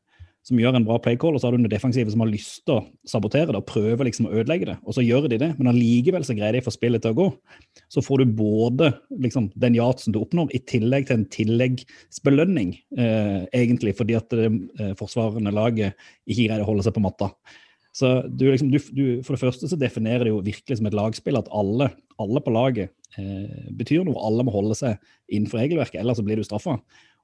som 0.45 0.59
gjør 0.61 0.75
en 0.77 0.85
bra 0.85 0.99
playcall, 1.01 1.33
og 1.33 1.41
så 1.41 1.47
har 1.47 1.55
du 1.55 1.63
en 1.63 1.71
defensiv 1.71 2.11
som 2.13 2.21
har 2.21 2.29
lyst 2.29 2.61
til 2.67 2.75
å 2.75 2.83
sabotere 3.09 3.49
det 3.49 3.57
og 3.57 3.65
prøver 3.65 4.05
liksom 4.05 4.27
å 4.27 4.35
ødelegge 4.35 4.67
det, 4.69 4.75
og 4.85 4.93
så 4.93 5.01
gjør 5.01 5.25
de 5.31 5.39
det, 5.41 5.49
men 5.57 5.71
allikevel 5.71 6.27
så 6.27 6.35
greier 6.37 6.53
de 6.53 6.61
å 6.61 6.67
få 6.67 6.75
spillet 6.75 7.01
til 7.01 7.15
å 7.15 7.17
gå, 7.17 7.27
så 7.89 8.05
får 8.05 8.21
du 8.21 8.37
både 8.37 8.91
liksom, 9.09 9.49
den 9.57 9.79
yardsen 9.79 10.13
du 10.13 10.21
oppnår, 10.21 10.53
i 10.53 10.61
tillegg 10.61 11.09
til 11.09 11.17
en 11.17 11.27
tilleggsbelønning, 11.33 12.77
eh, 12.99 13.41
egentlig, 13.49 13.95
fordi 13.97 14.19
at 14.21 14.29
det 14.37 14.51
eh, 14.51 14.93
forsvarende 14.99 15.55
laget 15.55 15.97
ikke 16.29 16.43
greier 16.43 16.61
å 16.61 16.69
holde 16.69 16.85
seg 16.85 16.93
på 16.93 17.07
matta. 17.07 17.33
Så 17.95 18.11
du, 18.27 18.49
liksom, 18.49 18.71
du, 18.73 18.79
du, 18.91 19.03
For 19.23 19.35
det 19.35 19.41
første 19.45 19.69
så 19.71 19.79
definerer 19.79 20.27
det 20.27 20.33
jo 20.33 20.43
virkelig 20.43 20.79
som 20.79 20.87
et 20.89 20.97
lagspill 20.97 21.39
at 21.39 21.51
alle, 21.55 21.89
alle 22.19 22.41
på 22.43 22.51
laget 22.51 22.91
eh, 23.19 23.69
betyr 23.77 24.03
noe. 24.03 24.19
Alle 24.19 24.43
må 24.43 24.53
holde 24.55 24.75
seg 24.75 24.97
innenfor 25.31 25.61
regelverket, 25.61 26.01
ellers 26.01 26.19
så 26.19 26.25
blir 26.27 26.41
du 26.41 26.47
straffa. 26.47 26.75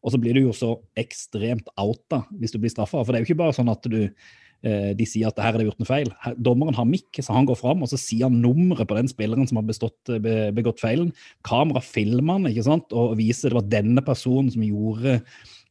Og 0.02 0.14
så 0.14 0.20
blir 0.22 0.38
du 0.38 0.46
jo 0.46 0.54
så 0.56 0.76
ekstremt 0.98 1.68
outa 1.80 2.24
hvis 2.40 2.56
du 2.56 2.62
blir 2.62 2.72
straffa. 2.72 3.04
For 3.04 3.12
det 3.12 3.20
er 3.20 3.26
jo 3.26 3.32
ikke 3.32 3.42
bare 3.44 3.56
sånn 3.58 3.72
at 3.74 3.84
du, 3.92 4.00
eh, 4.08 4.94
de 4.98 5.08
sier 5.10 5.28
at 5.28 5.42
her 5.44 5.58
er 5.58 5.60
det 5.60 5.68
gjort 5.68 5.84
noe 5.84 5.90
feil. 5.92 6.14
Dommeren 6.40 6.80
har 6.80 6.88
mikk, 6.90 7.20
så 7.20 7.36
han 7.36 7.50
går 7.50 7.60
fram 7.60 7.84
og 7.84 7.92
så 7.92 8.00
sier 8.00 8.30
han 8.30 8.40
nummeret 8.42 8.88
på 8.88 8.98
den 8.98 9.12
spilleren 9.12 9.52
som 9.52 9.60
har 9.60 9.68
bestått, 9.68 10.00
be, 10.24 10.38
begått 10.56 10.80
feilen. 10.82 11.12
Kamera 11.48 11.84
filmer 11.84 12.40
han 12.40 12.48
ikke 12.50 12.66
sant? 12.70 12.96
og 12.96 13.20
viser 13.20 13.52
det 13.52 13.60
var 13.60 13.68
denne 13.76 14.06
personen 14.08 14.50
som 14.56 14.64
gjorde, 14.64 15.20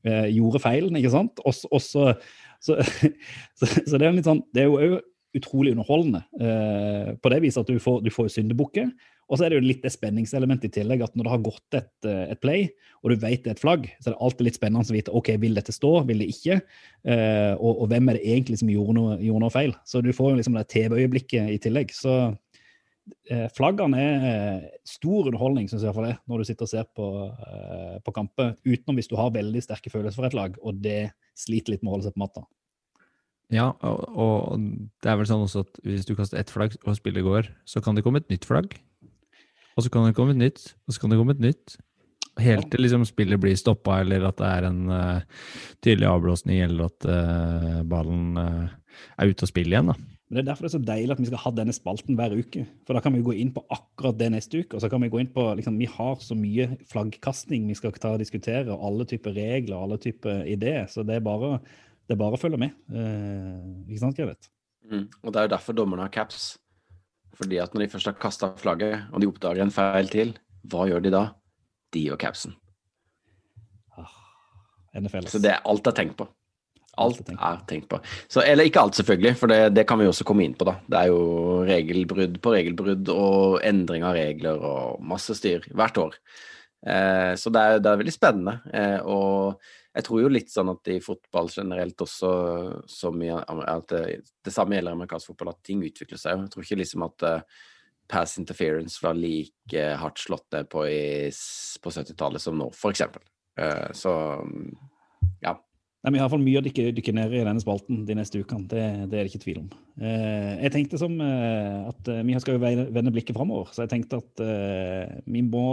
eh, 0.05 0.29
gjorde 0.37 0.63
feilen. 0.63 1.01
ikke 1.01 1.17
sant? 1.17 1.41
Og, 1.41 1.65
og 1.73 2.15
så, 2.61 2.79
så, 3.59 3.67
så, 3.67 3.97
det 3.97 4.07
er 4.07 4.21
sånn, 4.27 4.45
det 4.55 4.67
er 4.67 4.71
jo 4.71 5.01
utrolig 5.37 5.73
underholdende 5.77 6.25
eh, 6.43 7.15
på 7.23 7.31
det 7.33 7.41
viset 7.45 7.63
at 7.63 7.71
du 7.71 7.81
får, 7.83 8.01
du 8.03 8.11
får 8.13 8.33
syndebukket. 8.35 8.91
Og 9.31 9.39
så 9.39 9.47
er 9.47 9.53
det 9.53 9.61
jo 9.61 9.67
litt 9.69 9.85
det 9.85 9.93
spenningselementet 9.95 10.73
i 10.73 10.81
tillegg 10.81 11.05
at 11.07 11.15
når 11.15 11.27
det 11.27 11.33
har 11.33 11.43
gått 11.47 11.77
et, 11.79 11.93
eh, 12.11 12.25
et, 12.35 12.41
play, 12.43 12.67
og 13.01 13.13
du 13.13 13.21
vet 13.23 13.45
det 13.45 13.53
er 13.53 13.57
et 13.57 13.63
flagg, 13.63 13.87
så 14.01 14.11
er 14.11 14.17
det 14.17 14.23
alltid 14.27 14.49
litt 14.49 14.59
spennende 14.59 14.91
å 14.91 14.97
vite 14.97 15.15
ok, 15.21 15.31
vil 15.43 15.59
dette 15.59 15.75
stå, 15.75 15.93
vil 16.09 16.25
det 16.25 16.31
ikke? 16.35 16.59
Eh, 17.07 17.53
og, 17.55 17.71
og, 17.77 17.85
hvem 17.93 18.11
er 18.11 18.19
det 18.19 18.27
egentlig 18.27 18.59
som 18.63 18.73
gjorde 18.73 18.97
noe, 18.99 19.19
gjorde 19.23 19.45
noe 19.45 19.55
feil? 19.55 19.77
Så 19.87 20.03
du 20.03 20.11
får 20.17 20.33
jo 20.33 20.41
liksom 20.41 20.59
det 20.59 20.67
TV-øyeblikket 20.75 21.55
i 21.55 21.61
tillegg. 21.63 21.95
Så 21.95 22.17
flaggene 23.57 24.01
er 24.01 24.25
eh, 24.29 24.71
stor 24.87 25.29
underholdning 25.31 25.69
synes 25.71 25.85
jeg 25.87 25.97
for 25.97 26.07
det, 26.07 26.17
når 26.31 26.41
du 26.41 26.49
sitter 26.49 26.67
og 26.67 26.71
ser 26.73 26.87
på, 26.97 27.09
eh, 27.31 27.99
på 28.05 28.15
kamper, 28.17 28.55
utenom 28.67 28.99
hvis 28.99 29.11
du 29.11 29.17
har 29.19 29.33
veldig 29.35 29.63
sterke 29.65 29.93
følelser 29.93 30.21
for 30.21 30.29
et 30.29 30.37
lag, 30.37 30.57
og 30.63 30.81
det 30.85 31.13
sliter 31.39 31.75
litt 31.75 31.85
med 31.85 31.93
å 31.93 31.97
holde 31.97 32.09
seg 32.09 32.17
på 32.17 32.25
matta. 32.25 32.45
Ja, 33.51 33.73
og, 33.83 34.03
og, 34.15 34.67
det 35.03 35.11
er 35.11 35.19
vel 35.19 35.27
sånn 35.27 35.43
også 35.43 35.65
at 35.65 35.81
hvis 35.87 36.07
du 36.07 36.15
kaster 36.19 36.39
ett 36.39 36.53
flagg 36.55 36.77
og 36.85 36.95
spillet 36.99 37.27
går, 37.27 37.51
så 37.67 37.83
kan 37.83 37.99
det 37.99 38.05
komme 38.07 38.23
et 38.23 38.31
nytt 38.31 38.47
flagg. 38.47 38.77
Og 39.75 39.87
så 39.87 39.91
kan 39.91 40.07
det 40.07 40.15
komme 40.19 40.37
et 40.37 40.43
nytt, 40.43 40.75
og 40.87 40.95
så 40.95 41.03
kan 41.03 41.11
det 41.11 41.19
komme 41.19 41.35
et 41.35 41.43
nytt. 41.43 41.79
Helt 42.41 42.71
til 42.71 42.85
liksom 42.85 43.03
spillet 43.09 43.41
blir 43.43 43.59
stoppa, 43.59 44.01
eller 44.05 44.29
at 44.29 44.39
det 44.39 44.51
er 44.51 44.69
en 44.69 44.81
uh, 44.87 45.43
tydelig 45.83 46.07
avblåsning, 46.11 46.63
eller 46.67 46.87
at 46.87 47.09
uh, 47.11 47.81
ballen 47.91 48.39
uh, 48.39 48.71
er 49.19 49.33
ute 49.33 49.47
av 49.47 49.51
spill 49.51 49.73
igjen. 49.73 49.91
da. 49.91 50.20
Men 50.31 50.39
Det 50.39 50.43
er 50.45 50.49
derfor 50.53 50.63
det 50.63 50.69
er 50.71 50.79
så 50.79 50.87
deilig 50.87 51.15
at 51.17 51.21
vi 51.21 51.27
skal 51.27 51.41
ha 51.43 51.51
denne 51.51 51.73
spalten 51.75 52.15
hver 52.15 52.35
uke. 52.39 52.63
For 52.87 52.95
da 52.95 53.01
kan 53.03 53.17
vi 53.17 53.25
gå 53.27 53.33
inn 53.35 53.51
på 53.51 53.65
akkurat 53.75 54.15
det 54.15 54.29
neste 54.31 54.61
uke. 54.63 54.77
Og 54.79 54.85
så 54.85 54.91
kan 54.93 55.03
vi 55.03 55.11
gå 55.11 55.19
inn 55.19 55.33
på 55.35 55.43
liksom, 55.59 55.79
Vi 55.81 55.89
har 55.91 56.23
så 56.23 56.37
mye 56.39 56.69
flaggkasting 56.87 57.67
vi 57.67 57.75
skal 57.75 57.97
ta 57.99 58.13
og 58.15 58.23
diskutere, 58.23 58.71
og 58.71 58.85
alle 58.87 59.09
typer 59.11 59.35
regler 59.35 59.75
og 59.75 59.89
alle 59.89 59.99
typer 59.99 60.45
ideer. 60.47 60.87
Så 60.87 61.03
det 61.03 61.19
er 61.19 61.27
bare, 61.27 61.59
det 62.07 62.15
er 62.15 62.23
bare 62.23 62.39
å 62.39 62.41
følge 62.41 62.63
med. 62.63 62.79
Eh, 62.95 63.91
ikke 63.91 64.05
sant, 64.05 64.23
Grevet? 64.23 64.53
Mm. 64.87 65.09
Og 65.11 65.35
det 65.35 65.41
er 65.43 65.49
jo 65.49 65.55
derfor 65.57 65.75
dommerne 65.75 66.07
har 66.07 66.15
caps. 66.15 66.55
Fordi 67.35 67.59
at 67.59 67.75
når 67.75 67.89
de 67.89 67.93
først 67.97 68.13
har 68.13 68.19
kasta 68.23 68.55
flagget, 68.61 69.11
og 69.11 69.23
de 69.23 69.31
oppdager 69.31 69.67
en 69.67 69.75
feil 69.75 70.15
til, 70.15 70.37
hva 70.71 70.87
gjør 70.87 71.03
de 71.03 71.11
da? 71.11 71.25
De 71.91 72.07
gjør 72.07 72.23
capsen. 72.23 72.55
Ah, 73.99 74.15
NFL. 74.95 75.27
Så 75.27 75.43
det 75.43 75.57
er 75.57 75.67
alt 75.67 75.91
er 75.91 75.97
tenkt 75.97 76.21
på. 76.21 76.31
Alt 76.99 77.29
er 77.31 77.61
tenkt 77.71 77.89
på. 77.91 78.01
Så, 78.29 78.43
eller 78.43 78.67
ikke 78.67 78.83
alt, 78.83 78.99
selvfølgelig, 78.99 79.35
for 79.39 79.53
det, 79.53 79.59
det, 79.77 79.87
kan 79.89 80.01
vi 80.01 80.09
også 80.11 80.27
komme 80.27 80.45
inn 80.45 80.57
på. 80.59 80.67
da. 80.69 80.77
Det 80.91 81.01
er 81.01 81.11
jo 81.13 81.21
regelbrudd 81.69 82.41
på 82.43 82.55
regelbrudd 82.57 83.13
og 83.15 83.61
endring 83.67 84.07
av 84.07 84.17
regler 84.19 84.59
og 84.59 85.05
masse 85.13 85.37
styr 85.39 85.69
hvert 85.71 86.01
år. 86.03 86.19
Eh, 86.87 87.35
så 87.39 87.53
det 87.53 87.63
er, 87.63 87.83
det 87.85 87.93
er, 87.93 88.01
veldig 88.03 88.17
spennende. 88.17 88.57
Eh, 88.75 88.99
og 89.07 89.61
jeg 89.95 90.07
tror 90.07 90.23
jo 90.23 90.33
litt 90.33 90.53
sånn 90.53 90.71
at 90.73 90.93
i 90.93 91.01
fotball 91.03 91.51
generelt 91.53 92.05
også, 92.05 92.31
som 92.91 93.23
i, 93.25 93.31
at 93.33 93.91
det, 93.91 94.05
det 94.47 94.55
samme 94.55 94.77
gjelder 94.77 94.97
amerikansk 94.97 95.33
fotball, 95.33 95.53
at 95.55 95.63
ting 95.67 95.83
utvikler 95.87 96.21
seg. 96.21 96.45
Jeg 96.45 96.53
tror 96.55 96.67
ikke 96.67 96.79
liksom 96.79 97.07
at 97.09 97.27
uh, 97.27 97.65
pass 98.11 98.37
interference 98.39 99.03
var 99.03 99.19
like 99.19 99.89
hardt 100.03 100.23
slått 100.23 100.47
ned 100.55 100.71
på, 100.71 100.85
på 100.87 101.93
70-tallet 101.97 102.43
som 102.43 102.59
nå, 102.59 102.71
f.eks. 102.75 103.03
Eh, 103.59 103.91
så. 103.97 104.15
Nei, 106.01 106.15
Vi 106.15 106.21
har 106.23 106.31
fall 106.33 106.41
mye 106.41 106.61
å 106.61 106.65
dykke, 106.65 106.87
dykke 106.97 107.13
ned 107.13 107.35
i 107.37 107.43
denne 107.45 107.61
spalten 107.61 108.07
de 108.09 108.15
neste 108.17 108.41
ukene. 108.41 108.65
Det, 108.71 108.85
det, 109.13 109.19
er 109.19 109.27
det 109.27 109.31
ikke 109.35 109.43
tvil 109.43 109.59
om. 109.61 109.67
Eh, 110.01 110.55
jeg 110.65 110.73
tenkte 110.73 111.01
som 111.01 111.19
eh, 111.21 111.89
at 111.91 112.09
eh, 112.09 112.23
Vi 112.25 112.39
skal 112.41 112.57
jo 112.57 112.63
vende 112.65 113.13
blikket 113.13 113.37
framover, 113.37 113.69
så 113.75 113.85
jeg 113.85 113.93
tenkte 113.93 114.23
at 114.23 114.41
eh, 114.41 115.19
vi 115.29 115.43
må 115.45 115.67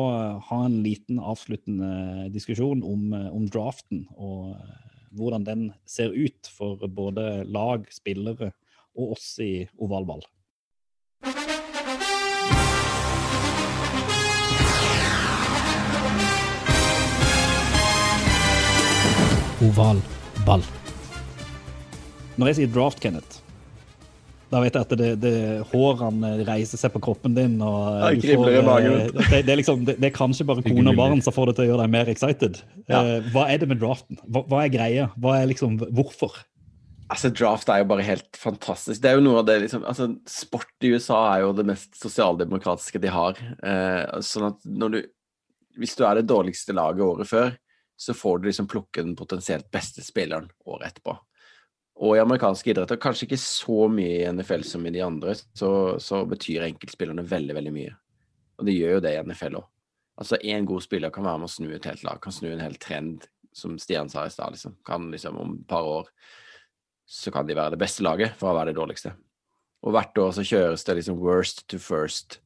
ha 0.50 0.60
en 0.66 0.82
liten 0.84 1.22
avsluttende 1.24 2.28
diskusjon 2.34 2.84
om, 2.84 3.08
eh, 3.16 3.30
om 3.32 3.48
draften. 3.48 4.04
Og 4.20 4.58
eh, 4.58 5.00
hvordan 5.16 5.48
den 5.48 5.64
ser 5.88 6.12
ut 6.12 6.52
for 6.52 6.84
både 6.92 7.46
lag, 7.48 7.88
spillere 7.96 8.52
og 9.00 9.16
oss 9.16 9.32
i 9.40 9.64
ovalball. 9.80 10.28
Oval 19.64 20.04
ball. 20.48 20.64
Når 22.38 22.52
jeg 22.52 22.60
sier 22.62 22.72
draft, 22.72 23.02
Kenneth, 23.04 23.42
da 24.48 24.62
vet 24.64 24.78
jeg 24.78 24.86
at 24.86 24.94
det, 25.00 25.08
det 25.20 25.38
hårene 25.74 26.38
reiser 26.48 26.80
seg 26.80 26.94
på 26.94 27.02
kroppen 27.04 27.34
din. 27.36 27.58
og 27.60 27.98
får, 28.16 28.46
det, 28.54 28.62
det, 29.18 29.42
det, 29.44 29.52
er 29.52 29.60
liksom, 29.60 29.82
det, 29.90 29.98
er 30.00 30.14
kanskje 30.16 30.46
bare 30.48 30.64
kone 30.64 30.94
og 30.94 31.00
barn 31.00 31.24
som 31.24 31.36
får 31.36 31.52
det 31.52 31.58
til 31.58 31.66
å 31.66 31.68
gjøre 31.72 31.82
deg 31.84 31.96
mer 31.98 32.12
excited. 32.14 32.62
Ja. 32.88 33.02
Uh, 33.02 33.28
hva 33.34 33.50
er 33.52 33.60
det 33.60 33.68
med 33.74 33.82
draften? 33.84 34.22
Hva, 34.24 34.46
hva, 34.48 34.64
er 34.64 34.72
greia? 34.72 35.10
Hva 35.20 35.36
er 35.42 35.52
liksom, 35.52 35.82
Hvorfor? 35.98 36.38
Altså, 37.12 37.32
Draft 37.32 37.70
er 37.72 37.82
jo 37.82 37.92
bare 37.92 38.04
helt 38.04 38.40
fantastisk. 38.40 39.00
Det 39.04 39.12
er 39.12 39.20
jo 39.20 39.24
noe 39.24 39.40
av 39.40 39.46
det 39.48 39.62
liksom, 39.64 39.84
altså, 39.88 40.10
Sport 40.28 40.84
i 40.84 40.90
USA 40.96 41.22
er 41.34 41.46
jo 41.46 41.54
det 41.56 41.64
mest 41.68 41.94
sosialdemokratiske 42.00 43.00
de 43.04 43.12
har. 43.12 43.40
Uh, 43.64 44.20
sånn 44.24 44.50
at 44.54 44.68
når 44.68 44.96
du 44.96 45.00
Hvis 45.78 45.96
du 45.96 46.04
er 46.08 46.20
det 46.20 46.28
dårligste 46.28 46.76
laget 46.76 47.06
året 47.06 47.30
før, 47.30 47.52
så 47.98 48.14
får 48.14 48.40
du 48.40 48.48
liksom 48.48 48.68
plukke 48.70 49.04
den 49.04 49.16
potensielt 49.18 49.72
beste 49.74 50.04
spilleren 50.06 50.50
året 50.66 50.92
etterpå. 50.92 51.16
Og 51.98 52.14
i 52.14 52.22
amerikanske 52.22 52.70
idretter, 52.70 53.00
kanskje 53.02 53.26
ikke 53.26 53.40
så 53.42 53.88
mye 53.90 54.20
i 54.20 54.28
NFL 54.30 54.66
som 54.70 54.86
i 54.86 54.94
de 54.94 55.02
andre, 55.02 55.34
så, 55.58 55.72
så 56.02 56.22
betyr 56.30 56.68
enkeltspillerne 56.68 57.26
veldig, 57.26 57.56
veldig 57.58 57.74
mye. 57.74 57.96
Og 58.62 58.70
det 58.70 58.76
gjør 58.78 58.98
jo 58.98 59.04
det 59.06 59.16
i 59.16 59.24
NFL 59.26 59.58
òg. 59.62 59.66
Altså 60.18 60.38
én 60.42 60.66
god 60.66 60.82
spiller 60.86 61.14
kan 61.14 61.26
være 61.26 61.42
med 61.42 61.50
å 61.50 61.54
snu 61.54 61.72
et 61.74 61.86
helt 61.90 62.04
lag, 62.06 62.22
kan 62.22 62.34
snu 62.34 62.52
en 62.52 62.62
hel 62.62 62.78
trend, 62.82 63.26
som 63.54 63.78
Stian 63.82 64.10
sa 64.10 64.26
i 64.26 64.34
stad. 64.34 64.54
Liksom. 64.54 64.78
Kan 64.86 65.10
liksom 65.14 65.38
om 65.42 65.56
et 65.58 65.68
par 65.70 65.86
år 65.86 66.10
så 67.08 67.32
kan 67.34 67.48
de 67.48 67.56
være 67.58 67.74
det 67.74 67.82
beste 67.82 68.04
laget 68.06 68.36
for 68.38 68.52
å 68.52 68.58
være 68.58 68.74
det 68.74 68.80
dårligste. 68.82 69.14
Og 69.86 69.94
hvert 69.96 70.22
år 70.22 70.34
så 70.36 70.46
kjøres 70.46 70.84
det 70.86 70.98
liksom 71.00 71.22
worst 71.22 71.64
to 71.72 71.80
first 71.82 72.42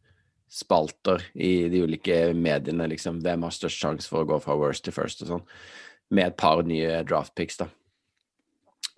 spalter 0.52 1.24
i 1.34 1.70
de 1.72 1.84
ulike 1.86 2.18
mediene, 2.36 2.90
liksom. 2.92 3.22
Hvem 3.24 3.46
har 3.48 3.56
størst 3.56 3.84
sjanse 3.84 4.12
for 4.12 4.26
å 4.26 4.34
gå 4.34 4.40
fra 4.44 4.58
worst 4.60 4.84
til 4.86 4.96
first 4.96 5.24
og 5.24 5.30
sånn. 5.30 5.46
Med 6.12 6.34
et 6.34 6.40
par 6.40 6.64
nye 6.68 7.04
draft 7.08 7.34
picks, 7.40 7.62
da. 7.62 7.70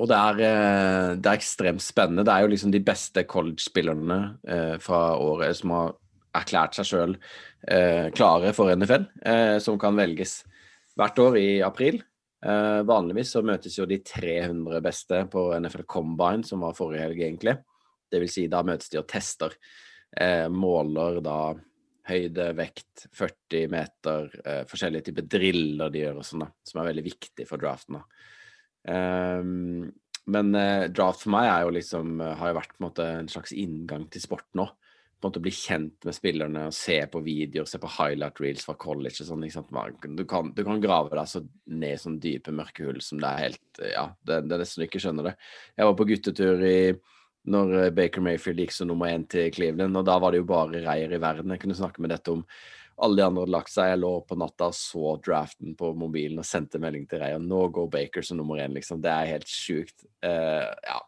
Og 0.01 0.09
det 0.09 0.17
er, 0.17 0.39
eh, 0.41 1.09
det 1.21 1.29
er, 1.29 1.37
ekstremt 1.37 1.83
spennende. 1.83 2.25
Det 2.25 2.33
er 2.33 2.41
jo 2.41 2.53
liksom 2.53 2.71
de 2.73 2.81
beste 2.81 3.23
college-spillerne 3.29 4.17
eh, 4.47 4.77
fra 4.81 5.13
året 5.21 5.59
som 5.59 5.75
har 5.75 5.93
erklært 6.33 6.79
seg 6.79 6.89
sjøl 6.89 7.13
eh, 7.69 8.09
klare 8.15 8.55
for 8.57 8.73
NFL, 8.73 9.05
som 9.61 9.77
kan 9.77 9.93
velges 9.93 10.39
hvert 10.97 11.19
år 11.21 11.37
i 11.37 11.61
april. 11.61 12.01
Vanligvis 12.43 13.29
så 13.31 13.43
møtes 13.45 13.77
jo 13.77 13.85
de 13.87 14.01
300 14.03 14.81
beste 14.83 15.21
på 15.31 15.45
NFL 15.61 15.85
Combine, 15.87 16.43
som 16.43 16.65
var 16.65 16.73
forrige 16.75 17.05
helg, 17.05 17.21
egentlig. 17.21 17.53
Det 18.11 18.19
vil 18.19 18.31
si, 18.33 18.49
da 18.51 18.59
møtes 18.67 18.91
de 18.91 18.99
og 18.99 19.05
tester 19.07 19.53
eh, 20.21 20.47
måler 20.51 21.21
da 21.23 21.37
høyde, 22.09 22.49
vekt, 22.57 23.07
40 23.15 23.67
meter, 23.71 24.29
eh, 24.43 24.61
forskjellige 24.67 25.09
typer 25.09 25.27
driller 25.37 25.91
de 25.93 26.03
gjør 26.03 26.19
og 26.19 26.27
sånn, 26.27 26.45
da, 26.45 26.49
som 26.67 26.81
er 26.81 26.89
veldig 26.91 27.05
viktig 27.05 27.47
for 27.47 27.61
draften. 27.61 27.99
da. 27.99 28.05
Um, 28.83 29.91
men 30.25 30.55
eh, 30.55 30.87
draft 30.91 31.23
for 31.23 31.33
meg 31.35 31.49
er 31.49 31.65
jo 31.65 31.75
liksom, 31.75 32.15
eh, 32.23 32.37
har 32.39 32.51
jo 32.51 32.59
vært 32.59 32.77
en 32.77 32.85
måte 32.85 33.05
en 33.19 33.29
slags 33.31 33.53
inngang 33.55 34.07
til 34.11 34.23
sport 34.23 34.47
nå. 34.59 34.67
På 35.19 35.27
en 35.27 35.31
måte 35.31 35.43
Bli 35.43 35.53
kjent 35.55 36.03
med 36.07 36.15
spillerne, 36.15 36.65
og 36.67 36.75
se 36.75 36.97
på 37.11 37.21
videoer, 37.23 37.67
se 37.67 37.79
på 37.79 37.91
highlight 37.95 38.39
reels 38.43 38.65
fra 38.67 38.75
college. 38.79 39.21
og 39.23 39.29
sånn, 39.29 39.43
ikke 39.47 39.55
sant? 39.55 40.07
Du 40.19 40.25
kan, 40.27 40.51
du 40.55 40.63
kan 40.67 40.83
grave 40.83 41.15
deg 41.15 41.31
så 41.31 41.43
ned 41.71 41.95
i 41.95 42.01
sånn 42.01 42.19
dype 42.23 42.51
mørke 42.55 42.87
hull 42.87 42.99
som 43.03 43.21
det 43.23 43.31
er 43.31 43.45
helt 43.47 43.83
Ja, 43.93 44.09
det, 44.27 44.41
det 44.47 44.55
er 44.57 44.63
nesten 44.63 44.83
du 44.83 44.87
ikke 44.87 45.03
skjønner 45.03 45.31
det. 45.31 45.35
Jeg 45.79 45.89
var 45.89 45.95
på 45.99 46.07
guttetur 46.11 46.65
i 46.67 46.77
når 47.49 47.73
eh, 47.79 47.91
Baker 47.95 48.23
Mayfield 48.23 48.63
gikk 48.63 48.75
som 48.75 48.89
nummer 48.89 49.11
én 49.11 49.25
til 49.29 49.51
Cleveland. 49.53 49.97
Og 49.99 50.07
da 50.07 50.17
var 50.21 50.33
det 50.33 50.43
jo 50.43 50.49
bare 50.49 50.83
reier 50.85 51.11
i 51.11 51.21
verden. 51.21 51.53
Jeg 51.53 51.63
kunne 51.63 51.77
snakke 51.77 52.03
med 52.03 52.13
dette 52.13 52.33
om 52.33 52.43
alle 53.03 53.17
de 53.17 53.25
andre 53.25 53.43
hadde 53.43 53.55
lagt 53.55 53.73
seg. 53.73 53.89
Jeg 53.91 54.01
lå 54.03 54.11
på 54.27 54.37
natta 54.39 54.69
og 54.71 54.77
så 54.77 55.15
draften 55.25 55.77
på 55.77 55.93
mobilen 55.97 56.41
og 56.41 56.47
sendte 56.47 56.81
melding 56.81 57.07
til 57.09 57.23
Reier. 57.23 57.41
Nå 57.41 57.65
går 57.73 57.89
Baker 57.93 58.25
som 58.25 58.39
nummer 58.39 58.61
én, 58.61 58.75
liksom. 58.75 59.01
Det 59.03 59.11
er 59.11 59.31
helt 59.33 59.49
sjukt. 59.49 60.05
Uh, 60.23 60.69
ja. 60.85 60.99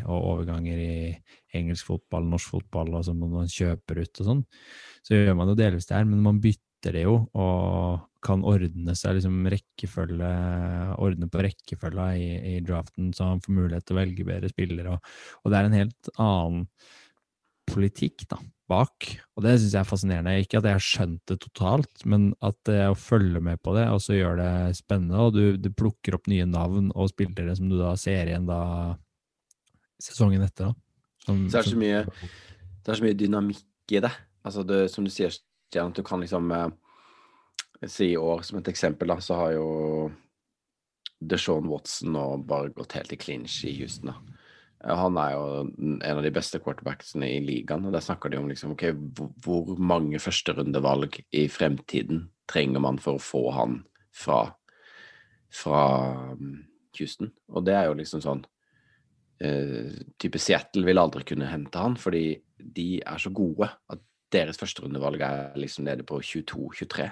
og 0.02 0.18
overganger 0.18 0.78
i 0.82 1.14
engelsk 1.54 1.86
fotball, 1.92 2.26
norsk 2.26 2.50
fotball, 2.56 2.90
og 2.98 3.04
som 3.06 3.22
man 3.22 3.46
kjøper 3.48 4.02
ut 4.02 4.14
og 4.18 4.24
sånn. 4.28 4.42
Så 5.06 5.14
gjør 5.14 5.38
man 5.38 5.48
jo 5.52 5.60
delvis 5.62 5.86
det 5.86 5.94
her, 5.94 6.10
men 6.10 6.26
man 6.26 6.42
bytter 6.42 6.73
det 6.92 7.04
jo, 7.06 7.16
og 7.40 8.02
kan 8.24 8.44
ordne 8.46 8.94
seg 8.96 9.18
liksom 9.18 9.44
rekkefølge, 9.52 10.32
ordne 11.02 11.28
på 11.32 11.44
rekkefølga 11.44 12.08
i, 12.16 12.28
i, 12.54 12.58
draften, 12.64 13.12
så 13.16 13.34
han 13.34 13.42
får 13.44 13.56
mulighet 13.58 13.86
til 13.86 13.96
å 13.96 14.00
velge 14.00 14.26
bedre 14.28 14.50
spillere. 14.52 14.96
Og, 14.96 15.14
og 15.42 15.52
det 15.52 15.58
er 15.58 15.68
en 15.68 15.78
helt 15.78 16.10
annen 16.16 16.66
politikk 17.68 18.26
da, 18.30 18.38
bak. 18.70 19.08
Og 19.36 19.44
det 19.44 19.54
syns 19.58 19.76
jeg 19.76 19.80
er 19.80 19.88
fascinerende. 19.88 20.34
Ikke 20.40 20.60
at 20.60 20.68
jeg 20.68 20.78
har 20.78 20.84
skjønt 20.84 21.22
det 21.30 21.38
totalt, 21.44 22.04
men 22.08 22.30
at 22.44 22.58
det 22.68 22.80
å 22.90 22.98
følge 22.98 23.42
med 23.44 23.60
på 23.64 23.76
det 23.76 23.86
og 23.92 24.00
så 24.04 24.16
gjør 24.16 24.40
det 24.40 24.52
spennende. 24.80 25.20
Og 25.20 25.36
du, 25.36 25.44
du 25.60 25.70
plukker 25.72 26.18
opp 26.18 26.28
nye 26.32 26.48
navn 26.48 26.90
og 26.94 27.12
spillere 27.12 27.56
som 27.58 27.70
du 27.72 27.78
da 27.80 27.94
ser 28.00 28.30
igjen 28.30 28.48
da 28.48 28.62
sesongen 30.02 30.44
etter. 30.44 30.72
da. 30.72 30.80
Som, 31.24 31.46
det, 31.48 31.60
er 31.60 31.72
så 31.72 31.80
mye, 31.80 32.04
det 32.84 32.92
er 32.92 33.00
så 33.00 33.04
mye 33.04 33.16
dynamikk 33.16 33.96
i 33.96 34.00
det. 34.04 34.12
Altså 34.44 34.64
det, 34.68 34.86
som 34.92 35.06
du 35.06 35.12
sier, 35.12 35.32
Stian, 35.74 35.90
at 35.90 35.98
du 35.98 36.06
kan 36.06 36.22
liksom 36.22 36.52
eh, 36.54 36.68
si 37.90 38.12
i 38.12 38.16
år 38.16 38.44
som 38.46 38.60
et 38.60 38.68
eksempel, 38.70 39.10
da, 39.10 39.18
så 39.18 39.40
har 39.40 39.56
jo 39.56 39.66
DeShaun 41.18 41.66
Watson 41.66 42.14
nå 42.14 42.26
bare 42.46 42.70
gått 42.76 42.94
helt 42.94 43.12
i 43.12 43.18
clinch 43.18 43.64
i 43.66 43.74
Houston. 43.80 44.12
da. 44.12 44.94
Han 44.94 45.16
er 45.18 45.32
jo 45.32 45.44
en 45.80 46.18
av 46.18 46.22
de 46.22 46.30
beste 46.34 46.60
quarterbacksene 46.60 47.26
i 47.26 47.40
ligaen. 47.40 47.86
og 47.88 47.94
Der 47.94 48.04
snakker 48.04 48.30
de 48.30 48.38
om 48.38 48.50
liksom, 48.50 48.74
okay, 48.76 48.92
hvor 48.92 49.74
mange 49.80 50.20
førsterundevalg 50.20 51.22
i 51.32 51.46
fremtiden 51.48 52.28
trenger 52.50 52.84
man 52.84 53.00
for 53.00 53.16
å 53.16 53.24
få 53.24 53.44
han 53.56 53.78
fra, 54.12 54.42
fra 55.48 55.84
um, 56.36 56.58
Houston. 56.98 57.32
Og 57.48 57.64
det 57.64 57.78
er 57.78 57.88
jo 57.88 57.96
liksom 57.96 58.20
sånn 58.22 58.44
eh, 59.40 60.04
Type 60.20 60.38
Seattle 60.38 60.84
vil 60.84 61.00
aldri 61.00 61.24
kunne 61.32 61.48
hente 61.48 61.80
han, 61.80 61.96
fordi 61.96 62.26
de 62.60 63.00
er 63.00 63.24
så 63.24 63.32
gode 63.32 63.72
at 63.72 64.04
deres 64.34 64.58
førsterundevalg 64.60 65.22
er 65.24 65.58
liksom 65.58 65.86
nede 65.86 66.06
på 66.06 66.20
22-23. 66.20 67.08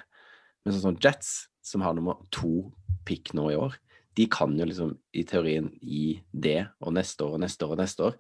Men 0.63 0.77
sånn 0.79 1.01
Jets, 1.03 1.47
som 1.65 1.85
har 1.87 1.95
nummer 1.97 2.21
to 2.35 2.71
pick 3.07 3.33
nå 3.37 3.49
i 3.53 3.59
år, 3.59 3.79
de 4.19 4.27
kan 4.31 4.53
jo 4.59 4.67
liksom 4.69 4.97
i 5.17 5.25
teorien 5.29 5.71
gi 5.81 6.21
det 6.33 6.67
og 6.85 6.93
neste 6.99 7.25
år 7.25 7.39
og 7.39 7.45
neste 7.45 7.67
år 7.67 7.75
og 7.75 7.81
neste 7.81 8.09
år. 8.11 8.19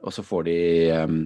Og 0.00 0.16
så 0.16 0.24
får 0.26 0.46
de 0.48 0.60
um, 0.96 1.20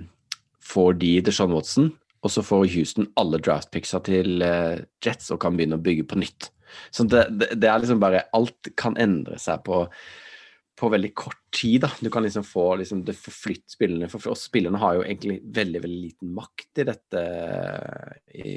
får 0.65 0.99
de 1.01 1.13
Deshaun 1.25 1.55
Watson, 1.55 1.93
og 2.25 2.33
så 2.33 2.45
får 2.45 2.67
Houston 2.75 3.09
alle 3.21 3.41
draftpicksa 3.41 4.01
til 4.05 4.45
uh, 4.45 4.83
Jets 5.05 5.33
og 5.33 5.41
kan 5.45 5.57
begynne 5.57 5.79
å 5.79 5.85
bygge 5.85 6.07
på 6.11 6.21
nytt. 6.21 6.51
Så 6.93 7.07
det, 7.09 7.27
det, 7.39 7.53
det, 7.61 7.69
er 7.71 7.81
liksom 7.81 8.01
bare 8.03 8.25
Alt 8.35 8.73
kan 8.81 8.97
endre 9.01 9.39
seg 9.39 9.63
på, 9.67 9.85
på 10.81 10.89
veldig 10.89 11.15
kort 11.15 11.41
tid. 11.55 11.81
da. 11.81 11.91
Du 12.01 12.11
kan 12.11 12.23
liksom 12.23 12.45
få 12.45 12.77
liksom, 12.77 13.05
det 13.05 13.15
forflytt 13.19 13.71
spillerne. 13.71 14.09
For 14.11 14.33
oss 14.33 14.47
spillerne 14.49 14.81
har 14.83 14.99
jo 14.99 15.05
egentlig 15.05 15.41
veldig 15.45 15.83
veldig 15.85 16.01
liten 16.03 16.33
makt 16.35 16.83
i 16.83 16.87
dette 16.89 17.25
i, 18.35 18.55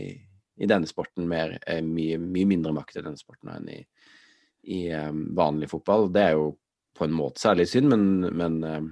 i 0.58 0.70
denne 0.70 0.90
sporten. 0.90 1.28
Mer, 1.30 1.58
eh, 1.68 1.84
mye, 1.86 2.18
mye 2.22 2.50
mindre 2.50 2.74
makt 2.78 2.98
i 2.98 3.04
denne 3.04 3.20
sporten 3.20 3.54
enn 3.54 3.70
i, 3.74 3.82
i 4.78 4.88
um, 4.94 5.28
vanlig 5.38 5.70
fotball. 5.74 6.10
Det 6.14 6.24
er 6.30 6.40
jo 6.40 6.56
på 6.98 7.06
en 7.06 7.14
måte 7.14 7.44
særlig 7.44 7.68
synd, 7.70 7.92
men, 7.94 8.08
men, 8.34 8.58
um, 8.66 8.90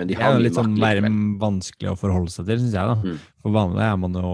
men 0.00 0.08
de 0.08 0.16
har 0.16 0.38
mye 0.38 0.46
litt 0.46 0.56
sånn 0.56 0.72
mer 0.80 1.02
vanskelig 1.42 1.92
å 1.92 1.98
forholde 2.00 2.32
seg 2.32 2.48
til, 2.48 2.62
syns 2.64 2.78
jeg. 2.78 2.94
da. 2.94 2.96
Mm. 3.04 3.20
For 3.44 3.58
vanlig 3.58 3.84
er 3.84 4.00
man 4.00 4.16
jo 4.16 4.32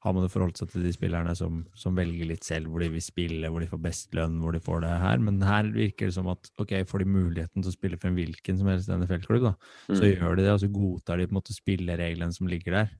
har 0.00 0.14
man 0.16 0.24
jo 0.24 0.30
forholdt 0.32 0.60
seg 0.60 0.70
til 0.72 0.84
de 0.86 0.92
spillerne 0.94 1.34
som, 1.36 1.60
som, 1.76 1.96
velger 1.98 2.30
litt 2.30 2.46
selv 2.46 2.70
hvor 2.70 2.80
de 2.80 2.88
vil 2.94 3.04
spille, 3.04 3.50
hvor 3.52 3.60
de 3.60 3.68
får 3.68 3.82
best 3.84 4.16
lønn, 4.16 4.38
hvor 4.40 4.56
de 4.56 4.62
får 4.64 4.80
det 4.86 4.94
her. 5.02 5.20
Men 5.26 5.42
her 5.44 5.68
virker 5.74 6.08
det 6.08 6.16
som 6.16 6.30
at 6.32 6.48
ok, 6.62 6.72
får 6.88 7.04
de 7.04 7.12
muligheten 7.12 7.60
til 7.60 7.68
å 7.68 7.74
spille 7.74 8.00
for 8.00 8.08
en 8.08 8.16
hvilken 8.16 8.60
som 8.60 8.70
helst 8.72 8.88
NFL-klubb, 8.94 9.50
da, 9.50 9.52
mm. 9.90 9.98
så 10.00 10.08
gjør 10.08 10.40
de 10.40 10.46
det, 10.46 10.54
og 10.54 10.62
så 10.64 10.72
godtar 10.72 11.20
de 11.20 11.28
på 11.28 11.34
en 11.34 11.40
måte 11.42 11.56
spillereglene 11.56 12.36
som 12.36 12.48
ligger 12.48 12.78
der. 12.78 12.96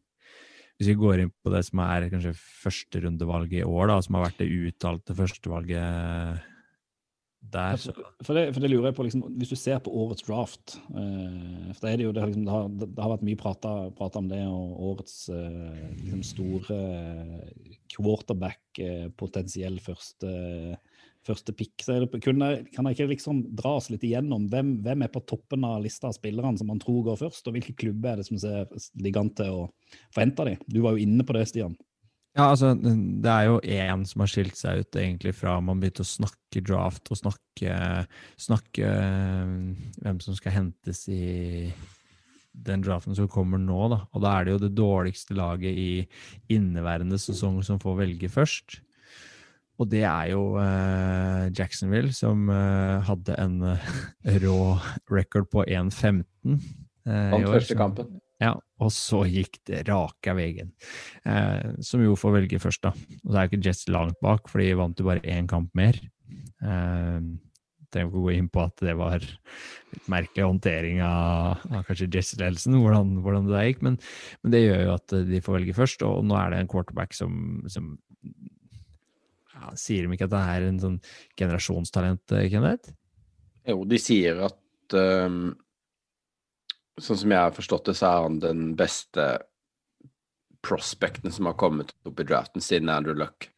Hvis 0.81 0.93
vi 0.93 1.01
går 1.01 1.25
inn 1.25 1.33
på 1.45 1.53
det 1.53 1.65
som 1.67 1.81
er 1.85 2.09
kanskje 2.13 2.37
førsterundevalget 2.37 3.63
i 3.63 3.67
år, 3.69 3.91
da, 3.91 3.99
som 4.05 4.17
har 4.17 4.29
vært 4.29 4.39
det 4.41 4.53
uttalte 4.69 5.17
førstevalget 5.17 6.47
der, 7.41 7.77
så. 7.81 7.93
For 8.23 8.37
det, 8.37 8.51
for 8.55 8.63
det, 8.63 8.71
lurer 8.71 8.91
jeg 8.91 8.97
på, 8.99 9.05
liksom, 9.07 9.23
Hvis 9.41 9.53
du 9.53 9.57
ser 9.59 9.81
på 9.83 9.93
årets 10.03 10.27
draft 10.27 10.77
eh, 10.93 11.73
for 11.73 11.87
det, 11.87 11.93
er 11.93 11.97
det, 11.97 12.05
jo, 12.05 12.13
det, 12.15 12.27
liksom, 12.29 12.45
det, 12.45 12.53
har, 12.53 12.69
det 12.69 13.03
har 13.03 13.13
vært 13.15 13.27
mye 13.27 13.41
prata, 13.41 14.21
om 14.21 14.31
det, 14.31 14.43
og 14.47 14.85
årets 14.91 15.17
eh, 15.35 15.83
liksom 16.03 16.23
store 16.27 16.79
eh, 16.79 17.75
quarterback, 17.97 18.63
eh, 18.79 19.09
potensiell 19.19 19.81
første, 19.83 20.31
første 21.27 21.57
pick. 21.57 21.75
Så 21.83 21.99
det, 22.05 22.23
kunne, 22.23 22.53
kan 22.71 22.89
jeg 22.89 22.99
ikke 22.99 23.11
liksom 23.15 23.43
oss 23.73 23.91
litt 23.91 24.05
igjennom 24.07 24.47
hvem, 24.53 24.77
hvem, 24.85 25.07
er 25.07 25.13
på 25.13 25.25
toppen 25.27 25.67
av 25.67 25.81
lista 25.85 26.11
av 26.11 26.17
spillerne 26.19 26.61
som 26.61 26.71
man 26.71 26.83
tror 26.83 27.03
går 27.09 27.23
først, 27.25 27.49
og 27.49 27.57
hvilke 27.57 27.77
klubber 27.83 28.15
er 28.15 28.23
det 28.23 28.29
som 28.29 28.41
ser, 28.41 28.69
ligger 29.01 29.25
an 29.25 29.35
til 29.41 29.63
å 29.65 29.69
forvente 30.13 30.51
dem? 30.53 30.67
Du 30.69 30.83
var 30.85 30.95
jo 30.95 31.09
inne 31.09 31.27
på 31.27 31.37
det, 31.39 31.49
Stian. 31.51 31.79
Ja, 32.39 32.47
altså, 32.53 32.75
det 32.79 33.31
er 33.31 33.49
jo 33.49 33.57
én 33.67 34.05
som 34.07 34.23
har 34.23 34.31
skilt 34.31 34.59
seg 34.59 34.85
ut 34.85 34.99
egentlig 35.01 35.33
fra 35.35 35.57
man 35.65 35.81
begynte 35.83 36.05
å 36.05 36.09
snakke 36.09 36.63
draft 36.63 37.11
og 37.11 37.19
snakke, 37.19 37.79
snakke 38.39 38.87
eh, 38.87 39.57
hvem 40.05 40.21
som 40.23 40.37
skal 40.39 40.55
hentes 40.55 41.09
i 41.11 41.73
den 42.51 42.85
draften 42.85 43.17
som 43.19 43.29
kommer 43.31 43.59
nå, 43.63 43.81
da. 43.91 44.05
Og 44.15 44.23
da 44.23 44.37
er 44.37 44.47
det 44.47 44.55
jo 44.55 44.63
det 44.63 44.71
dårligste 44.79 45.35
laget 45.39 45.75
i 45.75 45.91
inneværende 46.55 47.19
sesong 47.19 47.61
som 47.67 47.83
får 47.83 47.99
velge 48.05 48.31
først. 48.31 48.79
Og 49.81 49.89
det 49.89 50.03
er 50.05 50.33
jo 50.35 50.43
eh, 50.61 51.51
Jacksonville, 51.57 52.13
som 52.13 52.51
eh, 52.53 52.99
hadde 53.07 53.37
en 53.41 53.63
uh, 53.65 53.93
rå 54.45 54.59
record 55.11 55.49
på 55.51 55.65
1.15. 55.65 56.59
Uh, 57.09 57.31
Vant 57.33 57.55
første 57.57 57.79
kampen. 57.79 58.19
Ja, 58.41 58.55
og 58.81 58.93
så 58.97 59.23
gikk 59.29 59.59
det 59.69 59.83
rake 59.91 60.33
veien. 60.37 60.73
Eh, 61.29 61.77
som 61.85 62.01
jo 62.05 62.17
får 62.17 62.39
velge 62.39 62.61
først, 62.63 62.83
da. 62.87 62.95
Og 63.21 63.29
så 63.29 63.37
er 63.37 63.47
jo 63.47 63.53
ikke 63.53 63.69
Jets 63.69 63.87
langt 63.93 64.17
bak, 64.25 64.49
for 64.49 64.63
de 64.63 64.73
vant 64.81 64.97
jo 64.97 65.09
bare 65.11 65.25
én 65.29 65.49
kamp 65.51 65.75
mer. 65.77 65.99
Eh, 66.65 67.19
trenger 67.91 68.09
ikke 68.09 68.21
å 68.21 68.25
gå 68.25 68.35
inn 68.37 68.49
på 68.53 68.63
at 68.63 68.85
det 68.85 68.95
var 68.99 69.21
litt 69.21 70.09
merkelig 70.11 70.47
håndtering 70.47 71.01
av, 71.05 71.65
av 71.69 71.85
kanskje 71.89 72.09
Jesse-ledelsen, 72.15 72.79
hvordan, 72.81 73.17
hvordan, 73.25 73.49
det 73.51 73.65
gikk, 73.67 73.83
men, 73.87 73.99
men, 74.41 74.55
det 74.55 74.63
gjør 74.63 74.85
jo 74.85 74.95
at 74.95 75.17
de 75.31 75.43
får 75.45 75.59
velge 75.59 75.77
først. 75.77 76.07
Og 76.07 76.23
nå 76.27 76.39
er 76.39 76.55
det 76.55 76.63
en 76.63 76.71
quarterback 76.71 77.17
som, 77.17 77.35
som 77.69 77.93
ja, 79.53 79.75
Sier 79.77 80.07
de 80.07 80.17
ikke 80.17 80.31
at 80.31 80.33
det 80.33 80.45
er 80.55 80.69
en 80.71 80.81
sånn 80.81 81.01
generasjonstalent, 81.37 82.39
Kenneth? 82.53 82.95
Jo, 83.69 83.83
de 83.85 83.99
sier 84.01 84.39
at 84.47 84.97
um, 84.97 85.51
Sånn 86.99 87.21
som 87.21 87.33
jeg 87.33 87.45
har 87.47 87.55
forstått 87.55 87.87
det, 87.91 87.95
så 88.01 88.09
er 88.09 88.27
han 88.27 88.41
den 88.43 88.65
beste 88.79 89.29
prospecten 90.67 91.33
som 91.33 91.49
har 91.49 91.57
kommet 91.61 91.95
opp 92.05 92.21
i 92.21 92.27
draften 92.29 92.65
siden 92.65 92.91
Andrew 92.93 93.17
Luck. 93.17 93.49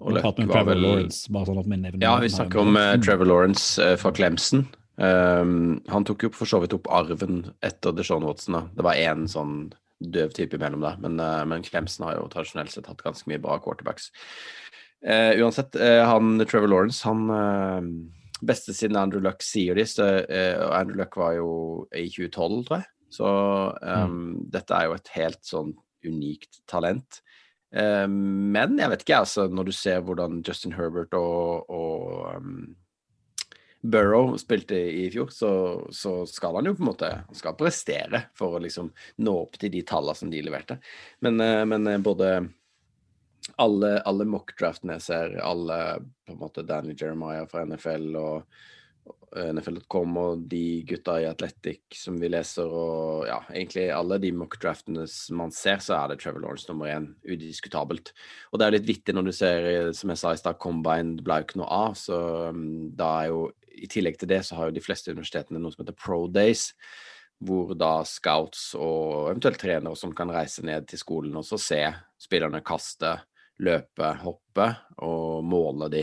Og 0.00 0.16
Luck 0.16 0.40
var 0.48 0.64
vel 0.68 0.80
Lawrence, 0.80 1.28
sånn 1.28 2.00
Ja, 2.00 2.14
vi 2.22 2.30
snakker 2.32 2.62
om 2.62 2.76
uh, 2.76 2.94
Trevor 3.04 3.28
Lawrence 3.28 3.80
uh, 3.84 3.96
fra 4.00 4.12
Clemson. 4.16 4.64
Um, 5.00 5.80
han 5.88 6.04
tok 6.08 6.26
jo 6.26 6.32
for 6.34 6.48
så 6.48 6.60
vidt 6.60 6.76
opp 6.76 6.88
arven 6.92 7.42
etter 7.64 7.92
DeShaun 7.96 8.24
Watson. 8.24 8.56
Da. 8.56 8.62
Det 8.76 8.86
var 8.86 9.00
én 9.00 9.26
sånn 9.28 9.58
døv 10.00 10.32
type 10.36 10.56
imellom 10.56 10.84
der, 10.84 10.96
men, 11.04 11.20
uh, 11.20 11.42
men 11.48 11.64
Clemson 11.64 12.08
har 12.08 12.16
jo 12.16 12.30
tradisjonelt 12.32 12.72
sett 12.72 12.88
hatt 12.88 13.04
ganske 13.04 13.28
mye 13.28 13.40
bra 13.40 13.60
quarterbacks. 13.60 14.10
uansett, 15.00 15.76
han 16.04 16.42
Trevor 16.44 16.68
Lawrence, 16.68 17.08
han 17.08 18.10
beste 18.46 18.74
siden 18.76 18.98
Andrew 19.00 19.22
Luck 19.24 19.44
sier 19.44 19.78
de. 19.78 19.86
Så, 19.88 20.06
uh, 20.06 20.64
Andrew 20.76 21.00
Luck 21.00 21.16
var 21.20 21.36
jo 21.38 21.50
i 21.92 22.06
2012, 22.08 22.64
tror 22.68 22.80
jeg. 22.80 22.88
Så 23.10 23.26
um, 23.26 24.12
mm. 24.12 24.34
dette 24.54 24.76
er 24.76 24.86
jo 24.86 24.96
et 24.96 25.14
helt 25.16 25.40
sånn 25.46 25.72
unikt 26.06 26.62
talent. 26.70 27.20
Uh, 27.74 28.06
men 28.10 28.78
jeg 28.78 28.92
vet 28.92 29.02
ikke, 29.04 29.24
altså, 29.24 29.48
når 29.50 29.70
du 29.70 29.74
ser 29.74 30.04
hvordan 30.06 30.38
Justin 30.46 30.76
Herbert 30.78 31.14
og, 31.18 31.70
og 31.70 32.38
um, 32.38 32.54
Burrow 33.80 34.34
spilte 34.38 34.76
i 34.76 35.08
fjor, 35.12 35.30
så, 35.32 35.50
så, 35.94 36.20
skal 36.28 36.58
han 36.58 36.68
jo 36.68 36.76
på 36.76 36.84
en 36.84 36.90
måte 36.90 37.10
han 37.16 37.36
skal 37.36 37.56
prestere 37.58 38.26
for 38.36 38.56
å 38.56 38.62
liksom 38.62 38.90
nå 39.24 39.36
opp 39.46 39.56
til 39.58 39.72
de 39.72 39.82
tallene 39.88 40.18
som 40.18 40.30
de 40.32 40.42
leverte. 40.44 40.78
Men, 41.26 41.40
uh, 41.42 41.64
men 41.68 41.90
både 42.06 42.34
alle, 43.58 43.94
alle 44.06 44.26
mock-draftene 44.28 44.98
jeg 44.98 45.06
ser, 45.06 45.38
alle 45.44 45.78
på 46.26 46.34
en 46.34 46.42
måte 46.42 46.66
Danny 46.66 46.94
Jeremiah 46.98 47.46
fra 47.50 47.64
NFL 47.66 48.12
og 48.20 48.60
NFL.com 49.30 50.16
og 50.20 50.42
de 50.50 50.82
gutta 50.88 51.16
i 51.22 51.26
Athletic 51.28 51.96
som 52.00 52.16
vi 52.20 52.28
leser, 52.32 52.66
og 52.66 53.28
ja, 53.28 53.38
egentlig 53.52 53.86
alle 53.94 54.18
de 54.22 54.32
mock-draftene 54.36 55.06
man 55.38 55.54
ser, 55.54 55.78
så 55.82 55.96
er 55.96 56.10
det 56.10 56.18
Trevor 56.22 56.44
Lawrence 56.44 56.66
nummer 56.70 56.90
én, 56.90 57.12
udiskutabelt. 57.24 58.12
Og 58.50 58.60
det 58.60 58.66
er 58.66 58.76
litt 58.76 58.88
vittig 58.88 59.14
når 59.16 59.28
du 59.28 59.32
ser, 59.36 59.70
som 59.96 60.12
jeg 60.12 60.22
sa 60.22 60.34
i 60.34 60.40
stad, 60.40 60.58
Combine 60.62 61.22
ble 61.22 61.40
jo 61.40 61.48
ikke 61.48 61.62
noe 61.62 61.70
av, 61.70 61.94
så 61.98 62.18
um, 62.50 62.90
da 62.98 63.12
er 63.20 63.30
jo 63.30 63.46
i 63.80 63.88
tillegg 63.90 64.18
til 64.20 64.30
det 64.32 64.42
så 64.44 64.58
har 64.58 64.68
jo 64.68 64.76
de 64.76 64.82
fleste 64.84 65.14
universitetene 65.14 65.62
noe 65.62 65.72
som 65.72 65.84
heter 65.84 65.96
Pro 65.96 66.26
Days 66.28 66.72
hvor 67.40 67.72
da 67.78 68.02
scouts 68.04 68.74
og 68.76 69.30
eventuelt 69.30 69.60
trenere 69.62 69.96
som 69.96 70.12
kan 70.16 70.28
reise 70.32 70.64
ned 70.66 70.84
til 70.90 71.00
skolen 71.00 71.38
og 71.40 71.46
så 71.48 71.56
se 71.60 71.80
spillerne 72.20 72.60
kaste, 72.66 73.14
løpe, 73.60 74.10
hoppe 74.24 74.66
og 75.06 75.44
måle 75.46 75.90
de. 75.92 76.02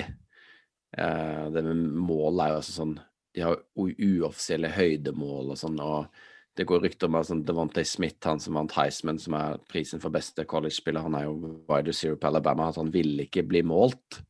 Eh, 0.97 1.43
det 1.53 1.63
med 1.65 1.83
mål 2.07 2.41
er 2.41 2.53
jo 2.53 2.59
altså 2.61 2.73
sånn 2.77 2.93
De 3.35 3.43
har 3.43 3.57
uoffisielle 3.77 4.71
høydemål 4.73 5.51
og 5.53 5.59
sånn, 5.59 5.75
og 5.83 6.07
det 6.57 6.65
går 6.65 6.81
rykter 6.87 7.09
om 7.09 7.19
at 7.19 7.27
sånn 7.29 7.43
Devontae 7.45 7.85
Smith, 7.85 8.23
han 8.25 8.39
som 8.41 8.57
vant 8.57 8.73
Heisman, 8.73 9.19
som 9.21 9.35
er 9.37 9.59
prisen 9.69 10.01
for 10.01 10.13
beste 10.13 10.41
college-spiller, 10.49 11.05
han 11.05 11.17
er 11.19 11.27
jo 11.27 11.35
wide 11.69 11.91
receiver 11.91 12.17
på 12.17 12.31
Alabama, 12.31 12.71
at 12.71 12.79
han 12.81 12.89
ville 12.93 13.27
ikke 13.27 13.43
bli 13.45 13.61
målt 13.67 14.23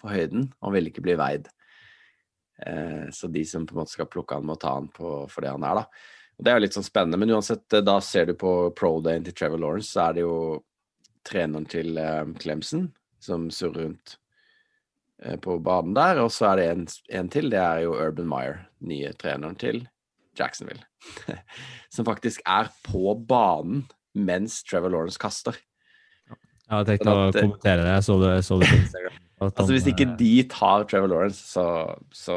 på 0.00 0.08
høyden. 0.08 0.48
Han 0.64 0.72
ville 0.72 0.88
ikke 0.88 1.04
bli 1.04 1.18
veid. 1.20 1.50
Eh, 2.64 3.10
så 3.12 3.28
de 3.28 3.44
som 3.44 3.66
på 3.68 3.76
en 3.76 3.82
måte 3.82 3.92
skal 3.92 4.08
plukke 4.08 4.38
han, 4.38 4.48
må 4.48 4.56
ta 4.60 4.72
han 4.78 4.88
på 4.96 5.12
for 5.28 5.44
det 5.44 5.52
han 5.52 5.68
er, 5.68 5.82
da. 5.82 5.84
Og 6.40 6.44
Det 6.44 6.52
er 6.54 6.56
jo 6.56 6.64
litt 6.64 6.76
sånn 6.78 6.88
spennende, 6.88 7.20
men 7.20 7.36
uansett, 7.36 7.66
eh, 7.76 7.84
da 7.84 7.98
ser 8.00 8.30
du 8.30 8.34
på 8.40 8.54
pro-dayen 8.76 9.28
til 9.28 9.36
Trevor 9.36 9.60
Lawrence, 9.60 9.92
så 9.92 10.08
er 10.08 10.16
det 10.16 10.24
jo 10.24 10.36
treneren 11.26 11.68
til 11.70 11.98
eh, 12.00 12.24
Clemson 12.40 12.90
som 13.20 13.48
surrer 13.52 13.84
rundt 13.84 14.16
eh, 15.22 15.36
på 15.40 15.58
banen 15.62 15.94
der. 15.96 16.22
Og 16.24 16.32
så 16.34 16.52
er 16.52 16.60
det 16.60 16.68
en, 16.70 16.84
en, 17.20 17.32
til, 17.32 17.50
det 17.52 17.60
er 17.60 17.84
jo 17.84 17.96
Urban 17.96 18.28
Meyer, 18.30 18.60
nye 18.80 19.12
treneren 19.20 19.58
til 19.60 19.84
Jacksonville. 20.38 20.84
som 21.94 22.08
faktisk 22.08 22.44
er 22.46 22.70
på 22.86 23.14
banen 23.28 23.86
mens 24.14 24.62
Trevor 24.66 24.94
Lawrence 24.94 25.20
kaster. 25.20 25.56
Jeg 26.70 26.86
tenkte 26.86 27.04
tenkt 27.04 27.06
sånn 27.06 27.20
at, 27.20 27.36
å 27.36 27.44
kommentere 27.44 27.84
det. 27.84 27.92
Jeg 27.96 28.06
så 28.06 28.16
det, 28.22 28.34
så 28.46 28.58
det 28.60 28.70
på 28.70 28.80
Instagram. 28.84 29.20
altså 29.48 29.70
Hvis 29.72 29.88
ikke 29.90 30.10
de 30.20 30.34
tar 30.50 30.84
Trevor 30.90 31.10
Lawrence, 31.10 31.42
så, 31.50 31.64
så 32.14 32.36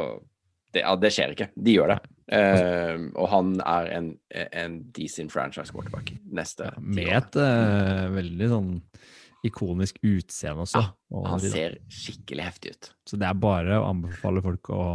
det, 0.74 0.82
ja, 0.84 0.94
det 0.98 1.10
skjer 1.14 1.34
ikke. 1.34 1.48
De 1.54 1.76
gjør 1.76 1.94
det. 1.94 2.00
Uh, 2.24 3.10
og 3.20 3.28
han 3.30 3.50
er 3.60 3.90
en, 3.98 4.06
en 4.32 4.78
decent 4.96 5.32
franchise 5.32 5.74
quarterback 5.74 6.14
neste 6.32 6.70
ja, 6.70 6.80
Med 6.80 7.10
et 7.18 7.36
uh, 7.36 8.06
veldig 8.14 8.48
sånn 8.48 8.70
ikonisk 9.44 9.98
utseende 10.00 10.64
også. 10.64 10.80
Ja, 10.80 11.24
han 11.28 11.42
ser 11.42 11.76
skikkelig 11.92 12.46
heftig 12.46 12.72
ut. 12.72 12.88
Så 13.04 13.20
det 13.20 13.28
er 13.28 13.36
bare 13.36 13.76
å 13.76 13.90
anbefale 13.90 14.40
folk 14.44 14.72
å 14.72 14.86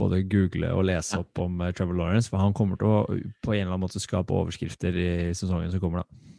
både 0.00 0.24
google 0.26 0.72
og 0.74 0.88
lese 0.88 1.20
opp 1.22 1.38
om 1.44 1.62
uh, 1.62 1.70
Trevor 1.70 2.00
Lawrence, 2.00 2.32
for 2.32 2.42
han 2.42 2.56
kommer 2.58 2.80
til 2.80 2.90
å 2.90 2.98
på 3.06 3.54
en 3.54 3.62
eller 3.62 3.76
annen 3.76 3.84
måte 3.86 4.02
skape 4.02 4.34
overskrifter 4.34 4.98
i 4.98 5.10
sesongen 5.38 5.70
som 5.70 5.82
kommer. 5.84 6.02
da. 6.02 6.31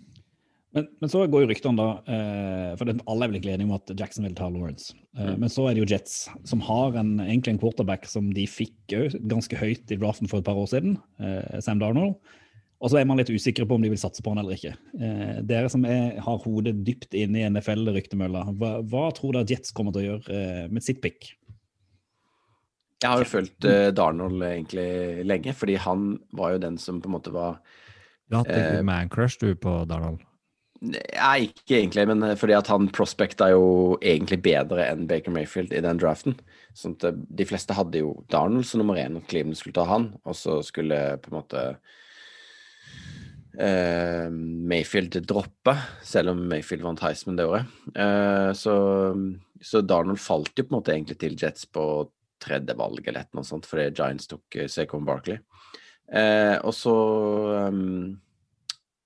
Men, 0.74 0.88
men, 1.02 1.10
så 1.12 1.22
går 1.30 1.44
jo 1.44 1.50
ryktene, 1.52 1.78
da 1.78 1.88
eh, 2.10 2.70
For 2.80 2.90
det, 2.90 2.96
alle 3.10 3.26
er 3.26 3.32
vel 3.32 3.40
ikke 3.40 3.52
enige 3.54 3.70
om 3.70 3.76
at 3.76 3.92
Jackson 3.94 4.26
vil 4.26 4.38
ta 4.38 4.48
Lawrence. 4.50 4.96
Eh, 5.18 5.34
mm. 5.34 5.42
Men 5.44 5.52
så 5.54 5.68
er 5.70 5.76
det 5.76 5.84
jo 5.84 5.90
Jets, 5.92 6.16
som 6.50 6.64
har 6.66 6.98
en, 7.00 7.16
egentlig 7.22 7.56
en 7.56 7.62
quarterback 7.62 8.08
som 8.10 8.32
de 8.34 8.48
fikk 8.50 8.96
ganske 9.30 9.60
høyt 9.60 9.94
i 9.94 10.00
draften 10.02 10.32
for 10.32 10.42
et 10.42 10.48
par 10.48 10.58
år 10.58 10.72
siden, 10.72 10.98
eh, 11.22 11.60
Sam 11.62 11.84
Darnold. 11.84 12.18
Og 12.84 12.92
så 12.92 13.00
er 13.00 13.06
man 13.08 13.22
litt 13.22 13.32
usikre 13.32 13.64
på 13.70 13.78
om 13.78 13.86
de 13.86 13.94
vil 13.94 14.02
satse 14.02 14.20
på 14.26 14.34
han 14.34 14.42
eller 14.42 14.58
ikke. 14.58 14.74
Eh, 14.98 15.38
dere 15.48 15.70
som 15.72 15.86
er, 15.88 16.18
har 16.26 16.42
hodet 16.44 16.76
dypt 16.84 17.16
inne 17.16 17.40
i 17.40 17.46
NFL-ryktemølla, 17.48 18.44
hva, 18.60 18.74
hva, 18.82 19.06
tror 19.16 19.38
dere 19.38 19.54
Jets 19.54 19.72
kommer 19.78 19.96
til 19.96 20.04
å 20.04 20.10
gjøre 20.10 20.68
med 20.74 20.84
sitt 20.84 21.00
pick? 21.06 21.32
Jeg 23.04 23.12
har 23.12 23.20
jo 23.20 23.28
fulgt 23.28 23.66
uh, 23.68 23.90
Darnold 23.96 24.44
egentlig 24.48 25.24
lenge, 25.28 25.52
fordi 25.60 25.76
han 25.84 26.14
var 26.36 26.56
jo 26.56 26.62
den 26.64 26.78
som 26.80 27.02
på 27.04 27.10
en 27.10 27.18
måte 27.18 27.34
var 27.36 27.58
Du 28.32 28.38
har 28.38 28.46
hatt 28.46 28.54
eh, 28.56 28.84
man-crush 28.86 29.42
du 29.42 29.50
på 29.60 29.82
Darnold? 29.90 30.24
Nei, 30.84 31.48
ikke 31.48 31.78
egentlig, 31.78 32.04
men 32.10 32.26
eh, 32.28 32.36
fordi 32.40 32.56
at 32.58 32.68
han 32.72 32.90
prospecta 32.92 33.48
jo 33.54 33.96
egentlig 34.04 34.42
bedre 34.44 34.84
enn 34.90 35.06
Baker 35.08 35.32
Mayfield 35.32 35.72
i 35.72 35.82
den 35.84 36.00
draften. 36.02 36.36
Sånn 36.76 36.98
at 36.98 37.06
eh, 37.08 37.20
de 37.40 37.46
fleste 37.48 37.76
hadde 37.78 38.02
jo 38.02 38.18
Darnold 38.34 38.68
som 38.68 38.82
nummer 38.82 39.00
én, 39.00 39.16
og 39.16 39.24
Cleveland 39.30 39.60
skulle 39.60 39.78
ta 39.78 39.86
han, 39.88 40.10
og 40.28 40.36
så 40.36 40.58
skulle 40.66 40.98
på 41.24 41.32
en 41.32 41.38
måte 41.38 41.62
uh, 43.62 44.28
Mayfield 44.74 45.16
droppe, 45.30 45.78
selv 46.04 46.34
om 46.34 46.44
Mayfield 46.52 46.84
vant 46.84 47.06
Heisman 47.06 47.40
det 47.40 47.48
året. 47.48 47.72
Uh, 47.96 48.52
så, 48.58 48.76
så, 49.64 49.84
Darnold 49.88 50.20
falt 50.20 50.52
jo 50.58 50.68
på 50.68 50.74
en 50.74 50.80
måte 50.82 50.98
egentlig 50.98 51.20
til 51.24 51.38
Jets 51.40 51.70
på 51.72 51.86
tredje 52.44 52.76
valg 52.76 53.08
eller 53.08 53.30
noe 53.32 53.48
sånt, 53.48 53.70
fordi 53.70 53.88
Giants 53.94 54.28
tok 54.28 54.60
Saquon 54.68 55.08
Barkley. 55.08 55.40
Uh, 56.12 56.60
og 56.60 56.76
så 56.76 56.98
um, 57.72 58.20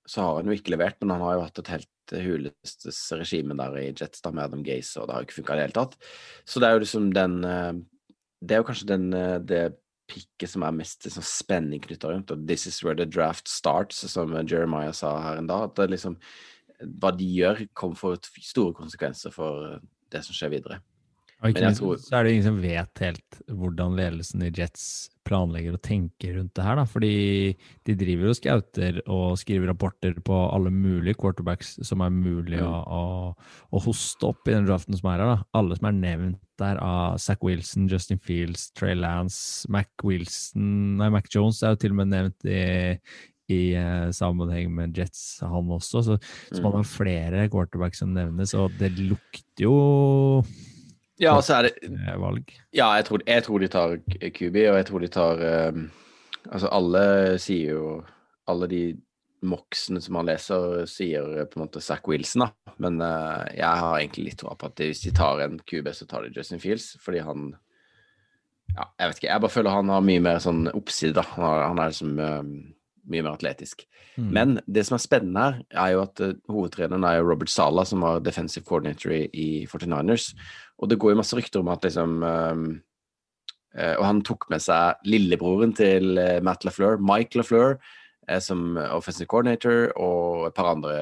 så 0.08 0.24
har 0.24 0.38
han 0.38 0.48
jo 0.48 0.56
ikke 0.56 0.72
levert, 0.72 0.96
men 1.02 1.12
han 1.14 1.24
har 1.26 1.36
jo 1.36 1.44
hatt 1.44 1.60
et 1.60 1.72
helt 1.74 2.14
hulestes 2.24 3.00
regime 3.12 3.56
der 3.58 3.76
i 3.76 3.90
Jetstar 3.92 4.32
med 4.32 4.46
Adam 4.46 4.62
Gaze, 4.64 4.96
og 4.96 5.08
det 5.08 5.14
har 5.14 5.22
jo 5.22 5.28
ikke 5.28 5.38
funka 5.42 5.54
i 5.54 5.60
det 5.60 5.66
hele 5.66 5.76
tatt. 5.76 5.98
Så 6.48 6.62
det 6.62 6.68
er 6.68 6.76
jo 6.76 6.84
liksom 6.84 7.12
den 7.16 7.44
eh, 7.44 7.72
Det 8.38 8.54
er 8.54 8.60
jo 8.62 8.68
kanskje 8.68 8.86
den, 8.86 9.12
eh, 9.12 9.38
det 9.42 9.62
pikket 10.08 10.48
som 10.48 10.62
er 10.64 10.76
mest 10.76 11.04
liksom, 11.04 11.24
spenning 11.26 11.82
knytta 11.84 12.08
rundt, 12.08 12.30
og 12.30 12.46
'this 12.46 12.66
is 12.66 12.82
where 12.84 12.96
the 12.96 13.04
draft 13.04 13.48
starts', 13.48 14.06
som 14.08 14.32
Jeremiah 14.46 14.92
sa 14.92 15.20
her 15.20 15.36
en 15.38 15.46
dag. 15.46 15.70
At 15.70 15.76
det 15.76 15.90
liksom 15.90 16.16
Hva 16.78 17.10
de 17.10 17.26
gjør, 17.26 17.66
kommer 17.74 17.96
for 17.96 18.16
store 18.40 18.72
konsekvenser 18.72 19.32
for 19.34 19.80
det 20.12 20.24
som 20.24 20.32
skjer 20.32 20.50
videre. 20.50 20.80
Og 21.38 21.52
ikke 21.52 21.68
minst 21.68 21.82
tror... 21.82 22.00
så 22.02 22.16
er 22.18 22.26
det 22.26 22.32
ingen 22.34 22.48
som 22.48 22.58
vet 22.62 23.04
helt 23.04 23.36
hvordan 23.46 23.94
ledelsen 23.98 24.42
i 24.42 24.50
Jets 24.50 24.86
planlegger 25.28 25.76
og 25.76 25.82
tenker 25.84 26.34
rundt 26.38 26.54
det 26.56 26.64
her. 26.64 26.78
da, 26.80 26.84
Fordi 26.88 27.12
de 27.86 27.96
driver 28.00 28.32
og 28.32 28.38
scouter 28.38 29.00
og 29.04 29.38
skriver 29.38 29.70
rapporter 29.70 30.18
på 30.24 30.38
alle 30.48 30.72
mulige 30.74 31.18
quarterbacks 31.20 31.76
som 31.86 32.02
er 32.02 32.14
mulig 32.14 32.58
mm. 32.58 32.66
å, 32.66 32.82
å, 32.82 33.02
å, 33.70 33.82
hoste 33.84 34.30
opp 34.32 34.48
i 34.48 34.56
den 34.56 34.66
draften 34.66 34.98
som 34.98 35.10
er 35.12 35.22
her. 35.22 35.34
da. 35.36 35.48
Alle 35.60 35.78
som 35.78 35.90
er 35.90 35.98
nevnt 36.00 36.44
der 36.58 36.80
av 36.82 37.20
Zack 37.22 37.44
Wilson, 37.46 37.86
Justin 37.90 38.18
Fields, 38.18 38.72
Trey 38.74 38.96
Lance, 38.98 39.68
Mac 39.70 39.90
Wilson 40.02 40.96
Nei, 40.98 41.10
Mac 41.14 41.28
Jones 41.30 41.60
er 41.62 41.76
jo 41.76 41.82
til 41.84 41.94
og 41.94 42.00
med 42.00 42.10
nevnt 42.10 42.48
i, 42.50 42.64
i 43.54 43.60
uh, 43.78 44.08
sammenheng 44.16 44.72
med 44.74 44.98
Jets, 44.98 45.38
han 45.44 45.70
også. 45.76 46.02
Så, 46.02 46.18
så 46.50 46.64
man 46.64 46.72
mm. 46.72 46.80
har 46.80 46.90
flere 46.90 47.46
quarterbacks 47.52 48.02
som 48.02 48.10
nevnes, 48.16 48.56
og 48.58 48.74
det 48.80 48.90
lukter 48.98 49.68
jo 49.68 49.76
ja, 51.18 51.34
så 51.42 51.62
det 51.66 51.74
valg. 52.20 52.52
Ja, 52.74 52.92
jeg 52.98 53.08
tror, 53.08 53.24
jeg 53.26 53.44
tror 53.46 53.62
de 53.62 53.68
tar 53.72 53.96
QB, 54.06 54.56
og 54.70 54.78
jeg 54.78 54.86
tror 54.88 55.04
de 55.04 55.10
tar 55.12 55.44
um, 55.72 55.88
Altså, 56.48 56.70
alle 56.72 57.02
sier 57.42 57.74
jo 57.74 57.88
Alle 58.48 58.68
de 58.70 58.82
moksene 59.44 60.00
som 60.02 60.16
man 60.16 60.26
leser, 60.26 60.84
sier 60.90 61.44
på 61.46 61.58
en 61.58 61.62
måte 61.66 61.82
Zack 61.84 62.08
Wilson, 62.10 62.46
da. 62.46 62.72
Men 62.82 62.96
uh, 62.98 63.44
jeg 63.54 63.68
har 63.68 63.98
egentlig 63.98 64.24
litt 64.30 64.40
tro 64.40 64.50
på 64.58 64.70
at 64.70 64.80
hvis 64.82 65.04
de 65.04 65.12
tar 65.14 65.44
en 65.44 65.60
QB, 65.62 65.92
så 65.94 66.08
tar 66.10 66.24
de 66.26 66.32
Justin 66.34 66.62
Fields, 66.62 66.96
fordi 67.04 67.22
han 67.22 67.52
Ja, 68.74 68.88
jeg 68.98 69.10
vet 69.10 69.20
ikke. 69.20 69.28
Jeg 69.30 69.44
bare 69.44 69.54
føler 69.54 69.76
han 69.76 69.92
har 69.94 70.02
mye 70.04 70.24
mer 70.24 70.40
sånn 70.42 70.66
oppside, 70.72 71.14
da. 71.20 71.22
Han, 71.36 71.44
har, 71.46 71.62
han 71.70 71.82
er 71.82 71.92
liksom 71.92 72.18
eh, 72.24 72.50
mye 73.10 73.24
mer 73.24 73.36
atletisk. 73.36 73.84
Mm. 74.16 74.28
Men 74.34 74.54
det 74.66 74.84
som 74.86 74.96
er 74.96 75.02
spennende 75.04 75.44
her, 75.44 75.60
er 75.84 75.94
jo 75.94 76.02
at 76.04 76.22
uh, 76.24 76.34
hovedtreneren 76.52 77.06
er 77.08 77.18
jo 77.18 77.28
Robert 77.30 77.52
Sala, 77.52 77.84
som 77.88 78.04
var 78.04 78.22
defensive 78.24 78.66
coordinator 78.68 79.14
i, 79.14 79.22
i 79.32 79.48
49ers. 79.70 80.32
Og 80.78 80.90
det 80.90 80.98
går 81.00 81.14
jo 81.14 81.20
masse 81.22 81.38
rykter 81.38 81.62
om 81.62 81.72
at 81.72 81.84
liksom 81.86 82.22
um, 82.22 82.68
eh, 83.74 83.94
Og 83.98 84.04
han 84.06 84.22
tok 84.26 84.48
med 84.52 84.62
seg 84.62 85.08
lillebroren 85.08 85.74
til 85.76 86.18
eh, 86.20 86.38
Matt 86.44 86.66
LaFleur, 86.66 87.00
Mike 87.02 87.38
LaFleur, 87.38 87.78
eh, 88.28 88.40
som 88.42 88.78
offensive 88.92 89.28
coordinator, 89.30 89.90
og 89.98 90.48
et 90.48 90.56
par 90.56 90.70
andre, 90.70 90.94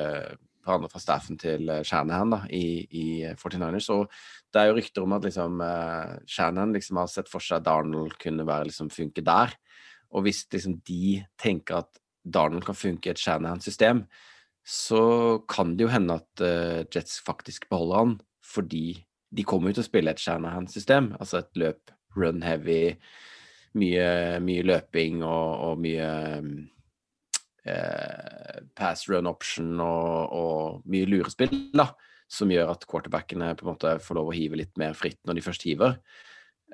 par 0.65 0.79
andre 0.79 0.91
fra 0.93 1.03
staffen 1.03 1.39
til 1.41 1.69
Shanahan 1.85 2.33
da, 2.33 2.41
i, 2.49 2.87
i 2.89 3.07
49ers. 3.37 3.91
Og 3.93 4.09
det 4.55 4.63
er 4.63 4.71
jo 4.71 4.79
rykter 4.79 5.05
om 5.05 5.15
at 5.17 5.27
liksom, 5.29 5.61
uh, 5.61 6.17
Shanahan 6.25 6.73
liksom 6.73 7.01
har 7.03 7.13
sett 7.13 7.29
for 7.29 7.45
seg 7.45 7.61
at 7.61 7.69
Darnold 7.69 8.17
kunne 8.23 8.47
være, 8.49 8.71
liksom, 8.71 8.89
funke 8.95 9.25
der. 9.25 9.53
Og 10.15 10.27
hvis 10.27 10.45
liksom, 10.53 10.79
de 10.87 11.23
tenker 11.41 11.83
at 11.83 12.01
Darnold 12.27 12.67
kan 12.67 12.79
funke 12.79 13.11
i 13.11 13.15
et 13.15 13.23
Shanahan-system, 13.23 14.05
så 14.67 15.03
kan 15.49 15.77
det 15.77 15.87
jo 15.87 15.93
hende 15.93 16.17
at 16.19 16.43
uh, 16.43 16.83
Jets 16.91 17.21
faktisk 17.23 17.69
beholder 17.71 18.03
han, 18.03 18.17
fordi 18.43 18.87
de 19.37 19.45
kommer 19.47 19.71
jo 19.71 19.79
til 19.79 19.85
å 19.85 19.91
spille 19.91 20.11
et 20.15 20.23
Shanahan-system, 20.23 21.13
altså 21.21 21.43
et 21.43 21.61
løp 21.61 21.93
run 22.17 22.43
heavy, 22.43 22.97
mye, 23.79 24.09
mye 24.43 24.65
løping 24.67 25.23
og, 25.23 25.51
og 25.69 25.85
mye 25.85 26.09
uh, 27.69 28.59
pass 28.79 29.07
run 29.11 29.31
option 29.31 29.71
og, 29.85 30.35
og 30.35 30.91
mye 30.91 31.09
lurespill, 31.11 31.53
da, 31.77 31.91
som 32.27 32.51
gjør 32.51 32.75
at 32.75 32.87
quarterbackene 32.91 33.53
på 33.55 33.67
en 33.67 33.73
måte 33.75 33.99
får 34.03 34.19
lov 34.19 34.33
å 34.33 34.37
hive 34.37 34.59
litt 34.59 34.75
mer 34.81 34.97
fritt 34.99 35.21
når 35.27 35.39
de 35.39 35.47
først 35.47 35.67
hiver. 35.69 36.01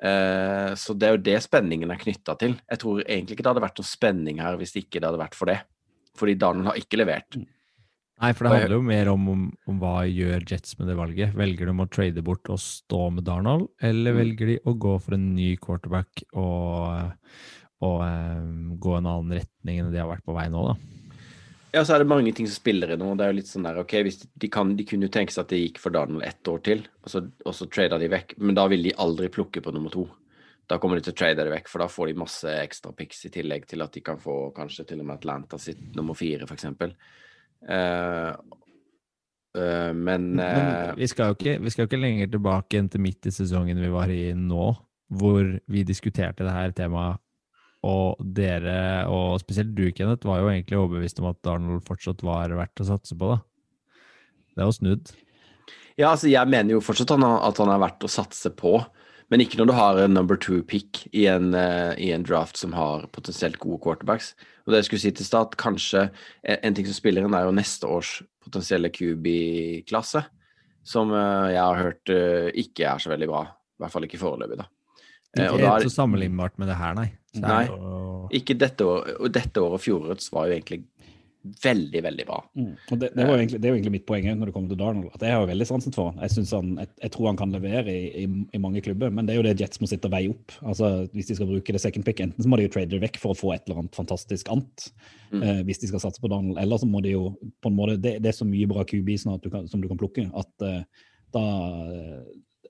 Eh, 0.03 0.73
så 0.75 0.95
det 0.99 1.07
er 1.07 1.15
jo 1.15 1.23
det 1.23 1.39
spenningen 1.45 1.91
er 1.93 2.01
knytta 2.01 2.35
til. 2.41 2.57
Jeg 2.69 2.81
tror 2.81 3.03
egentlig 3.05 3.37
ikke 3.37 3.45
det 3.45 3.53
hadde 3.53 3.63
vært 3.63 3.79
noe 3.79 3.87
spenning 3.87 4.41
her 4.43 4.59
hvis 4.59 4.75
ikke 4.79 4.99
det 4.99 5.07
hadde 5.07 5.21
vært 5.21 5.37
for 5.39 5.51
det. 5.51 5.61
Fordi 6.19 6.35
Darnold 6.37 6.73
har 6.73 6.79
ikke 6.81 6.99
levert. 6.99 7.39
Nei, 8.21 8.29
for 8.37 8.45
det 8.45 8.53
handler 8.53 8.77
jo 8.77 8.85
mer 8.85 9.09
om, 9.11 9.23
om, 9.31 9.45
om 9.67 9.79
hva 9.81 10.03
gjør 10.07 10.45
Jets 10.47 10.77
med 10.79 10.87
det 10.91 10.95
valget. 10.99 11.33
Velger 11.35 11.67
de 11.67 11.73
å 11.73 11.87
trade 11.91 12.23
bort 12.23 12.51
og 12.53 12.61
stå 12.61 13.07
med 13.15 13.25
Darnold, 13.27 13.65
eller 13.81 14.13
Mm. 14.13 14.19
velger 14.21 14.51
de 14.51 14.57
å 14.69 14.75
gå 14.79 14.93
for 15.01 15.17
en 15.17 15.25
ny 15.35 15.55
quarterback 15.57 16.23
og, 16.39 17.15
og 17.83 18.03
um, 18.05 18.77
gå 18.79 18.95
en 18.99 19.09
annen 19.09 19.39
retning 19.41 19.81
enn 19.81 19.91
de 19.91 19.99
har 19.99 20.11
vært 20.11 20.23
på 20.27 20.35
vei 20.37 20.45
nå, 20.53 20.61
da? 20.69 20.75
Ja, 21.73 21.81
så 21.81 21.95
er 21.95 22.03
det 22.03 22.09
mange 22.11 22.31
ting 22.37 22.45
som 22.45 22.59
spiller 22.59 22.91
i 22.93 22.97
nå. 23.01 23.13
Det 23.17 23.25
er 23.25 23.31
jo 23.31 23.37
litt 23.39 23.49
sånn 23.49 23.65
der, 23.65 23.79
ok, 23.81 23.95
de, 24.37 24.49
kan, 24.53 24.75
de 24.77 24.85
kunne 24.85 25.07
jo 25.07 25.13
tenke 25.13 25.33
seg 25.33 25.47
at 25.47 25.53
det 25.55 25.61
gikk 25.63 25.79
for 25.81 25.95
Darnold 25.95 26.25
ett 26.27 26.49
år 26.51 26.59
til, 26.67 26.83
og 27.01 27.09
så, 27.09 27.23
og 27.49 27.55
så 27.57 27.65
trader 27.65 28.01
de 28.01 28.11
vekk. 28.13 28.35
Men 28.45 28.59
da 28.59 28.67
vil 28.69 28.85
de 28.85 28.93
aldri 29.01 29.31
plukke 29.33 29.63
på 29.65 29.73
nummer 29.73 29.93
to. 29.93 30.05
Da 30.69 30.77
kommer 30.79 30.99
de 30.99 31.07
til 31.07 31.15
å 31.15 31.17
trade 31.17 31.41
det 31.41 31.51
vekk, 31.51 31.71
for 31.71 31.83
da 31.83 31.89
får 31.91 32.11
de 32.11 32.19
masse 32.21 32.53
ekstra 32.61 32.93
picks 32.95 33.25
i 33.25 33.31
tillegg 33.33 33.65
til 33.69 33.81
at 33.83 33.97
de 33.97 34.03
kan 34.05 34.21
få 34.21 34.37
kanskje 34.55 34.85
til 34.91 35.01
og 35.01 35.09
med 35.09 35.17
Atlanta 35.17 35.57
sitt 35.59 35.81
nummer 35.97 36.17
fire, 36.17 36.45
f.eks. 36.45 36.69
Uh, 36.69 38.37
uh, 39.57 39.91
men 39.97 40.29
Men 40.37 40.39
uh, 40.39 40.93
vi 40.99 41.09
skal, 41.09 41.33
ikke, 41.33 41.57
vi 41.57 41.73
skal 41.73 41.87
jo 41.87 41.89
ikke 41.89 42.03
lenger 42.03 42.31
tilbake 42.37 42.79
enn 42.79 42.93
til 42.93 43.03
midt 43.03 43.27
i 43.27 43.33
sesongen 43.33 43.81
vi 43.81 43.91
var 43.91 44.13
i 44.13 44.23
nå, 44.37 44.69
hvor 45.09 45.55
vi 45.73 45.83
diskuterte 45.89 46.45
det 46.45 46.53
her 46.53 46.77
temaet, 46.77 47.17
og 47.83 48.21
dere, 48.35 49.05
og 49.11 49.41
spesielt 49.43 49.73
du, 49.75 49.89
Kenneth, 49.95 50.27
var 50.27 50.39
jo 50.41 50.51
egentlig 50.51 50.79
overbevist 50.79 51.19
om 51.19 51.29
at 51.33 51.51
Arnold 51.51 51.83
fortsatt 51.87 52.23
var 52.23 52.53
verdt 52.55 52.83
å 52.83 52.87
satse 52.87 53.17
på, 53.19 53.33
da. 53.33 53.41
Det 54.53 54.63
er 54.63 54.69
jo 54.69 54.75
snudd. 54.77 55.13
Ja, 55.99 56.13
altså 56.13 56.29
jeg 56.31 56.49
mener 56.49 56.75
jo 56.75 56.83
fortsatt 56.83 57.11
at 57.13 57.59
han 57.61 57.71
er 57.73 57.81
verdt 57.81 58.05
å 58.05 58.11
satse 58.11 58.49
på, 58.55 58.77
men 59.31 59.41
ikke 59.41 59.59
når 59.59 59.69
du 59.69 59.73
har 59.77 59.99
en 60.01 60.15
number 60.17 60.37
two-pick 60.37 61.03
i, 61.11 61.25
en, 61.31 61.53
eh, 61.57 61.93
i 62.01 62.11
en 62.13 62.25
draft 62.25 62.59
som 62.59 62.73
har 62.77 63.07
potensielt 63.15 63.57
gode 63.61 63.81
quarterbacks. 63.83 64.33
Og 64.65 64.73
det 64.73 64.81
jeg 64.81 64.89
skulle 64.89 65.03
si 65.03 65.13
til 65.17 65.27
start, 65.27 65.57
kanskje 65.61 66.07
en, 66.07 66.59
en 66.59 66.77
ting 66.77 66.87
som 66.89 66.97
spiller 66.97 67.25
inn, 67.25 67.35
er 67.37 67.47
jo 67.47 67.55
neste 67.55 67.89
års 67.89 68.19
potensielle 68.43 68.91
QB-klasse, 68.93 70.23
som 70.85 71.13
eh, 71.15 71.53
jeg 71.55 71.63
har 71.63 71.81
hørt 71.81 72.13
eh, 72.13 72.49
ikke 72.63 72.87
er 72.89 73.03
så 73.03 73.13
veldig 73.13 73.29
bra. 73.31 73.43
I 73.49 73.83
hvert 73.83 73.95
fall 73.95 74.07
ikke 74.07 74.21
foreløpig, 74.21 74.59
da. 74.61 74.69
Eh, 75.37 75.47
og 75.49 75.57
Ikke 75.59 75.69
helt 75.69 75.83
er- 75.83 75.89
så 75.89 75.95
sammenlignbart 76.01 76.57
med 76.61 76.67
det 76.69 76.75
her, 76.77 76.93
nei. 76.95 77.09
Så 77.33 77.41
er 77.41 77.47
Nei. 77.49 77.67
og... 77.73 78.27
Ikke 78.33 78.53
dette 78.57 78.85
året, 78.85 79.15
og 79.19 79.31
dette 79.33 79.57
året 79.61 79.79
og 79.79 79.81
fjorårets 79.81 80.31
var 80.33 80.47
jo 80.47 80.53
egentlig 80.59 80.83
veldig, 81.63 82.01
veldig 82.05 82.25
bra. 82.27 82.37
Mm. 82.55 82.67
Og 82.93 82.99
det, 83.01 83.09
det, 83.17 83.25
var 83.27 83.33
jo 83.35 83.39
egentlig, 83.41 83.57
det 83.59 83.67
er 83.67 83.73
jo 83.73 83.75
egentlig 83.75 83.91
mitt 83.97 84.05
poeng 84.07 84.27
når 84.29 84.47
det 84.47 84.53
kommer 84.55 84.69
til 84.71 84.77
Darnold. 84.79 85.09
at 85.17 85.25
Jeg 85.27 85.33
har 85.35 85.41
jo 85.43 85.49
veldig 85.49 85.65
sansen 85.67 85.91
for 85.95 86.11
han. 86.13 86.21
Jeg, 86.23 86.45
han, 86.53 86.69
jeg, 86.79 86.87
jeg 87.03 87.11
tror 87.11 87.27
han 87.27 87.39
kan 87.41 87.51
levere 87.51 87.91
i, 87.91 88.05
i, 88.23 88.27
i 88.55 88.61
mange 88.63 88.79
klubber, 88.85 89.09
men 89.11 89.25
det 89.27 89.33
er 89.33 89.41
jo 89.41 89.43
det 89.49 89.59
Jets 89.59 89.81
må 89.83 89.89
sitte 89.91 90.07
og 90.07 90.13
veie 90.15 90.29
opp. 90.31 90.53
Altså, 90.63 90.91
Hvis 91.11 91.27
de 91.27 91.35
skal 91.35 91.49
bruke 91.49 91.75
det 91.75 91.81
second 91.83 92.05
pick, 92.07 92.21
enten 92.23 92.45
så 92.45 92.47
må 92.53 92.55
de 92.61 92.69
jo 92.69 92.71
trade 92.77 92.93
det 92.93 93.01
vekk 93.03 93.19
for 93.19 93.33
å 93.35 93.39
få 93.41 93.51
et 93.57 93.65
eller 93.67 93.81
annet 93.83 93.99
fantastisk 93.99 94.53
annet, 94.53 94.87
Mm. 95.33 95.41
eh, 95.41 95.59
hvis 95.65 95.79
de 95.81 95.87
skal 95.89 95.99
satse 95.99 96.21
på 96.21 96.29
Darnold, 96.29 96.59
eller 96.61 96.77
så 96.77 96.85
må 96.85 97.01
de 97.01 97.09
jo 97.15 97.31
på 97.59 97.71
en 97.71 97.75
måte 97.75 97.95
Det, 97.97 98.19
det 98.21 98.29
er 98.29 98.35
så 98.37 98.45
mye 98.45 98.67
bra 98.69 98.83
QB 98.85 99.07
snart 99.17 99.41
du 99.41 99.49
kan, 99.49 99.65
som 99.67 99.81
du 99.81 99.87
kan 99.89 99.97
plukke, 99.97 100.27
at 100.29 100.61
eh, 100.61 100.83
da 101.33 101.43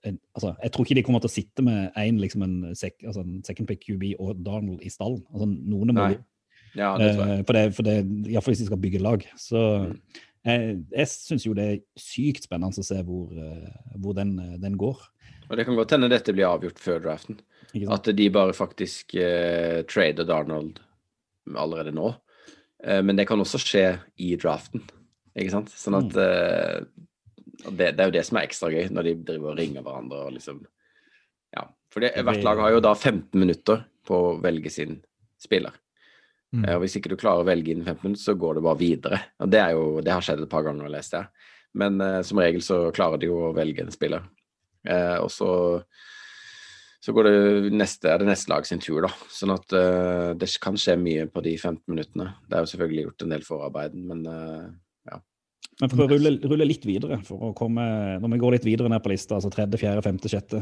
altså, 0.03 0.55
Jeg 0.63 0.71
tror 0.71 0.85
ikke 0.85 0.95
de 0.99 1.03
kommer 1.07 1.19
til 1.23 1.29
å 1.31 1.33
sitte 1.33 1.63
med 1.65 1.91
en, 1.95 2.17
liksom 2.19 2.43
en, 2.43 2.55
sek, 2.75 2.97
altså 3.07 3.21
en 3.23 3.41
second 3.47 3.67
pick 3.69 3.81
QB 3.85 4.13
og 4.19 4.43
Darnold 4.45 4.81
i 4.83 4.89
stallen. 4.91 5.23
Altså, 5.33 5.47
noen 5.47 5.93
må 5.95 6.09
Ja, 6.75 6.97
det 6.97 7.13
tror 7.15 7.27
jeg. 7.27 7.39
Eh, 7.39 7.43
For 7.47 7.53
det, 7.53 7.63
for 7.77 7.83
det, 7.87 7.95
Iallfall 8.31 8.53
hvis 8.55 8.63
de 8.63 8.69
skal 8.71 8.81
bygge 8.83 9.01
lag. 9.01 9.25
Så 9.37 9.63
Mm. 9.87 9.99
jeg, 10.45 10.85
jeg 10.91 11.07
syns 11.07 11.45
jo 11.45 11.53
det 11.53 11.65
er 11.71 11.81
sykt 11.95 12.43
spennende 12.43 12.81
å 12.81 12.83
se 12.83 12.97
hvor, 13.03 13.29
eh, 13.31 13.69
hvor 14.01 14.13
den, 14.17 14.39
eh, 14.39 14.57
den 14.57 14.75
går. 14.77 14.97
Og 15.49 15.57
det 15.57 15.65
kan 15.65 15.75
godt 15.77 15.91
hende 15.91 16.09
dette 16.09 16.33
blir 16.33 16.49
avgjort 16.49 16.79
før 16.79 16.99
draften. 17.03 17.39
At 17.89 18.03
de 18.15 18.29
bare 18.29 18.53
faktisk 18.53 19.15
eh, 19.15 19.83
trader 19.83 20.25
Darnold 20.25 20.79
allerede 21.55 21.93
nå. 21.93 22.15
Eh, 22.83 23.01
men 23.01 23.15
det 23.15 23.27
kan 23.27 23.39
også 23.39 23.59
skje 23.61 23.99
i 24.19 24.35
draften, 24.35 24.81
ikke 25.37 25.51
sant? 25.51 25.69
Sånn 25.69 25.95
at 26.01 26.17
eh, 26.17 26.83
og 26.83 27.12
det, 27.69 27.93
det 27.95 28.03
er 28.03 28.09
jo 28.09 28.15
det 28.15 28.25
som 28.27 28.39
er 28.39 28.47
ekstra 28.47 28.71
gøy, 28.73 28.87
når 28.93 29.07
de 29.07 29.15
driver 29.29 29.53
og 29.53 29.59
ringer 29.59 29.85
hverandre 29.85 30.25
og 30.27 30.35
liksom 30.37 30.63
Ja. 31.53 31.67
For 31.93 32.01
det, 32.01 32.15
hvert 32.25 32.45
lag 32.45 32.59
har 32.63 32.71
jo 32.73 32.81
da 32.81 32.95
15 32.95 33.37
minutter 33.37 33.83
på 34.07 34.17
å 34.17 34.37
velge 34.41 34.71
sin 34.73 34.97
spiller. 35.39 35.75
Mm. 36.53 36.63
Eh, 36.65 36.75
Og 36.75 36.81
hvis 36.83 36.97
ikke 36.97 37.11
du 37.11 37.19
klarer 37.19 37.43
å 37.43 37.47
velge 37.47 37.71
innen 37.71 37.85
15 37.85 38.07
minutter, 38.07 38.23
så 38.23 38.33
går 38.33 38.57
det 38.57 38.63
bare 38.65 38.79
videre. 38.79 39.19
Og 39.39 39.51
det, 39.53 39.59
er 39.61 39.75
jo, 39.77 40.01
det 40.01 40.13
har 40.13 40.25
skjedd 40.25 40.41
et 40.41 40.49
par 40.49 40.65
ganger, 40.65 40.89
leste 40.89 41.21
jeg. 41.21 41.51
Men 41.77 42.01
eh, 42.01 42.21
som 42.25 42.41
regel 42.41 42.65
så 42.65 42.79
klarer 42.95 43.21
de 43.21 43.29
jo 43.29 43.37
å 43.47 43.53
velge 43.53 43.85
en 43.85 43.93
spiller. 43.93 44.25
Eh, 44.89 45.19
og 45.21 45.29
så 45.31 45.51
så 47.03 47.11
går 47.11 47.27
det 47.27 47.73
neste, 47.75 48.07
er 48.07 48.21
det 48.21 48.29
neste 48.29 48.47
lag 48.47 48.63
sin 48.63 48.79
tur, 48.79 49.01
da. 49.03 49.09
Sånn 49.27 49.51
at 49.51 49.73
uh, 49.75 50.29
det 50.39 50.47
kan 50.63 50.77
skje 50.79 50.95
mye 50.95 51.25
på 51.27 51.41
de 51.43 51.57
15 51.57 51.81
minuttene. 51.91 52.29
Det 52.47 52.55
er 52.55 52.63
jo 52.63 52.69
selvfølgelig 52.71 53.03
gjort 53.09 53.25
en 53.25 53.33
del 53.33 53.43
forarbeid, 53.43 53.97
men 54.07 54.21
eh, 54.31 54.69
Men 55.81 55.89
for 55.89 56.03
å 56.03 56.07
rulle, 56.11 56.31
rulle 56.45 56.65
litt 56.67 56.83
videre, 56.85 57.17
for 57.25 57.49
å 57.49 57.53
komme, 57.57 57.83
når 58.21 58.31
vi 58.35 58.39
går 58.43 58.55
litt 58.55 58.67
videre 58.67 58.91
ned 58.91 59.01
på 59.03 59.09
lista, 59.09 59.39
altså 59.39 59.49
tredje, 59.51 59.79
fjerde, 59.81 60.03
femte, 60.05 60.29
sjette 60.29 60.59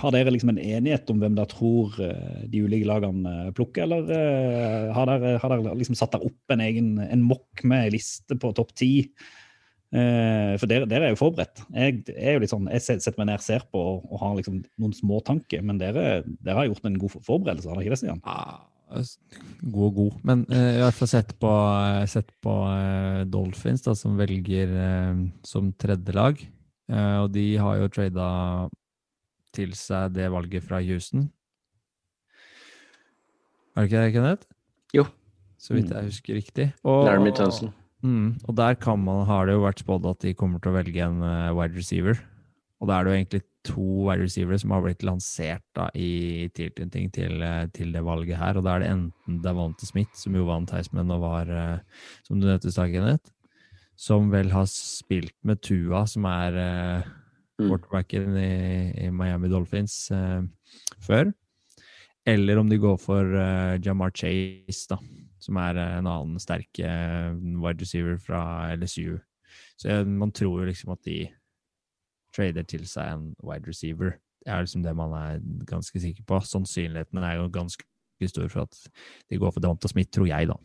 Har 0.00 0.14
dere 0.14 0.32
liksom 0.34 0.50
en 0.50 0.58
enighet 0.58 1.12
om 1.12 1.22
hvem 1.22 1.36
dere 1.38 1.52
tror 1.52 1.94
eh, 2.02 2.42
de 2.50 2.64
ulike 2.66 2.88
lagene 2.88 3.36
eh, 3.44 3.52
plukker, 3.54 3.86
eller 3.86 4.10
eh, 4.16 4.90
har 4.96 5.06
dere, 5.08 5.36
har 5.38 5.54
dere 5.54 5.76
liksom 5.78 5.98
satt 5.98 6.16
der 6.16 6.26
opp 6.26 6.54
en 6.54 6.64
egen 6.66 6.90
en 7.04 7.22
mokk 7.28 7.62
med 7.62 7.86
en 7.86 7.94
liste 7.94 8.38
på 8.42 8.52
topp 8.58 8.74
ti? 8.78 8.92
For 9.92 10.64
dere, 10.64 10.86
dere 10.88 11.04
er 11.04 11.10
jo 11.12 11.18
forberedt. 11.20 11.66
Jeg, 11.76 11.98
er 12.16 12.38
jo 12.38 12.40
litt 12.40 12.48
sånn, 12.48 12.70
jeg 12.72 12.80
setter 13.04 13.18
meg 13.20 13.26
ned, 13.28 13.42
ser 13.44 13.66
på 13.68 13.76
og, 13.76 14.06
og 14.08 14.22
har 14.22 14.38
liksom 14.38 14.62
noen 14.80 14.94
småtanker, 14.96 15.60
men 15.68 15.76
dere, 15.82 16.22
dere 16.40 16.62
har 16.62 16.70
gjort 16.70 16.88
en 16.88 16.96
god 17.02 17.12
forberedelse, 17.18 17.68
har 17.68 17.76
dere 17.76 17.84
ikke 17.84 17.92
det, 17.92 18.00
Stian? 18.00 18.22
God 19.62 19.84
og 19.88 19.94
god. 19.98 20.16
Men 20.28 20.46
uh, 20.52 20.70
i 20.76 20.80
hvert 20.82 20.98
fall 20.98 21.10
sett 21.10 21.32
på, 21.40 21.52
sett 22.10 22.32
på 22.44 22.56
uh, 22.68 23.22
Dolphins, 23.28 23.84
da, 23.86 23.94
som 23.98 24.18
velger 24.20 24.74
uh, 24.76 25.22
som 25.46 25.72
tredje 25.80 26.16
lag. 26.16 26.42
Eh, 26.92 27.18
og 27.22 27.30
de 27.32 27.44
har 27.60 27.78
jo 27.80 27.90
trada 27.92 28.28
til 29.56 29.74
seg 29.76 30.16
det 30.16 30.30
valget 30.32 30.64
fra 30.64 30.80
Houston. 30.84 31.28
Er 33.72 33.84
det 33.84 33.88
ikke 33.88 34.02
det, 34.02 34.14
Kenneth? 34.16 34.48
Jo. 34.92 35.06
Så 35.62 35.76
vidt 35.76 35.92
jeg 35.92 36.10
husker 36.10 36.36
riktig. 36.36 36.66
Og, 36.82 37.06
Laramie 37.06 37.32
Tunsil. 37.36 37.70
Mm, 38.02 38.34
og 38.48 38.56
der 38.58 38.74
kan 38.74 38.98
man, 38.98 39.22
har 39.28 39.46
det 39.46 39.54
jo 39.54 39.62
vært 39.62 39.84
spådd 39.84 40.08
at 40.10 40.24
de 40.24 40.34
kommer 40.34 40.60
til 40.60 40.72
å 40.72 40.76
velge 40.76 41.04
en 41.06 41.22
eh, 41.22 41.52
wide 41.54 41.78
receiver. 41.78 42.18
Og 42.82 42.90
da 42.90 42.98
er 42.98 43.04
det 43.04 43.12
jo 43.12 43.18
egentlig 43.20 43.42
to 43.62 43.84
wide 44.08 44.24
receivere 44.24 44.58
som 44.58 44.72
har 44.74 44.82
blitt 44.82 45.04
lansert 45.06 45.62
da, 45.78 45.86
i 45.94 46.48
tilknytning 46.56 47.12
til, 47.14 47.38
eh, 47.46 47.68
til 47.74 47.92
det 47.94 48.02
valget 48.02 48.40
her. 48.40 48.58
Og 48.58 48.66
da 48.66 48.74
er 48.74 48.82
det 48.82 48.90
enten 48.90 49.38
Davante 49.44 49.86
Smith, 49.86 50.16
som 50.18 50.34
jo 50.34 50.48
vant 50.48 50.74
Heisman 50.74 51.14
og 51.14 51.22
var, 51.22 51.50
eh, 51.50 52.02
som 52.26 52.40
du 52.40 52.48
nevnte 52.48 52.74
Kenneth, 52.74 53.30
som 53.94 54.32
vel 54.32 54.50
har 54.50 54.66
spilt 54.66 55.36
med 55.46 55.62
Tua, 55.62 56.06
som 56.10 56.26
er 56.26 56.58
Mm. 57.62 57.68
quarterbacken 57.68 58.36
i, 58.36 59.06
i 59.06 59.10
Miami 59.10 59.48
Dolphins 59.48 60.10
uh, 60.10 60.42
før. 61.02 61.32
Eller 62.26 62.58
om 62.58 62.68
de 62.70 62.78
går 62.78 62.98
for 63.02 63.34
uh, 63.34 63.78
Jamar 63.82 64.12
Chase, 64.14 64.86
da, 64.90 64.98
som 65.42 65.58
er 65.58 65.78
en 65.82 66.06
annen 66.06 66.38
sterk 66.42 66.78
wide 66.78 67.82
receiver 67.82 68.18
fra 68.22 68.72
LSU. 68.76 69.18
Så 69.76 70.04
man 70.06 70.30
tror 70.30 70.62
jo 70.62 70.68
liksom 70.68 70.92
at 70.94 71.02
de 71.04 71.24
trader 72.36 72.66
til 72.68 72.84
seg 72.88 73.14
en 73.14 73.30
wide 73.44 73.68
receiver. 73.68 74.16
Det 74.42 74.52
er 74.52 74.64
liksom 74.64 74.82
det 74.84 74.94
man 74.98 75.14
er 75.16 75.40
ganske 75.68 76.02
sikker 76.02 76.26
på. 76.26 76.40
Sannsynligheten 76.46 77.22
er 77.22 77.38
jo 77.38 77.48
ganske 77.52 77.86
stor 78.28 78.48
for 78.50 78.66
at 78.66 78.78
de 79.30 79.38
går 79.38 79.50
for 79.54 79.62
Devonta 79.62 79.90
Smith, 79.90 80.10
tror 80.14 80.28
jeg, 80.30 80.50
da. 80.50 80.58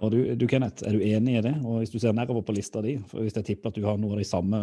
Og 0.00 0.12
du, 0.14 0.20
du, 0.38 0.46
Kenneth, 0.48 0.86
er 0.86 0.96
du 0.96 1.02
enig 1.04 1.36
i 1.36 1.42
det? 1.44 1.52
Og 1.60 1.82
hvis 1.82 1.92
du 1.92 1.98
ser 2.00 2.14
nedover 2.16 2.44
på 2.46 2.54
lista 2.56 2.80
di, 2.84 2.94
for 3.10 3.20
hvis 3.20 3.36
jeg 3.36 3.50
tipper 3.50 3.68
at 3.68 3.76
du 3.76 3.84
har 3.84 3.98
noe 4.00 4.16
av 4.16 4.22
de 4.22 4.28
samme 4.28 4.60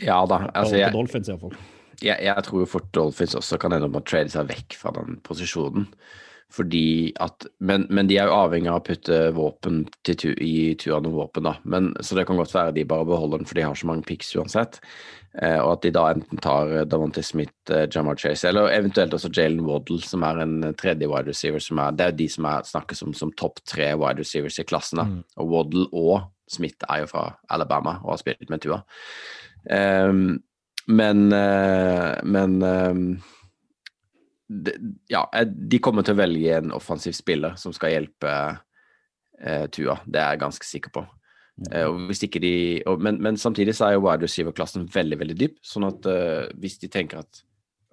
Ja 0.00 0.22
da. 0.28 0.46
altså 0.56 0.78
jeg, 0.80 0.94
Dolphins, 0.94 1.28
i 1.28 1.36
hvert 1.36 1.58
jeg, 2.00 2.16
jeg 2.24 2.44
tror 2.46 2.64
fort 2.70 2.88
Dolphins 2.94 3.36
også 3.36 3.58
kan 3.60 3.74
ende 3.74 3.88
opp 3.88 3.96
med 3.96 4.04
å 4.04 4.08
trade 4.08 4.32
seg 4.32 4.48
vekk 4.48 4.78
fra 4.80 4.94
den 4.96 5.18
posisjonen. 5.26 5.88
Fordi 6.52 7.12
at, 7.20 7.44
men, 7.60 7.84
men 7.92 8.08
de 8.08 8.16
er 8.16 8.30
jo 8.30 8.36
avhengig 8.38 8.70
av 8.72 8.78
å 8.80 8.84
putte 8.86 9.16
våpen 9.36 9.82
tu, 10.06 10.30
i 10.32 10.72
turene 10.80 11.10
våpen, 11.12 11.44
da. 11.44 11.58
Men, 11.68 11.90
så 12.00 12.16
det 12.16 12.24
kan 12.28 12.40
godt 12.40 12.54
være 12.56 12.72
de 12.78 12.86
bare 12.88 13.04
beholder 13.08 13.42
den, 13.42 13.48
for 13.50 13.58
de 13.58 13.66
har 13.66 13.76
så 13.76 13.88
mange 13.90 14.06
pics 14.08 14.32
uansett. 14.38 14.80
Eh, 15.36 15.58
og 15.60 15.74
at 15.74 15.84
de 15.84 15.92
da 15.92 16.06
enten 16.14 16.40
tar 16.40 16.72
eh, 16.72 16.86
Davante 16.88 17.22
Smith, 17.22 17.52
eh, 17.68 17.84
Jamar 17.92 18.16
Chase, 18.16 18.48
eller 18.48 18.72
eventuelt 18.72 19.12
også 19.14 19.30
Jalen 19.36 19.60
Waddle, 19.68 20.00
som 20.00 20.24
er 20.24 20.40
en 20.46 20.56
eh, 20.70 20.74
tredje 20.80 21.10
wide 21.10 21.28
receiver. 21.28 21.60
Som 21.62 21.84
er, 21.84 21.94
det 22.00 22.08
er 22.08 22.18
de 22.22 22.30
som 22.32 22.48
er, 22.48 22.66
snakkes 22.72 23.04
om 23.04 23.14
som 23.20 23.34
topp 23.36 23.60
tre 23.68 23.92
wide 24.00 24.24
receivers 24.24 24.56
i 24.56 24.66
klassen. 24.68 25.02
da. 25.02 25.08
Mm. 25.10 25.22
Og 25.44 25.52
Waddle 25.52 25.88
og 25.92 26.28
Smith 26.48 26.80
er 26.88 27.04
jo 27.04 27.12
fra 27.12 27.28
Alabama 27.52 27.98
og 28.00 28.14
har 28.14 28.22
spilt 28.24 28.48
med 28.48 28.64
Tua. 28.64 28.80
Ehm, 29.68 30.38
men 30.88 31.26
eh, 31.36 32.14
men 32.24 32.62
det, 32.64 33.18
ja, 34.48 35.22
eh, 35.34 35.46
de 35.46 35.80
kommer 35.84 36.06
til 36.06 36.16
å 36.16 36.22
velge 36.22 36.56
en 36.56 36.72
offensiv 36.76 37.16
spiller 37.16 37.56
som 37.60 37.74
skal 37.76 37.94
hjelpe 37.94 38.32
eh, 39.40 39.66
Tua. 39.74 39.98
Det 40.06 40.20
er 40.20 40.34
jeg 40.34 40.44
ganske 40.44 40.68
sikker 40.68 40.94
på. 40.94 41.04
Eh, 41.72 41.84
og 41.88 42.06
hvis 42.08 42.22
ikke 42.26 42.40
de, 42.42 42.54
og, 42.86 43.02
men, 43.02 43.20
men 43.22 43.38
samtidig 43.40 43.74
så 43.76 43.88
er 43.88 43.96
jo 43.96 44.06
wide 44.06 44.24
receiver-klassen 44.26 44.88
veldig 44.94 45.18
veldig 45.20 45.38
dyp. 45.38 45.58
Sånn 45.66 45.88
at 45.88 46.06
eh, 46.10 46.46
hvis 46.60 46.78
de 46.82 46.90
tenker 46.92 47.22
at 47.24 47.42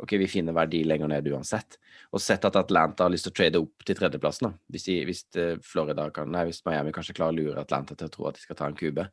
ok, 0.02 0.18
vi 0.20 0.30
finner 0.30 0.56
verdi 0.56 0.84
lenger 0.84 1.10
ned 1.12 1.28
uansett, 1.32 1.80
og 2.12 2.22
sett 2.22 2.46
at 2.48 2.58
Atlanta 2.60 3.06
har 3.06 3.14
lyst 3.14 3.28
til 3.28 3.34
å 3.34 3.38
trade 3.40 3.62
opp 3.64 3.86
til 3.88 3.98
tredjeplassen, 3.98 4.50
da. 4.50 4.72
hvis, 4.72 4.88
de, 4.90 4.98
hvis 5.08 5.26
eh, 5.40 5.56
Florida 5.64 6.10
kan, 6.14 6.30
nei, 6.32 6.46
hvis 6.50 6.64
Miami 6.68 6.94
kanskje 6.96 7.16
klarer 7.18 7.36
å 7.36 7.40
lure 7.40 7.64
Atlanta 7.64 7.98
til 7.98 8.10
å 8.10 8.14
tro 8.14 8.30
at 8.30 8.40
de 8.40 8.44
skal 8.44 8.60
ta 8.60 8.70
en 8.70 8.78
kube, 8.78 9.08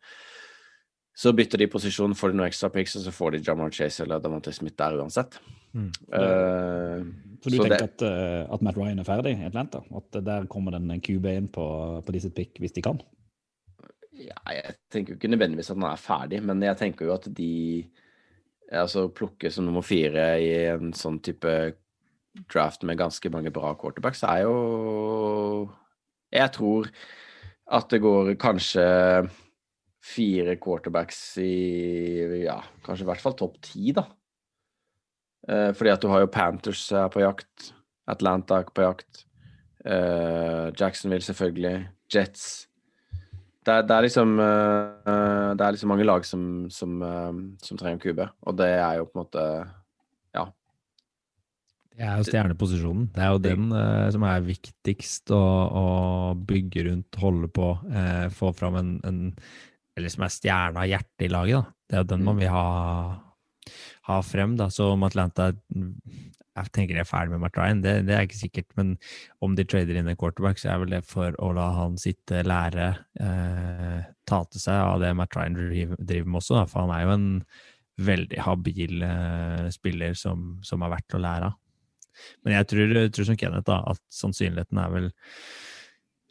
så 1.22 1.32
bytter 1.36 1.60
de 1.60 1.68
posisjon, 1.70 2.16
får 2.16 2.32
de 2.32 2.40
noen 2.40 2.48
ekstra 2.48 2.70
picks, 2.72 2.96
og 2.98 3.04
så 3.06 3.12
får 3.14 3.34
de 3.34 3.42
Jamal 3.46 3.72
Chase 3.74 4.04
eller 4.04 4.22
Davante 4.22 4.52
Smith 4.54 4.78
der 4.80 4.96
uansett. 4.96 5.36
Mm. 5.72 5.88
Uh, 6.12 7.00
Så 7.40 7.48
du 7.50 7.56
så 7.56 7.64
tenker 7.64 7.78
det- 7.78 7.82
at, 7.82 8.02
eh, 8.02 8.54
at 8.54 8.62
Matt 8.62 8.76
Ryan 8.76 8.98
er 8.98 9.08
ferdig 9.08 9.38
i 9.38 9.46
Atlanta? 9.46 9.80
At 9.96 10.24
der 10.24 10.46
kommer 10.46 10.72
den 10.72 11.00
QB 11.00 11.26
inn 11.26 11.48
på, 11.48 12.04
på 12.04 12.20
sitt 12.20 12.34
pick 12.34 12.58
hvis 12.60 12.74
de 12.76 12.82
kan? 12.82 13.00
Ja, 14.12 14.36
jeg 14.52 14.76
tenker 14.92 15.14
jo 15.14 15.18
ikke 15.18 15.30
nødvendigvis 15.32 15.70
at 15.70 15.78
han 15.80 15.88
er 15.88 15.96
ferdig, 15.96 16.42
men 16.44 16.60
jeg 16.62 16.76
tenker 16.76 17.06
jo 17.06 17.14
at 17.14 17.26
de 17.34 17.88
altså 18.72 19.08
plukke 19.12 19.50
som 19.52 19.64
nummer 19.64 19.82
fire 19.84 20.40
i 20.40 20.52
en 20.70 20.92
sånn 20.92 21.20
type 21.24 21.74
draft 22.52 22.84
med 22.88 22.98
ganske 23.00 23.30
mange 23.32 23.52
bra 23.52 23.74
quarterbacks, 23.74 24.22
er 24.24 24.44
jo 24.46 25.70
Jeg 26.32 26.52
tror 26.52 26.88
at 27.72 27.88
det 27.90 28.00
går 28.00 28.34
kanskje 28.40 29.30
fire 30.02 30.56
quarterbacks 30.56 31.38
i 31.38 32.42
Ja, 32.44 32.60
kanskje 32.84 33.04
i 33.04 33.10
hvert 33.10 33.20
fall 33.20 33.36
topp 33.38 33.60
ti, 33.62 33.92
da. 33.92 34.06
Eh, 35.48 35.70
fordi 35.74 35.92
at 35.92 36.02
du 36.02 36.08
har 36.12 36.22
jo 36.22 36.30
Panthers 36.30 36.84
er 36.94 37.08
på 37.12 37.22
jakt, 37.24 37.72
Atlanta 38.10 38.60
er 38.60 38.70
på 38.70 38.84
jakt, 38.84 39.24
eh, 39.84 40.70
Jacksonville 40.78 41.26
selvfølgelig, 41.26 41.88
Jets 42.12 42.68
det 43.62 43.70
er, 43.70 43.84
det 43.86 43.94
er 43.94 44.02
liksom 44.02 44.32
eh, 44.42 45.50
Det 45.54 45.64
er 45.64 45.74
liksom 45.74 45.92
mange 45.92 46.06
lag 46.06 46.24
som, 46.26 46.42
som, 46.70 46.96
som 47.62 47.78
trenger 47.78 47.94
en 47.94 48.02
kube, 48.02 48.26
og 48.42 48.56
det 48.58 48.72
er 48.74 48.98
jo 48.98 49.06
på 49.06 49.14
en 49.14 49.22
måte 49.22 49.44
Ja. 50.34 50.48
Det 51.92 52.06
er 52.08 52.16
jo 52.18 52.26
stjerneposisjonen. 52.26 53.10
Det 53.14 53.22
er 53.22 53.34
jo 53.34 53.42
den 53.44 53.68
eh, 53.76 54.08
som 54.14 54.24
er 54.26 54.46
viktigst 54.46 55.30
å, 55.34 55.42
å 55.82 55.84
bygge 56.48 56.86
rundt, 56.88 57.20
holde 57.20 57.50
på, 57.52 57.68
eh, 57.92 58.26
få 58.34 58.50
fram 58.56 58.80
en, 58.80 58.94
en 59.06 59.20
Eller 59.96 60.08
som 60.08 60.24
er 60.24 60.32
stjerna, 60.32 60.88
hjertet 60.88 61.26
i 61.26 61.30
laget. 61.30 61.60
da. 61.60 61.76
Det 61.86 61.98
er 61.98 62.02
jo 62.02 62.10
den 62.14 62.24
man 62.24 62.38
vil 62.40 62.48
ha, 62.48 62.66
ha 64.08 64.20
frem. 64.26 64.56
da. 64.58 64.68
Så 64.70 64.92
om 64.92 65.04
Atlanta 65.06 65.52
jeg 66.52 66.68
tenker 66.76 66.98
de 66.98 67.00
er 67.00 67.08
ferdig 67.08 67.32
med 67.32 67.40
Matt 67.46 67.56
Ryan, 67.56 67.80
det, 67.80 67.94
det 68.04 68.12
er 68.16 68.26
ikke 68.26 68.42
sikkert. 68.42 68.68
Men 68.76 68.94
om 69.44 69.54
de 69.56 69.64
trader 69.64 69.96
inn 69.96 70.10
en 70.10 70.18
quarterback, 70.20 70.60
så 70.60 70.74
er 70.74 70.82
vel 70.82 70.92
det 70.92 71.02
for 71.08 71.36
å 71.40 71.52
la 71.56 71.70
han 71.78 71.96
sitte, 72.00 72.42
lære, 72.44 72.90
eh, 73.24 74.02
ta 74.28 74.42
til 74.52 74.60
seg 74.60 74.80
av 74.82 75.00
det 75.00 75.14
Matt 75.16 75.36
Ryan 75.38 75.56
driver 75.56 76.28
med 76.28 76.40
også. 76.42 76.58
Da. 76.60 76.66
For 76.68 76.84
han 76.84 76.92
er 76.92 77.06
jo 77.06 77.14
en 77.16 77.30
veldig 78.02 78.44
habil 78.44 79.06
eh, 79.06 79.66
spiller 79.72 80.16
som, 80.18 80.58
som 80.66 80.84
er 80.84 80.92
verdt 80.92 81.16
å 81.16 81.22
lære 81.22 81.48
av. 81.48 81.58
Men 82.44 82.58
jeg 82.58 82.68
tror, 82.68 82.96
jeg 83.00 83.12
tror 83.16 83.28
som 83.30 83.38
Kenneth 83.40 83.68
da, 83.70 83.80
at 83.94 84.02
sannsynligheten 84.12 84.80
er 84.82 84.92
vel 84.92 85.10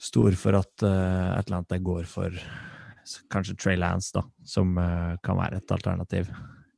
stor 0.01 0.37
for 0.37 0.57
at 0.57 0.85
uh, 0.85 1.33
Atlanta 1.37 1.77
går 1.81 2.05
for 2.09 2.35
kanskje 3.33 3.57
Trey 3.57 3.79
Lance, 3.81 4.13
da, 4.13 4.23
som 4.45 4.75
uh, 4.77 5.17
kan 5.25 5.37
være 5.41 5.57
et 5.61 5.73
alternativ. 5.73 6.29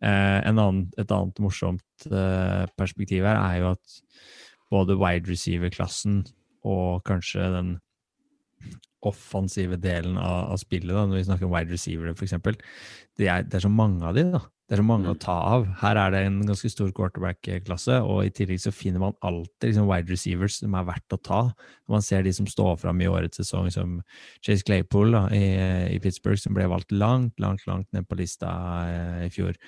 Eh, 0.03 0.39
en 0.49 0.59
annen, 0.59 0.87
et 0.99 1.11
annet 1.15 1.39
morsomt 1.39 2.07
eh, 2.09 2.63
perspektiv 2.79 3.23
her 3.23 3.39
er 3.39 3.59
jo 3.61 3.69
at 3.71 3.99
både 4.73 4.97
wide 4.99 5.29
receiver-klassen 5.29 6.23
og 6.67 7.03
kanskje 7.07 7.45
den 7.53 7.69
offensive 9.03 9.77
delen 9.79 10.17
av, 10.19 10.53
av 10.53 10.59
spillet, 10.59 10.91
da, 10.91 11.05
når 11.07 11.19
vi 11.19 11.25
snakker 11.27 11.47
om 11.47 11.55
wide 11.55 11.75
receiver 11.75 12.11
f.eks., 12.13 12.35
det, 13.19 13.27
det 13.27 13.57
er 13.59 13.63
så 13.63 13.71
mange 13.71 14.03
av 14.07 14.17
de, 14.17 14.25
da. 14.35 14.43
Det 14.73 14.79
er 14.79 14.81
så 14.81 14.87
mange 14.89 15.11
å 15.11 15.17
ta 15.21 15.33
av. 15.53 15.67
Her 15.83 15.99
er 16.01 16.13
det 16.15 16.19
en 16.25 16.39
ganske 16.47 16.69
stor 16.73 16.87
quarterback-klasse, 16.97 17.99
og 18.09 18.23
i 18.25 18.31
tillegg 18.33 18.57
så 18.63 18.71
finner 18.73 19.03
man 19.03 19.13
alltid 19.21 19.67
liksom, 19.67 19.85
wide 19.85 20.09
receivers 20.09 20.55
som 20.63 20.73
er 20.79 20.87
verdt 20.87 21.13
å 21.13 21.19
ta. 21.21 21.41
Man 21.93 22.01
ser 22.01 22.23
de 22.25 22.31
som 22.33 22.47
står 22.49 22.79
fram 22.81 23.03
i 23.05 23.09
årets 23.11 23.37
sesong, 23.37 23.69
som 23.69 23.99
Chase 24.41 24.65
Claypool 24.65 25.13
da, 25.13 25.27
i, 25.29 25.43
i 25.93 25.99
Pittsburgh, 26.01 26.41
som 26.41 26.57
ble 26.57 26.65
valgt 26.71 26.89
langt, 26.89 27.37
langt, 27.37 27.61
langt 27.69 27.85
ned 27.93 28.07
på 28.09 28.17
lista 28.17 28.49
eh, 28.89 29.19
i 29.27 29.29
fjor. 29.35 29.59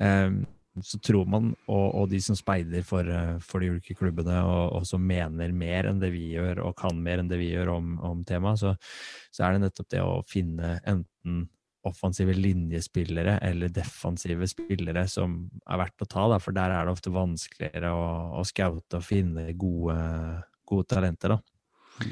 Um, 0.00 0.46
så 0.80 1.02
tror 1.04 1.28
man, 1.28 1.50
og, 1.68 1.84
og 2.00 2.08
de 2.14 2.22
som 2.24 2.38
speider 2.38 2.88
for, 2.88 3.04
eh, 3.04 3.34
for 3.44 3.60
de 3.60 3.68
ulike 3.74 3.98
klubbene, 4.00 4.38
og, 4.48 4.78
og 4.78 4.86
som 4.88 5.04
mener 5.04 5.52
mer 5.52 5.90
enn 5.90 6.00
det 6.00 6.08
vi 6.16 6.30
gjør, 6.38 6.64
og 6.64 6.78
kan 6.80 7.04
mer 7.04 7.20
enn 7.20 7.28
det 7.28 7.36
vi 7.42 7.52
gjør 7.52 7.76
om, 7.76 7.98
om 8.00 8.24
temaet, 8.24 8.64
så, 8.64 8.72
så 9.28 9.44
er 9.44 9.58
det 9.58 9.66
nettopp 9.66 9.92
det 9.92 10.00
å 10.08 10.22
finne 10.24 10.78
enten 10.80 11.44
offensive 11.88 12.34
linjespillere 12.36 13.38
eller 13.44 13.72
defensive 13.72 14.48
spillere 14.48 15.06
som 15.10 15.36
er 15.68 15.80
verdt 15.80 16.04
å 16.04 16.08
ta, 16.10 16.26
da, 16.32 16.40
for 16.42 16.56
der 16.56 16.74
er 16.74 16.86
det 16.86 16.94
ofte 16.94 17.12
vanskeligere 17.14 17.92
å, 17.94 18.04
å 18.40 18.44
scoute 18.48 19.00
og 19.00 19.06
finne 19.06 19.48
gode, 19.58 19.96
gode 20.68 20.88
talenter. 20.90 21.36
da. 21.36 22.06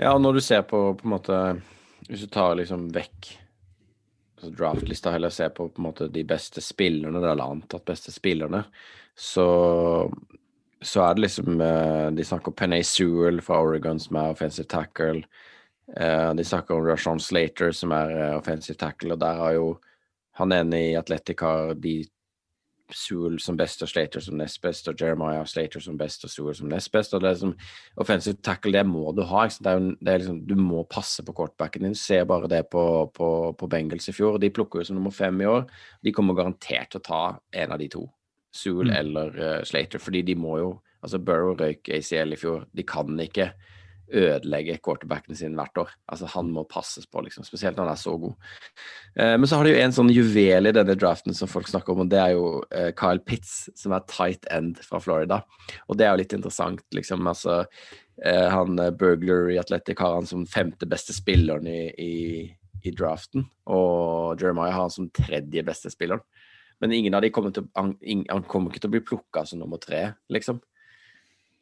Ja, 0.00 0.14
og 0.14 0.22
når 0.24 0.38
du 0.38 0.42
ser 0.44 0.64
på 0.68 0.82
på 0.96 1.04
en 1.04 1.12
måte 1.12 1.36
Hvis 2.08 2.22
du 2.24 2.30
tar 2.32 2.54
liksom 2.56 2.88
vekk 2.94 3.26
altså 4.40 4.50
draftlista, 4.56 5.12
heller 5.12 5.30
ser 5.30 5.50
på 5.52 5.68
på 5.68 5.82
en 5.82 5.88
måte 5.90 6.08
de 6.08 6.22
beste 6.24 6.62
spillerne, 6.64 7.20
eller 7.20 7.44
antatt 7.44 7.84
beste 7.84 8.12
spillerne, 8.12 8.62
så 9.14 9.48
så 10.80 11.02
er 11.04 11.14
det 11.14 11.26
liksom 11.26 11.60
eh, 11.60 12.10
De 12.16 12.24
snakker 12.24 12.52
om 12.52 12.56
Penay 12.56 12.84
Sewell 12.86 13.40
fra 13.44 13.60
Oregon, 13.60 14.00
som 14.00 14.16
er 14.16 14.32
offensive 14.32 14.68
tackle. 14.68 15.22
Eh, 15.96 16.34
De 16.34 16.44
snakker 16.44 16.74
om 16.74 16.86
Rashawn 16.86 17.20
Slater, 17.20 17.72
som 17.72 17.92
er 17.92 18.14
uh, 18.14 18.38
offensive 18.38 18.78
tackle, 18.78 19.12
og 19.12 19.20
der 19.20 19.34
har 19.34 19.52
jo 19.58 19.78
han 20.38 20.52
ene 20.52 20.78
i 20.90 20.96
Atletic 20.96 21.40
har 21.40 21.74
de 21.74 22.04
Sewell 22.94 23.38
som 23.38 23.56
best 23.58 23.82
og 23.84 23.88
Slater 23.90 24.20
som 24.20 24.36
nest 24.38 24.60
best, 24.62 24.88
og 24.88 24.98
Jeremiah 25.00 25.44
Slater 25.46 25.82
som 25.82 25.98
best 25.98 26.24
og 26.26 26.30
Sewell 26.32 26.56
som 26.58 26.68
nest 26.68 26.90
best. 26.92 27.14
og 27.14 27.20
det 27.20 27.28
er 27.28 27.34
liksom 27.34 27.54
Offensive 28.02 28.36
tackle, 28.42 28.72
det 28.72 28.86
må 28.86 29.12
du 29.14 29.22
ha. 29.22 29.44
Det 29.46 29.66
er 29.66 29.78
det 30.00 30.12
er 30.14 30.18
liksom, 30.18 30.40
du 30.46 30.54
må 30.56 30.82
passe 30.90 31.22
på 31.22 31.34
quarterbacken 31.36 31.82
din. 31.86 31.94
Se 31.94 32.24
bare 32.24 32.48
det 32.48 32.64
på, 32.70 33.10
på, 33.14 33.28
på 33.58 33.68
Bengals 33.70 34.08
i 34.08 34.12
fjor. 34.12 34.38
De 34.38 34.50
plukker 34.50 34.80
jo 34.80 34.84
som 34.84 34.96
nummer 34.98 35.14
fem 35.14 35.40
i 35.40 35.46
år. 35.46 35.66
De 36.02 36.12
kommer 36.12 36.34
garantert 36.34 36.90
til 36.90 37.00
å 37.00 37.06
ta 37.06 37.22
en 37.52 37.72
av 37.72 37.78
de 37.78 37.88
to. 37.88 38.06
Sewell 38.52 38.90
Mm. 38.90 38.96
eller 38.96 39.38
uh, 39.38 39.62
Slater, 39.64 39.98
fordi 40.02 40.22
de 40.22 40.34
må 40.34 40.58
jo 40.58 40.78
Altså, 41.02 41.16
Burrow 41.18 41.54
røyk 41.56 41.88
ACL 41.88 42.34
i 42.34 42.36
fjor. 42.36 42.66
De 42.76 42.82
kan 42.84 43.20
ikke 43.20 43.46
ødelegge 44.10 44.78
quarterbackene 44.82 45.36
sin 45.38 45.56
hvert 45.58 45.78
år. 45.82 45.92
Altså, 46.10 46.28
han 46.34 46.50
må 46.54 46.64
passes 46.68 47.06
på, 47.06 47.22
liksom, 47.24 47.46
spesielt 47.46 47.78
når 47.78 47.88
han 47.88 47.94
er 47.94 48.02
så 48.02 48.14
god. 48.20 48.50
Eh, 49.16 49.34
men 49.38 49.48
så 49.48 49.58
har 49.58 49.66
de 49.66 49.74
jo 49.74 49.80
en 49.84 49.96
sånn 49.96 50.12
juvel 50.12 50.70
i 50.70 50.74
denne 50.76 50.96
draften 50.98 51.36
som 51.36 51.50
folk 51.50 51.70
snakker 51.70 51.94
om, 51.94 52.04
og 52.04 52.12
det 52.12 52.20
er 52.22 52.34
jo 52.34 52.46
eh, 52.74 52.90
Kyle 52.98 53.22
Pitts, 53.26 53.70
som 53.78 53.94
er 53.96 54.06
tight 54.10 54.48
end 54.52 54.80
fra 54.86 55.00
Florida. 55.02 55.42
Og 55.88 55.98
det 55.98 56.06
er 56.06 56.14
jo 56.14 56.22
litt 56.22 56.36
interessant, 56.36 56.84
liksom. 56.96 57.26
Altså, 57.30 57.62
eh, 58.24 58.46
han 58.50 58.78
eh, 58.78 58.92
Burglar 58.94 59.50
i 59.54 59.58
Athletic 59.62 60.02
har 60.02 60.18
han 60.18 60.28
som 60.30 60.46
femte 60.48 60.88
beste 60.90 61.16
spilleren 61.16 61.68
i, 61.70 61.80
i, 61.94 62.14
i 62.82 62.94
draften, 62.96 63.48
og 63.70 64.40
Jeremiah 64.40 64.74
har 64.74 64.88
han 64.88 64.96
som 64.98 65.10
tredje 65.14 65.66
beste 65.66 65.92
spilleren. 65.92 66.24
Men 66.80 66.94
ingen 66.96 67.14
av 67.14 67.20
de 67.20 67.28
kommer 67.28 67.52
til, 67.52 67.66
han, 67.76 67.92
han 68.30 68.44
kommer 68.48 68.72
ikke 68.72 68.80
til 68.86 68.88
å 68.88 68.94
bli 68.94 69.02
plukka 69.04 69.44
som 69.44 69.60
nummer 69.60 69.80
tre, 69.82 70.14
liksom. 70.32 70.62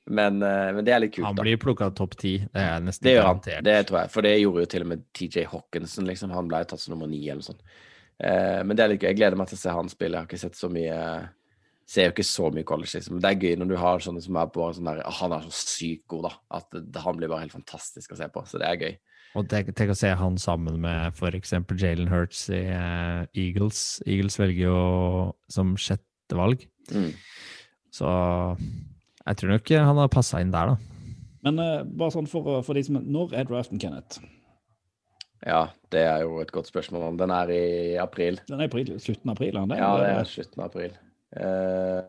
Men, 0.08 0.42
eh, 0.42 0.70
men 0.72 0.84
det 0.86 0.94
er 0.94 1.02
litt 1.04 1.14
kult, 1.14 1.26
Han 1.26 1.36
blir 1.36 1.58
plukka 1.60 1.90
topp 1.96 2.16
ti, 2.20 2.38
det 2.40 2.64
er 2.64 2.80
nesten 2.84 3.04
Det 3.04 3.14
gjør 3.14 3.26
han, 3.26 3.40
garantert. 3.42 3.64
det 3.66 3.76
tror 3.88 4.00
jeg. 4.00 4.12
For 4.14 4.24
det 4.24 4.34
gjorde 4.40 4.64
jo 4.64 4.70
til 4.72 4.84
og 4.84 4.90
med 4.94 5.02
TJ 5.12 5.44
Hawkinson, 5.52 6.08
liksom. 6.08 6.32
Han 6.32 6.48
ble 6.48 6.62
tatt 6.64 6.80
som 6.80 6.94
nummer 6.94 7.10
ni 7.10 7.20
eller 7.26 7.42
noe 7.42 7.48
sånt. 7.50 7.66
Eh, 8.18 8.62
men 8.64 8.76
det 8.76 8.84
er 8.84 8.94
litt 8.94 9.02
gøy. 9.02 9.10
Jeg 9.12 9.20
gleder 9.20 9.38
meg 9.38 9.50
til 9.50 9.58
å 9.58 9.64
se 9.64 9.74
han 9.74 9.92
spille. 9.92 10.16
Jeg 10.16 10.24
har 10.24 10.30
ikke 10.30 10.40
sett 10.46 10.58
så 10.58 10.70
mye, 10.72 11.02
ser 11.88 12.08
jo 12.08 12.14
ikke 12.16 12.26
så 12.30 12.48
mye 12.54 12.68
college, 12.68 12.94
liksom. 12.96 13.18
Men 13.18 13.26
det 13.26 13.34
er 13.34 13.44
gøy 13.44 13.60
når 13.60 13.70
du 13.70 13.76
har 13.82 14.02
sånne 14.06 14.24
som 14.24 14.40
er 14.40 14.50
på 14.54 14.70
sånn 14.78 14.90
der 14.90 15.04
Han 15.20 15.36
er 15.36 15.46
så 15.46 15.54
sykt 15.60 16.08
god, 16.08 16.30
da. 16.30 16.32
At 16.60 16.72
det, 16.72 17.04
han 17.04 17.20
blir 17.20 17.30
bare 17.30 17.44
helt 17.44 17.56
fantastisk 17.58 18.16
å 18.16 18.20
se 18.20 18.30
på. 18.32 18.44
Så 18.48 18.62
det 18.62 18.70
er 18.70 18.82
gøy. 18.82 18.98
Og 19.36 19.48
tenk, 19.50 19.74
tenk 19.76 19.92
å 19.92 19.98
se 19.98 20.10
han 20.16 20.40
sammen 20.40 20.80
med 20.82 21.12
f.eks. 21.12 21.52
Jalen 21.76 22.08
Hurts 22.08 22.46
i 22.48 22.64
uh, 22.72 23.28
Eagles. 23.36 24.00
Eagles 24.08 24.38
velger 24.40 24.70
jo 24.70 24.78
som 25.52 25.76
sjette 25.78 26.38
valg. 26.38 26.64
Mm. 26.88 27.12
Så 27.92 28.08
jeg 29.28 29.40
tror 29.40 29.54
nok 29.54 29.72
han 29.76 30.00
har 30.02 30.10
passa 30.12 30.42
inn 30.42 30.52
der, 30.54 30.74
da. 30.74 31.06
Men 31.46 31.62
uh, 31.62 31.86
bare 31.86 32.14
sånn 32.16 32.28
for, 32.30 32.58
for 32.66 32.76
de 32.76 32.82
som 32.86 32.98
Når 32.98 33.36
er 33.38 33.46
draften, 33.48 33.80
Kenneth? 33.80 34.18
Ja, 35.46 35.68
det 35.94 36.02
er 36.02 36.24
jo 36.26 36.40
et 36.42 36.50
godt 36.50 36.66
spørsmål. 36.66 37.12
Den 37.20 37.30
er 37.30 37.52
i 37.54 37.64
april. 38.02 38.40
Den 38.48 38.58
er 38.58 38.66
i 38.66 38.72
april, 38.72 38.96
slutten 38.98 39.30
av 39.30 39.36
april? 39.36 39.54
er 39.54 39.60
den 39.60 39.74
det? 39.74 39.78
Ja, 39.78 39.90
det 40.02 40.08
er 40.16 40.30
slutten 40.32 40.62
av 40.64 40.70
april. 40.72 40.96
Uh, 41.38 42.00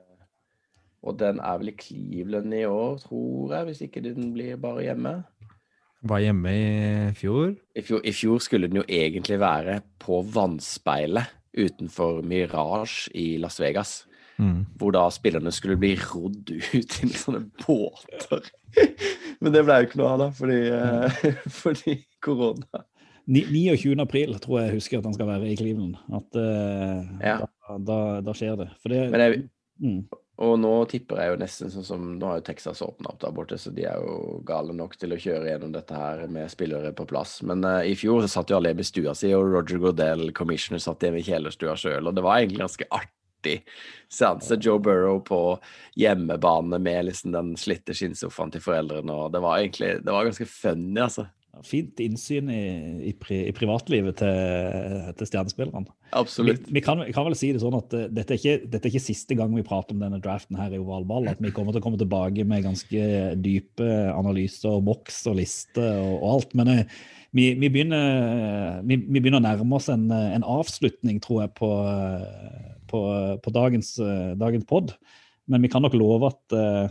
og 1.05 1.19
den 1.19 1.39
er 1.39 1.59
vel 1.61 1.71
i 1.71 1.77
Cleveland 1.79 2.55
i 2.57 2.65
år, 2.67 2.97
tror 3.05 3.53
jeg, 3.53 3.67
hvis 3.69 3.83
ikke 3.85 4.03
den 4.03 4.33
blir 4.35 4.57
bare 4.59 4.87
hjemme. 4.87 5.13
Var 6.09 6.23
hjemme 6.23 6.51
i 6.55 7.13
fjor. 7.15 7.53
I 7.75 7.83
fjor, 7.83 8.01
I 8.03 8.15
fjor 8.15 8.41
skulle 8.43 8.69
den 8.71 8.81
jo 8.81 8.87
egentlig 8.87 9.39
være 9.39 9.81
på 10.01 10.21
vannspeilet 10.33 11.35
utenfor 11.59 12.21
Mirage 12.23 13.11
i 13.17 13.37
Las 13.41 13.59
Vegas. 13.61 14.03
Mm. 14.39 14.61
Hvor 14.79 14.93
da 14.95 15.01
spillerne 15.11 15.51
skulle 15.51 15.75
bli 15.79 15.93
rodd 15.99 16.47
ut 16.55 16.93
i 17.03 17.09
sånne 17.11 17.41
båter. 17.65 18.45
Men 19.43 19.51
det 19.55 19.65
ble 19.67 19.81
jo 19.81 19.89
ikke 19.89 19.99
noe 19.99 20.13
av, 20.13 20.21
da, 20.21 20.29
fordi, 20.35 20.59
mm. 20.71 21.35
fordi 21.61 21.97
korona. 22.23 22.85
Ni- 23.29 23.45
29. 23.45 23.99
april 24.01 24.33
tror 24.41 24.61
jeg 24.63 24.77
husker 24.79 25.01
at 25.01 25.05
han 25.05 25.13
skal 25.13 25.29
være 25.29 25.51
i 25.51 25.57
Cleveland. 25.59 25.99
At 26.17 26.39
uh, 26.39 27.03
Ja. 27.21 27.35
da, 27.43 27.77
da, 27.91 27.99
da 28.25 28.33
skjer 28.33 28.55
det. 28.63 28.71
Det 28.89 29.03
jeg, 29.21 29.43
mm, 29.83 29.99
Og 30.41 30.55
nå 30.63 30.71
tipper 30.89 31.19
jeg 31.21 31.33
jo 31.33 31.37
nesten 31.43 31.69
sånn 31.75 31.85
som 31.85 32.07
Nå 32.17 32.25
har 32.31 32.39
jo 32.39 32.45
Texas 32.47 32.81
åpna 32.81 33.11
opp 33.11 33.19
der 33.21 33.35
borte, 33.35 33.59
så 33.59 33.69
de 33.75 33.85
er 33.91 33.99
jo 34.01 34.39
gale 34.47 34.73
nok 34.73 34.95
til 34.97 35.13
å 35.13 35.19
kjøre 35.19 35.51
gjennom 35.51 35.75
dette 35.75 35.99
her 35.99 36.23
med 36.31 36.49
spillere 36.49 36.95
på 36.95 37.05
plass. 37.11 37.41
Men 37.45 37.61
uh, 37.67 37.83
i 37.85 37.93
fjor 37.99 38.23
så 38.25 38.31
satt 38.39 38.49
jo 38.49 38.57
alle 38.57 38.71
hjemme 38.73 38.87
i 38.87 38.89
stua 38.89 39.13
si, 39.19 39.29
og 39.35 39.51
Roger 39.51 39.83
Godell, 39.83 40.29
commissioner, 40.33 40.81
satt 40.81 41.05
hjemme 41.05 41.21
i 41.21 41.27
kjelerstua 41.27 41.75
sjøl, 41.77 42.07
og 42.09 42.17
det 42.17 42.25
var 42.25 42.39
egentlig 42.39 42.63
ganske 42.65 42.89
artig 42.89 43.13
seanse. 44.09 44.57
Joe 44.61 44.79
Burrow 44.83 45.19
på 45.25 45.41
hjemmebane 45.99 46.79
med 46.81 47.09
liksom 47.09 47.33
den 47.35 47.55
slitte 47.59 47.95
skinnsofaen 47.95 48.53
til 48.53 48.63
foreldrene, 48.63 49.13
og 49.13 49.33
det 49.33 49.43
var 49.43 49.59
egentlig 49.59 49.99
Det 50.05 50.15
var 50.15 50.27
ganske 50.27 50.47
funny, 50.49 50.99
altså. 51.01 51.27
fint 51.65 51.99
innsyn 51.99 52.49
i, 52.53 52.63
i, 53.09 53.13
pri, 53.19 53.41
i 53.49 53.53
privatlivet 53.55 54.19
til, 54.21 55.13
til 55.19 55.27
stjernespillerne. 55.27 55.91
Absolutt. 56.15 56.65
vi, 56.71 56.81
kan, 56.81 57.01
vi 57.05 57.13
kan 57.13 57.27
vel 57.27 57.35
si 57.37 57.51
det 57.53 57.61
sånn 57.61 57.75
at 57.77 57.93
eh, 57.93 58.07
dette 58.09 58.33
er, 58.33 58.39
ikke, 58.39 58.69
dette 58.71 58.87
er 58.87 58.93
ikke 58.93 59.03
siste 59.09 59.35
gang 59.37 59.53
vi 59.53 59.65
prater 59.65 59.93
om 59.93 60.01
denne 60.01 60.21
draften 60.23 60.57
her 60.57 60.73
i 60.73 60.79
ovalball. 60.79 61.27
At 61.29 61.41
vi 61.43 61.51
kommer 61.53 61.75
til 61.75 61.83
å 61.83 61.85
komme 61.85 61.99
tilbake 62.01 62.45
med 62.47 62.65
ganske 62.65 63.05
dype 63.43 63.89
analyser, 64.13 64.77
og 64.77 64.87
boks 64.87 65.23
og 65.29 65.39
liste 65.41 65.83
og, 65.83 66.15
og 66.21 66.27
alt. 66.37 66.55
Men 66.57 66.73
eh, 66.73 66.99
vi, 67.35 67.51
vi, 67.59 67.69
begynner, 67.69 68.81
vi, 68.87 68.97
vi 69.03 69.19
begynner 69.19 69.41
å 69.41 69.45
nærme 69.45 69.77
oss 69.77 69.89
en, 69.93 70.07
en 70.09 70.45
avslutning, 70.47 71.19
tror 71.21 71.43
jeg, 71.43 71.53
på, 71.59 71.69
eh, 71.85 72.78
på, 72.89 73.01
på 73.43 73.53
dagens, 73.55 73.93
eh, 74.03 74.33
dagens 74.39 74.65
pod. 74.69 74.95
Men 75.49 75.65
vi 75.65 75.71
kan 75.71 75.85
nok 75.85 75.97
love 75.97 76.29
at 76.29 76.57
eh, 76.57 76.89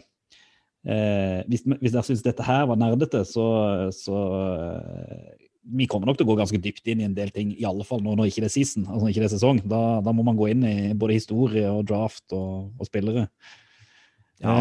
eh, 0.91 1.43
hvis, 1.51 1.67
hvis 1.67 1.95
dere 1.95 2.07
syns 2.07 2.25
dette 2.27 2.47
her 2.47 2.67
var 2.71 2.81
nerdete, 2.81 3.23
så, 3.29 3.47
så 3.95 4.23
eh, 4.39 5.37
vi 5.79 5.87
kommer 5.91 6.09
nok 6.09 6.19
til 6.19 6.27
å 6.27 6.31
gå 6.33 6.39
ganske 6.41 6.61
dypt 6.65 6.89
inn 6.89 7.03
i 7.03 7.07
en 7.07 7.17
del 7.17 7.31
ting, 7.35 7.53
i 7.55 7.67
alle 7.69 7.87
fall 7.87 8.01
nå 8.03 8.17
når 8.17 8.31
ikke 8.31 8.47
det 8.47 8.51
er 8.51 8.57
season, 8.57 8.89
altså 8.89 9.11
ikke 9.11 9.23
det 9.23 9.31
er 9.31 9.37
sesong. 9.37 9.63
Da, 9.69 9.83
da 10.05 10.15
må 10.17 10.25
man 10.27 10.39
gå 10.39 10.51
inn 10.55 10.65
i 10.67 10.77
både 10.99 11.19
historie 11.19 11.69
og 11.71 11.87
draft 11.91 12.25
og, 12.37 12.71
og 12.79 12.89
spillere. 12.89 13.29
Ja, 14.39 14.55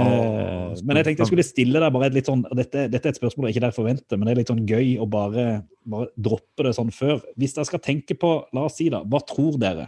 Eh, 0.68 0.80
men 0.86 0.98
jeg 0.98 1.06
tenkte 1.06 1.22
jeg 1.22 1.30
skulle 1.30 1.46
stille 1.46 1.82
deg 1.82 1.94
bare 1.94 2.08
et 2.10 2.16
litt 2.16 2.30
sånn 2.30 2.42
dette, 2.58 2.88
dette 2.90 3.10
er 3.10 3.14
et 3.14 3.20
spørsmål 3.20 3.48
jeg 3.48 3.56
ikke 3.56 3.66
der 3.68 3.76
forventer, 3.76 4.18
men 4.18 4.28
det 4.28 4.34
er 4.34 4.40
litt 4.42 4.52
sånn 4.52 4.66
gøy 4.68 4.96
å 5.02 5.06
bare, 5.10 5.46
bare 5.86 6.10
droppe 6.18 6.66
det 6.66 6.74
sånn 6.78 6.90
før. 6.94 7.22
Hvis 7.38 7.54
dere 7.56 7.70
skal 7.70 7.84
tenke 7.86 8.18
på, 8.18 8.32
la 8.58 8.66
oss 8.66 8.80
si 8.80 8.90
da, 8.94 9.04
hva 9.06 9.22
tror 9.26 9.60
dere 9.62 9.88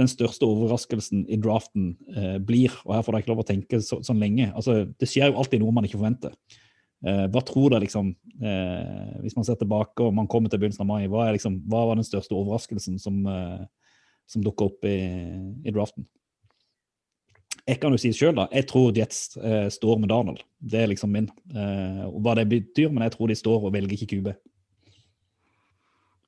den 0.00 0.10
største 0.10 0.48
overraskelsen 0.48 1.26
i 1.28 1.38
draften 1.40 1.92
eh, 2.16 2.38
blir? 2.42 2.74
Og 2.86 2.96
her 2.96 3.04
får 3.04 3.14
dere 3.14 3.24
ikke 3.24 3.32
lov 3.34 3.44
å 3.44 3.48
tenke 3.50 3.80
så, 3.84 4.00
sånn 4.06 4.20
lenge. 4.22 4.48
Altså, 4.56 4.82
det 5.00 5.08
skjer 5.10 5.30
jo 5.30 5.40
alltid 5.40 5.62
noe 5.62 5.76
man 5.76 5.86
ikke 5.86 6.00
forventer. 6.00 6.34
Eh, 7.00 7.26
hva 7.32 7.42
tror 7.46 7.72
dere 7.72 7.86
liksom, 7.86 8.12
eh, 8.44 9.18
hvis 9.24 9.36
man 9.36 9.46
ser 9.48 9.60
tilbake 9.60 10.04
og 10.04 10.16
man 10.16 10.28
kommer 10.30 10.52
til 10.52 10.60
begynnelsen 10.60 10.84
av 10.84 10.90
mai, 10.90 11.08
hva, 11.08 11.26
er 11.26 11.36
liksom, 11.36 11.60
hva 11.70 11.86
var 11.90 12.00
den 12.00 12.08
største 12.08 12.36
overraskelsen 12.36 13.00
som, 13.00 13.20
eh, 13.28 13.62
som 14.28 14.44
dukka 14.44 14.68
opp 14.68 14.88
i, 14.88 14.98
i 15.64 15.74
draften? 15.76 16.08
Jeg 17.68 17.78
kan 17.80 17.92
jo 17.94 18.00
si 18.00 18.10
sjøl, 18.16 18.34
da. 18.34 18.46
Jeg 18.54 18.66
tror 18.70 18.94
Jets 18.96 19.36
eh, 19.36 19.68
står 19.70 20.00
med 20.00 20.10
Donald. 20.10 20.40
Det 20.58 20.80
er 20.80 20.90
liksom 20.90 21.12
min. 21.14 21.28
Eh, 21.54 22.06
hva 22.18 22.34
det 22.38 22.48
betyr, 22.50 22.88
men 22.90 23.04
jeg 23.06 23.14
tror 23.14 23.30
de 23.30 23.36
står 23.38 23.68
og 23.68 23.74
velger 23.74 23.94
ikke 23.96 24.16
QB. 24.16 24.32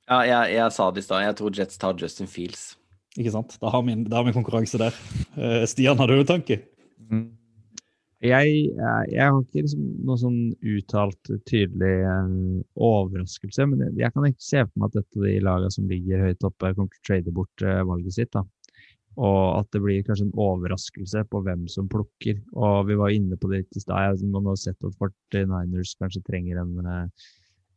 Ja, 0.09 0.21
jeg, 0.27 0.55
jeg 0.57 0.71
sa 0.75 0.89
det 0.91 1.03
i 1.03 1.05
stad. 1.07 1.25
Jeg 1.25 1.37
tror 1.39 1.57
Jets 1.57 1.79
tar 1.81 1.99
Justin 1.99 2.29
Fields. 2.29 2.73
Ikke 3.19 3.33
sant? 3.35 3.55
Da 3.61 3.69
har 3.73 3.85
vi 3.85 3.93
en, 3.93 4.07
en 4.09 4.35
konkurranse 4.35 4.79
der. 4.81 4.95
Eh, 5.37 5.63
Stian, 5.69 5.99
har 5.99 6.09
du 6.09 6.17
noen 6.17 6.29
tanke? 6.29 6.63
Mm. 7.11 7.27
Jeg, 8.23 8.51
jeg, 8.71 9.07
jeg 9.11 9.27
har 9.27 9.39
ikke 9.41 9.65
liksom 9.65 9.87
noe 10.07 10.19
sånn 10.21 10.37
uttalt 10.73 11.31
tydelig 11.49 11.95
eh, 12.07 12.33
overraskelse, 12.79 13.67
men 13.67 13.83
jeg, 13.99 14.09
kan 14.15 14.27
ikke 14.29 14.45
se 14.45 14.63
for 14.63 14.79
meg 14.79 14.89
at 14.89 15.01
dette 15.01 15.23
de 15.25 15.33
lagene 15.43 15.75
som 15.75 15.89
ligger 15.91 16.23
høyt 16.29 16.47
oppe, 16.47 16.71
kommer 16.77 16.93
til 16.93 17.01
å 17.03 17.07
trade 17.09 17.33
bort 17.35 17.65
eh, 17.67 17.81
valget 17.89 18.15
sitt. 18.15 18.31
da. 18.33 18.45
Og 19.13 19.59
at 19.59 19.69
det 19.75 19.83
blir 19.83 20.05
kanskje 20.07 20.29
en 20.29 20.39
overraskelse 20.41 21.21
på 21.29 21.43
hvem 21.45 21.67
som 21.69 21.89
plukker. 21.91 22.39
Og 22.55 22.87
vi 22.87 22.97
var 22.97 23.13
inne 23.13 23.37
på 23.37 23.51
det 23.51 23.61
litt 23.61 23.77
i 23.77 23.83
stad. 23.83 24.23
Man 24.25 24.47
har 24.49 24.57
sett 24.57 24.87
at 24.87 24.97
49ers 24.97 25.93
kanskje 25.99 26.23
trenger 26.25 26.63
en, 26.63 26.73
eh, 26.81 27.27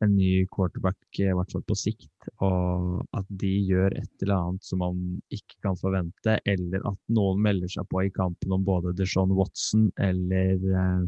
en 0.04 0.16
ny 0.16 0.46
quarterback, 0.52 0.96
i 1.18 1.30
hvert 1.32 1.52
fall 1.52 1.62
på 1.66 1.76
sikt. 1.78 2.10
Og 2.44 3.04
at 3.16 3.26
de 3.40 3.52
gjør 3.70 3.94
et 3.96 4.22
eller 4.22 4.36
annet 4.36 4.64
som 4.66 4.82
man 4.84 5.02
ikke 5.32 5.56
kan 5.64 5.76
forvente. 5.80 6.38
Eller 6.46 6.82
at 6.88 6.98
noen 7.08 7.40
melder 7.42 7.68
seg 7.72 7.88
på 7.88 8.04
i 8.06 8.10
kampen 8.14 8.52
om 8.52 8.64
både 8.66 8.94
Deshaun 8.98 9.32
Watson 9.36 9.90
eller 9.98 10.56
eh, 10.72 11.06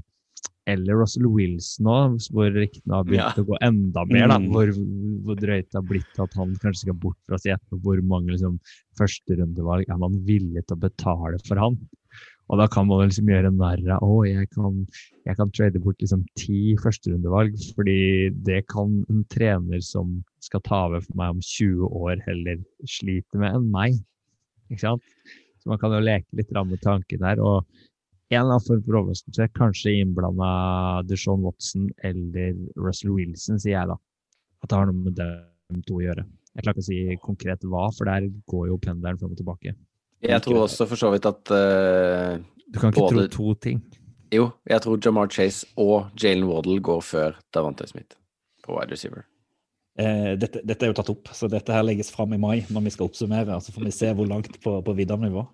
eller 0.69 0.99
Russell 1.01 1.25
Wilson 1.33 1.87
òg, 1.89 2.17
hvor 2.29 2.51
ryktene 2.53 2.93
har 2.99 3.05
begynt 3.09 3.39
Ja. 3.39 3.43
å 3.43 3.47
gå 3.49 3.57
enda 3.65 4.03
mer. 4.05 4.29
da, 4.29 4.37
Mm. 4.39 4.51
Hvor, 4.53 4.69
hvor 5.25 5.37
drøyt 5.41 5.71
det 5.71 5.79
har 5.79 5.87
blitt 5.89 6.19
at 6.21 6.35
han 6.37 6.53
kanskje 6.61 6.83
skal 6.85 6.95
bort 7.01 7.17
fra 7.27 7.39
Seattle. 7.41 7.79
Hvor 7.81 8.03
mange 8.05 8.35
liksom, 8.35 8.59
førsterundevalg 8.99 9.89
er 9.89 9.97
man 9.97 10.19
villig 10.29 10.67
til 10.69 10.77
å 10.77 10.81
betale 10.83 11.41
for 11.49 11.57
han? 11.57 11.79
Og 12.49 12.61
da 12.61 12.65
kan 12.73 12.87
man 12.89 13.03
liksom 13.05 13.29
gjøre 13.29 13.51
narr 13.53 13.83
av 13.99 14.05
å, 14.05 14.23
jeg 14.25 14.49
kan, 14.55 14.79
jeg 15.29 15.37
kan 15.37 15.51
trade 15.53 15.83
bort 15.85 16.01
liksom 16.01 16.23
ti 16.41 16.73
førsterundevalg, 16.81 17.59
fordi 17.77 17.99
det 18.47 18.63
kan 18.73 19.03
en 19.13 19.21
trener 19.33 19.83
som 19.85 20.17
skal 20.45 20.63
ta 20.65 20.87
over 20.87 21.05
for 21.05 21.19
meg 21.21 21.37
om 21.37 21.43
20 21.45 21.93
år, 21.93 22.17
heller 22.25 22.63
slite 22.89 23.43
med 23.43 23.59
enn 23.59 23.69
meg. 23.75 24.01
Ikke 24.73 24.87
sant? 24.87 25.13
Så 25.61 25.69
man 25.69 25.81
kan 25.83 25.93
jo 25.93 26.01
leke 26.01 26.41
litt 26.41 26.57
med 26.57 26.81
tanken 26.81 27.21
der. 27.21 27.43
og 27.43 27.67
en 28.29 28.43
eller 28.43 28.59
annen 28.59 28.65
form 28.65 28.83
for 28.85 28.99
overraskelse, 28.99 29.47
kanskje 29.57 29.95
innblanda 30.03 30.49
Deshaun 31.09 31.45
Watson 31.47 31.87
eller 32.05 32.57
Russell 32.77 33.15
Wilson, 33.17 33.57
sier 33.61 33.79
jeg 33.79 33.89
da. 33.89 33.97
At 34.61 34.69
det 34.69 34.77
har 34.77 34.91
noe 34.91 35.07
med 35.07 35.17
dem 35.17 35.85
to 35.89 35.97
å 35.97 36.03
gjøre. 36.05 36.27
Jeg 36.53 36.65
klarer 36.65 36.77
ikke 36.77 36.85
å 36.85 36.89
si 36.89 37.21
konkret 37.25 37.65
hva, 37.65 37.87
for 37.97 38.11
der 38.11 38.29
går 38.53 38.67
jo 38.69 38.81
pendelen 38.85 39.21
fram 39.21 39.33
og 39.33 39.41
tilbake. 39.41 39.73
Jeg 40.23 40.43
tror 40.43 40.65
også 40.65 40.87
for 40.91 40.99
så 40.99 41.13
vidt 41.15 41.27
at 41.29 41.53
uh, 41.55 42.39
Du 42.69 42.81
kan 42.81 42.91
ikke 42.93 43.05
Både- 43.07 43.29
tro 43.31 43.53
to 43.55 43.55
ting. 43.69 43.83
Jo, 44.35 44.51
jeg 44.69 44.83
tror 44.85 44.99
Jamar 45.01 45.31
Chase 45.33 45.67
og 45.81 46.11
Jalen 46.21 46.45
Waddle 46.51 46.83
går 46.85 47.01
før 47.01 47.39
Davante 47.55 47.87
Smith 47.89 48.19
på 48.65 48.75
wide 48.77 48.93
receiver. 48.93 49.25
Eh, 49.99 50.35
dette, 50.39 50.61
dette 50.69 50.85
er 50.85 50.93
jo 50.93 50.97
tatt 50.99 51.09
opp, 51.11 51.31
så 51.33 51.49
dette 51.51 51.73
her 51.73 51.83
legges 51.83 52.11
fram 52.15 52.35
i 52.37 52.39
mai 52.39 52.61
når 52.69 52.85
vi 52.85 52.93
skal 52.95 53.09
oppsummere. 53.09 53.57
Så 53.65 53.73
får 53.73 53.87
vi 53.89 53.95
se 53.97 54.11
hvor 54.15 54.29
langt 54.29 54.61
på, 54.63 54.75
på 54.85 54.95
vidda-nivå. 54.99 55.47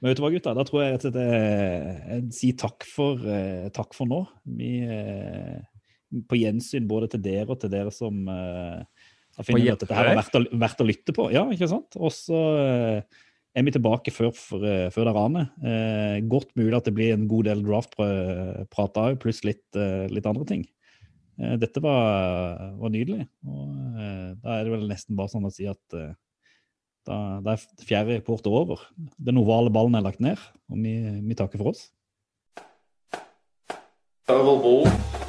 Men 0.00 0.10
vet 0.10 0.18
du 0.18 0.22
hva, 0.24 0.30
gutta? 0.34 0.54
Da 0.56 0.64
tror 0.66 0.80
jeg 0.82 0.94
rett 0.96 1.04
og 1.06 1.12
slett 1.12 1.28
jeg, 1.28 1.98
jeg 2.08 2.24
sier 2.38 2.56
takk 2.64 2.86
for, 2.88 3.20
eh, 3.30 3.68
takk 3.76 3.92
for 3.94 4.10
nå. 4.10 4.22
Vi 4.58 4.70
eh, 4.82 5.60
På 6.28 6.38
gjensyn 6.40 6.88
både 6.90 7.12
til 7.12 7.22
dere 7.24 7.52
og 7.52 7.60
til 7.62 7.70
dere 7.72 7.92
som 7.94 8.24
eh, 8.32 8.80
har 9.36 9.46
funnet 9.46 9.68
ut 9.68 9.76
at 9.76 9.84
dette 9.84 10.00
her 10.00 10.10
har 10.10 10.18
vært 10.18 10.40
å, 10.40 10.42
vært 10.64 10.82
å 10.82 10.88
lytte 10.88 11.14
på. 11.16 11.28
Ja, 11.36 11.44
ikke 11.54 11.70
sant? 11.70 12.00
Og 12.00 12.10
så 12.16 12.40
eh, 12.64 13.20
er 13.52 13.66
vi 13.66 13.74
tilbake 13.74 14.12
før, 14.14 14.30
for, 14.36 14.64
eh, 14.64 14.88
før 14.92 15.08
det 15.08 15.14
raner. 15.16 15.48
Eh, 15.60 16.20
godt 16.28 16.52
mulig 16.56 16.76
at 16.76 16.88
det 16.88 16.94
blir 16.96 17.12
en 17.14 17.28
god 17.28 17.48
del 17.50 17.64
draft-prat 17.66 19.00
òg, 19.02 19.18
pluss 19.22 19.42
litt, 19.44 19.64
eh, 19.76 20.06
litt 20.12 20.28
andre 20.28 20.46
ting. 20.48 20.66
Eh, 21.40 21.56
Dette 21.60 21.82
var, 21.84 22.72
var 22.80 22.92
nydelig. 22.92 23.26
Og 23.46 24.00
eh, 24.00 24.28
da 24.42 24.58
er 24.58 24.64
det 24.64 24.74
vel 24.74 24.88
nesten 24.90 25.18
bare 25.18 25.32
sånn 25.32 25.48
å 25.48 25.52
si 25.52 25.68
at 25.70 25.98
eh, 25.98 26.12
da, 27.08 27.16
da 27.42 27.56
er 27.56 27.86
fjerde 27.86 28.20
quarter 28.24 28.54
over. 28.54 28.86
Den 29.18 29.40
ovale 29.42 29.72
ballen 29.74 29.98
er 29.98 30.06
lagt 30.06 30.22
ned, 30.22 30.40
og 30.70 30.78
vi, 30.84 30.94
vi 31.26 31.38
takker 31.38 31.60
for 31.60 31.74
oss. 31.74 31.90
Oval 34.30 34.62
Ball 34.62 35.21